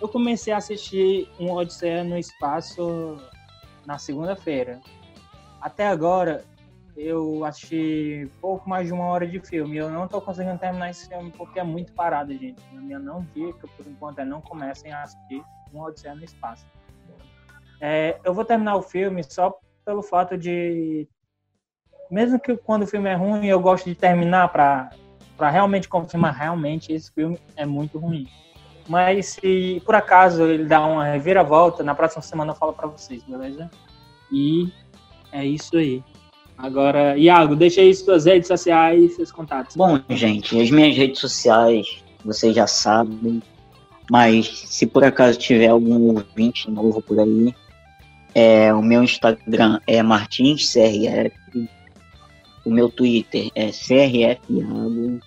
eu 0.01 0.09
comecei 0.09 0.53
a 0.53 0.59
assistir 0.59 1.29
um 1.39 1.53
Odisseia 1.53 2.05
no 2.05 2.19
Espaço 2.19 3.17
na 3.87 3.99
segunda-feira. 3.99 4.81
Até 5.61 5.87
agora, 5.87 6.45
eu 7.03 7.45
assisti 7.45 8.31
pouco 8.41 8.69
mais 8.69 8.87
de 8.87 8.93
uma 8.93 9.07
hora 9.07 9.27
de 9.27 9.41
filme. 9.41 9.77
Eu 9.77 9.91
não 9.91 10.07
tô 10.07 10.21
conseguindo 10.21 10.59
terminar 10.59 10.91
esse 10.91 11.09
filme 11.09 11.33
porque 11.33 11.59
é 11.59 11.65
muito 11.65 11.93
parado, 11.93 12.33
gente. 12.33 12.63
A 12.77 12.81
minha 12.81 12.99
não 12.99 13.27
dica, 13.35 13.67
por 13.77 13.87
enquanto, 13.87 14.21
é 14.21 14.25
não 14.25 14.41
comecem 14.41 14.93
a 14.93 15.03
assistir 15.03 15.43
uma 15.73 15.87
Odisseia 15.87 16.15
no 16.15 16.25
Espaço. 16.25 16.65
É, 17.81 18.21
eu 18.25 18.33
vou 18.33 18.45
terminar 18.45 18.77
o 18.77 18.83
filme 18.83 19.23
só 19.25 19.59
pelo 19.85 20.03
fato 20.03 20.39
de. 20.39 21.09
Mesmo 22.11 22.39
que 22.39 22.57
quando 22.57 22.83
o 22.83 22.87
filme 22.87 23.09
é 23.09 23.15
ruim, 23.15 23.47
eu 23.47 23.59
gosto 23.59 23.87
de 23.87 23.95
terminar 23.95 24.49
para 24.53 24.91
realmente 25.51 25.89
confirmar 25.89 26.35
realmente 26.35 26.93
esse 26.93 27.11
filme 27.11 27.39
é 27.57 27.67
muito 27.67 27.99
ruim. 27.99 28.29
Mas 28.89 29.27
se 29.31 29.83
por 29.85 29.95
acaso 29.95 30.45
ele 30.45 30.67
dá 30.67 30.85
uma 30.85 31.05
reviravolta, 31.05 31.83
na 31.83 31.95
próxima 31.95 32.23
semana 32.23 32.53
eu 32.53 32.57
falo 32.57 32.73
para 32.73 32.87
vocês, 32.87 33.23
beleza? 33.25 33.71
E 34.31 34.73
É 35.33 35.45
isso 35.45 35.77
aí. 35.79 36.05
Agora, 36.63 37.19
Iago, 37.19 37.57
deixa 37.57 37.81
aí 37.81 37.93
suas 37.93 38.25
redes 38.25 38.47
sociais, 38.47 39.17
seus 39.17 39.33
contatos. 39.33 39.75
Bom, 39.75 39.99
gente, 40.11 40.61
as 40.61 40.71
minhas 40.71 40.97
redes 40.97 41.19
sociais, 41.19 42.05
vocês 42.25 42.55
já 42.55 42.69
sabem, 42.69 43.43
mas 44.09 44.47
se 44.67 44.87
por 44.87 45.03
acaso 45.03 45.41
tiver 45.41 45.67
algum 45.67 46.15
ouvinte 46.15 46.71
novo 46.71 47.03
por 47.03 47.19
aí, 47.19 47.53
é, 48.33 48.73
o 48.73 48.81
meu 48.81 49.03
Instagram 49.03 49.81
é 49.89 50.01
martinscrf, 50.05 51.35
o 52.65 52.71
meu 52.71 52.89
Twitter 52.89 53.51
é 53.57 53.73
crfiago, 53.73 55.21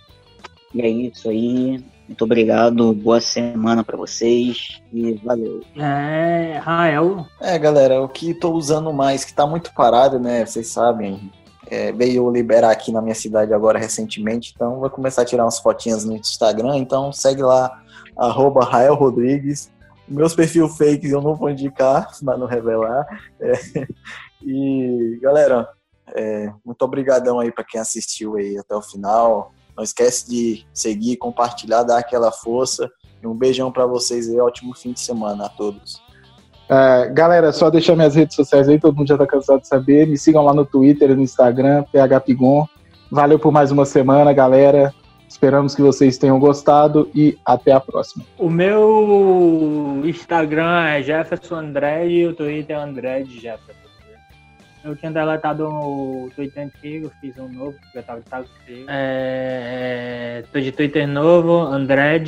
e 0.74 0.82
é 0.82 0.88
isso 0.88 1.30
aí. 1.30 1.84
Muito 2.08 2.24
obrigado, 2.24 2.94
boa 2.94 3.20
semana 3.20 3.84
para 3.84 3.98
vocês 3.98 4.82
e 4.94 5.14
valeu. 5.24 5.62
É, 5.76 6.60
Rael. 6.60 7.26
É, 7.42 7.58
galera, 7.58 8.02
o 8.02 8.08
que 8.08 8.34
tô 8.34 8.54
usando 8.54 8.94
mais, 8.94 9.26
que 9.26 9.34
tá 9.34 9.48
muito 9.48 9.74
parado, 9.74 10.20
né? 10.20 10.46
Vocês 10.46 10.68
sabem, 10.68 11.32
é, 11.68 11.92
veio 11.92 12.30
liberar 12.30 12.70
aqui 12.70 12.92
na 12.92 13.02
minha 13.02 13.16
cidade 13.16 13.54
agora 13.54 13.80
recentemente, 13.80 14.54
então 14.56 14.80
vou 14.80 14.90
começar 14.90 15.24
a 15.24 15.26
tirar 15.26 15.46
umas 15.46 15.58
fotinhas 15.58 16.06
no 16.06 16.16
Instagram, 16.16 16.78
então 16.78 17.12
segue 17.12 17.42
lá, 17.42 17.82
arroba 18.16 18.64
Rael 18.64 18.94
Rodrigues. 18.94 19.72
Meus 20.08 20.36
perfis 20.36 20.78
fakes 20.78 21.12
eu 21.12 21.22
não 21.22 21.34
vou 21.34 21.50
indicar, 21.50 22.12
mas 22.22 22.40
não 22.40 22.46
revelar. 22.46 23.08
É, 23.42 23.54
e, 24.44 25.18
galera, 25.20 25.68
é, 26.16 26.54
muito 26.64 26.82
obrigadão 26.84 27.40
aí 27.40 27.52
para 27.52 27.64
quem 27.64 27.82
assistiu 27.82 28.36
aí 28.36 28.60
até 28.60 28.76
o 28.76 28.82
final. 28.82 29.52
Não 29.76 29.84
esquece 29.84 30.30
de 30.30 30.66
seguir, 30.74 31.18
compartilhar, 31.18 31.84
dar 31.84 31.98
aquela 31.98 32.32
força. 32.32 32.90
E 33.22 33.28
um 33.28 33.36
beijão 33.36 33.72
para 33.72 33.86
vocês 33.86 34.28
e 34.28 34.40
ótimo 34.40 34.76
fim 34.76 34.94
de 34.94 35.00
semana 35.00 35.46
a 35.46 35.50
todos. 35.50 35.96
Uh, 36.66 37.14
galera, 37.14 37.52
só 37.52 37.70
deixar 37.70 37.96
minhas 37.96 38.16
redes 38.16 38.36
sociais 38.36 38.68
aí, 38.68 38.80
todo 38.80 38.96
mundo 38.96 39.08
já 39.08 39.18
tá 39.18 39.28
cansado 39.28 39.62
de 39.62 39.68
saber. 39.68 40.08
Me 40.08 40.18
sigam 40.18 40.44
lá 40.44 40.54
no 40.54 40.66
Twitter 40.66 41.12
e 41.12 41.16
no 41.16 41.22
Instagram, 41.22 41.84
phpigon. 41.84 42.66
Valeu 43.12 43.38
por 43.38 43.52
mais 43.52 43.72
uma 43.72 43.86
semana, 43.86 44.34
galera. 44.34 44.94
Esperamos 45.28 45.76
que 45.76 45.82
vocês 45.82 46.18
tenham 46.18 46.40
gostado 46.40 47.10
e 47.14 47.38
até 47.46 47.72
a 47.72 47.80
próxima. 47.80 48.24
O 48.38 48.50
meu 48.50 50.02
Instagram 50.06 50.86
é 50.86 51.04
Jefferson 51.04 51.56
André 51.56 52.08
e 52.08 52.26
o 52.26 52.34
Twitter 52.34 52.76
é 52.76 52.80
André 52.80 53.24
de 53.24 53.40
Jefferson. 53.40 53.85
Eu 54.86 54.96
tinha 54.96 55.12
deletado 55.12 55.68
o 55.68 56.30
Twitter 56.36 56.64
antigo, 56.64 57.12
fiz 57.20 57.36
um 57.40 57.50
novo, 57.50 57.76
porque 57.82 57.98
eu 57.98 58.04
tava 58.04 58.22
de 58.22 58.30
saco 58.30 58.48
cheio. 58.68 58.86
É, 58.88 60.44
tô 60.54 60.60
de 60.60 60.72
Twitter 60.72 61.08
novo, 61.08 61.58
André 61.58 62.24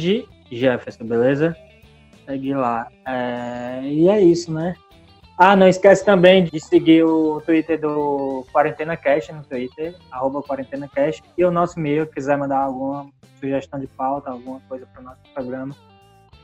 Jefferson, 0.52 1.06
beleza? 1.06 1.56
Segue 2.26 2.56
lá. 2.56 2.88
É, 3.06 3.82
e 3.84 4.10
é 4.10 4.20
isso, 4.20 4.52
né? 4.52 4.74
Ah, 5.38 5.56
não 5.56 5.68
esquece 5.68 6.04
também 6.04 6.46
de 6.46 6.60
seguir 6.60 7.04
o 7.04 7.40
Twitter 7.42 7.80
do 7.80 8.44
Quarentena 8.52 8.98
Cash 8.98 9.30
no 9.30 9.44
Twitter, 9.44 9.94
arroba 10.10 10.42
Quarentena 10.42 10.88
Cash, 10.88 11.22
e 11.38 11.46
o 11.46 11.52
nosso 11.52 11.78
e-mail, 11.78 12.08
quiser 12.08 12.40
mandar 12.40 12.58
alguma 12.58 13.08
sugestão 13.40 13.80
de 13.80 13.86
pauta, 13.86 14.32
alguma 14.32 14.60
coisa 14.62 14.88
para 14.88 15.00
o 15.00 15.06
nosso 15.06 15.22
programa, 15.32 15.76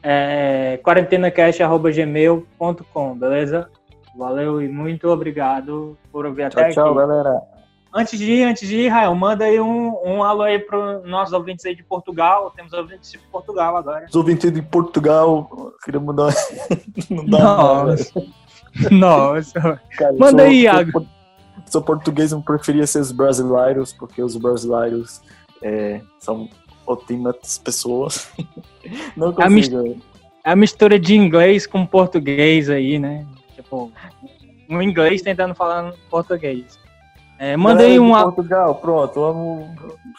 é 0.04 0.80
quarentenacash.gmail.com, 0.84 3.18
beleza? 3.18 3.68
Valeu 4.16 4.62
e 4.62 4.68
muito 4.68 5.08
obrigado 5.10 5.98
por 6.12 6.26
ouvir 6.26 6.50
tchau, 6.50 6.62
até 6.62 6.72
tchau, 6.72 6.86
aqui. 6.86 6.94
Tchau, 6.94 6.96
galera. 6.96 7.42
Antes 7.96 8.18
de 8.18 8.32
ir, 8.32 8.44
antes 8.44 8.68
de 8.68 8.76
ir, 8.76 8.88
Rael, 8.88 9.14
manda 9.14 9.46
aí 9.46 9.60
um, 9.60 9.96
um 10.04 10.24
alô 10.24 10.42
aí 10.42 10.58
para 10.58 11.00
os 11.00 11.08
nossos 11.08 11.32
ouvintes 11.34 11.64
aí 11.66 11.76
de 11.76 11.84
Portugal. 11.84 12.52
Temos 12.56 12.74
ouvintes 12.74 13.12
de 13.12 13.20
Portugal 13.20 13.78
agora. 13.78 14.08
Os 14.10 14.16
ouvintes 14.16 14.52
de 14.52 14.62
Portugal, 14.64 15.74
queria 15.84 16.00
mandar. 16.00 16.34
Não 17.10 17.26
dá 17.26 17.40
Nossa. 17.40 18.24
Nossa. 18.90 19.80
Cara, 19.98 20.14
manda 20.14 20.44
sou, 20.44 20.52
aí, 20.52 20.62
Iago. 20.62 20.92
Sou, 20.92 21.08
sou, 21.68 21.82
português, 21.84 22.32
não 22.32 22.42
preferia 22.42 22.88
ser 22.88 23.00
os 23.00 23.12
brasileiros, 23.12 23.94
porque 23.94 24.24
os 24.24 24.36
brasileiros 24.36 25.22
é, 25.62 26.02
são 26.20 26.50
ótimas 26.88 27.60
pessoas. 27.60 28.32
Não 29.16 29.32
consigo. 29.32 29.42
A, 29.42 29.50
mistura, 29.50 29.90
é 30.44 30.52
a 30.52 30.56
mistura 30.56 31.00
de 31.00 31.16
inglês 31.16 31.68
com 31.68 31.86
português 31.86 32.70
aí, 32.70 32.98
né? 33.00 33.26
Tipo, 33.74 33.92
um 34.70 34.82
inglês 34.82 35.22
tentando 35.22 35.56
falar 35.56 35.94
português. 36.10 36.80
É, 37.40 37.58
mandei 37.58 38.00
um. 38.00 38.12
Portugal, 38.12 38.76
pronto, 38.76 39.20
vamos. 39.20 39.70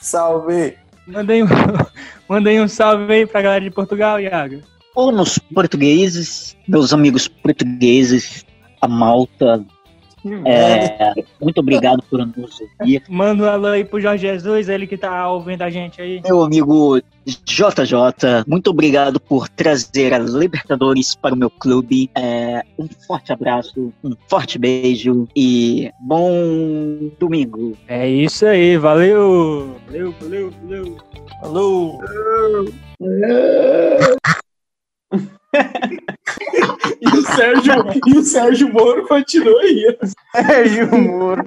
Salve! 0.00 0.76
Mandei 1.06 1.42
um, 1.42 1.46
mandei 2.28 2.60
um 2.60 2.68
salve 2.68 3.12
aí 3.12 3.26
pra 3.26 3.42
galera 3.42 3.64
de 3.64 3.70
Portugal, 3.70 4.20
Iago. 4.20 4.60
Ou 4.94 5.12
nos 5.12 5.38
portugueses, 5.38 6.56
meus 6.66 6.92
amigos 6.92 7.28
portugueses, 7.28 8.44
a 8.80 8.88
Malta. 8.88 9.64
É, 10.46 11.12
muito 11.40 11.58
obrigado 11.58 12.02
por 12.08 12.26
nos 12.26 12.60
ouvir. 12.60 13.02
Manda 13.08 13.44
um 13.44 13.48
alô 13.48 13.66
aí 13.68 13.84
pro 13.84 14.00
Jorge 14.00 14.26
Jesus, 14.26 14.68
ele 14.68 14.86
que 14.86 14.96
tá 14.96 15.28
ouvindo 15.28 15.62
a 15.62 15.70
gente 15.70 16.00
aí. 16.00 16.20
Meu 16.24 16.42
amigo 16.42 17.00
JJ, 17.26 18.44
muito 18.46 18.70
obrigado 18.70 19.20
por 19.20 19.48
trazer 19.48 20.14
a 20.14 20.18
Libertadores 20.18 21.14
para 21.14 21.34
o 21.34 21.38
meu 21.38 21.50
clube. 21.50 22.10
É, 22.14 22.62
um 22.78 22.88
forte 23.06 23.32
abraço, 23.32 23.92
um 24.02 24.14
forte 24.28 24.58
beijo 24.58 25.28
e 25.36 25.90
bom 26.00 27.10
domingo. 27.18 27.76
É 27.86 28.08
isso 28.08 28.46
aí, 28.46 28.76
valeu! 28.78 29.76
Valeu, 29.86 30.14
valeu, 30.20 30.50
valeu! 30.62 30.96
Alô! 31.42 32.00
e, 37.00 37.06
o 37.06 37.22
Sérgio, 37.22 37.74
e 38.06 38.18
o 38.18 38.22
Sérgio 38.22 38.72
Moro 38.72 39.06
continua 39.06 39.60
aí. 39.60 39.96
Sérgio 40.34 40.96
Moro. 40.96 41.44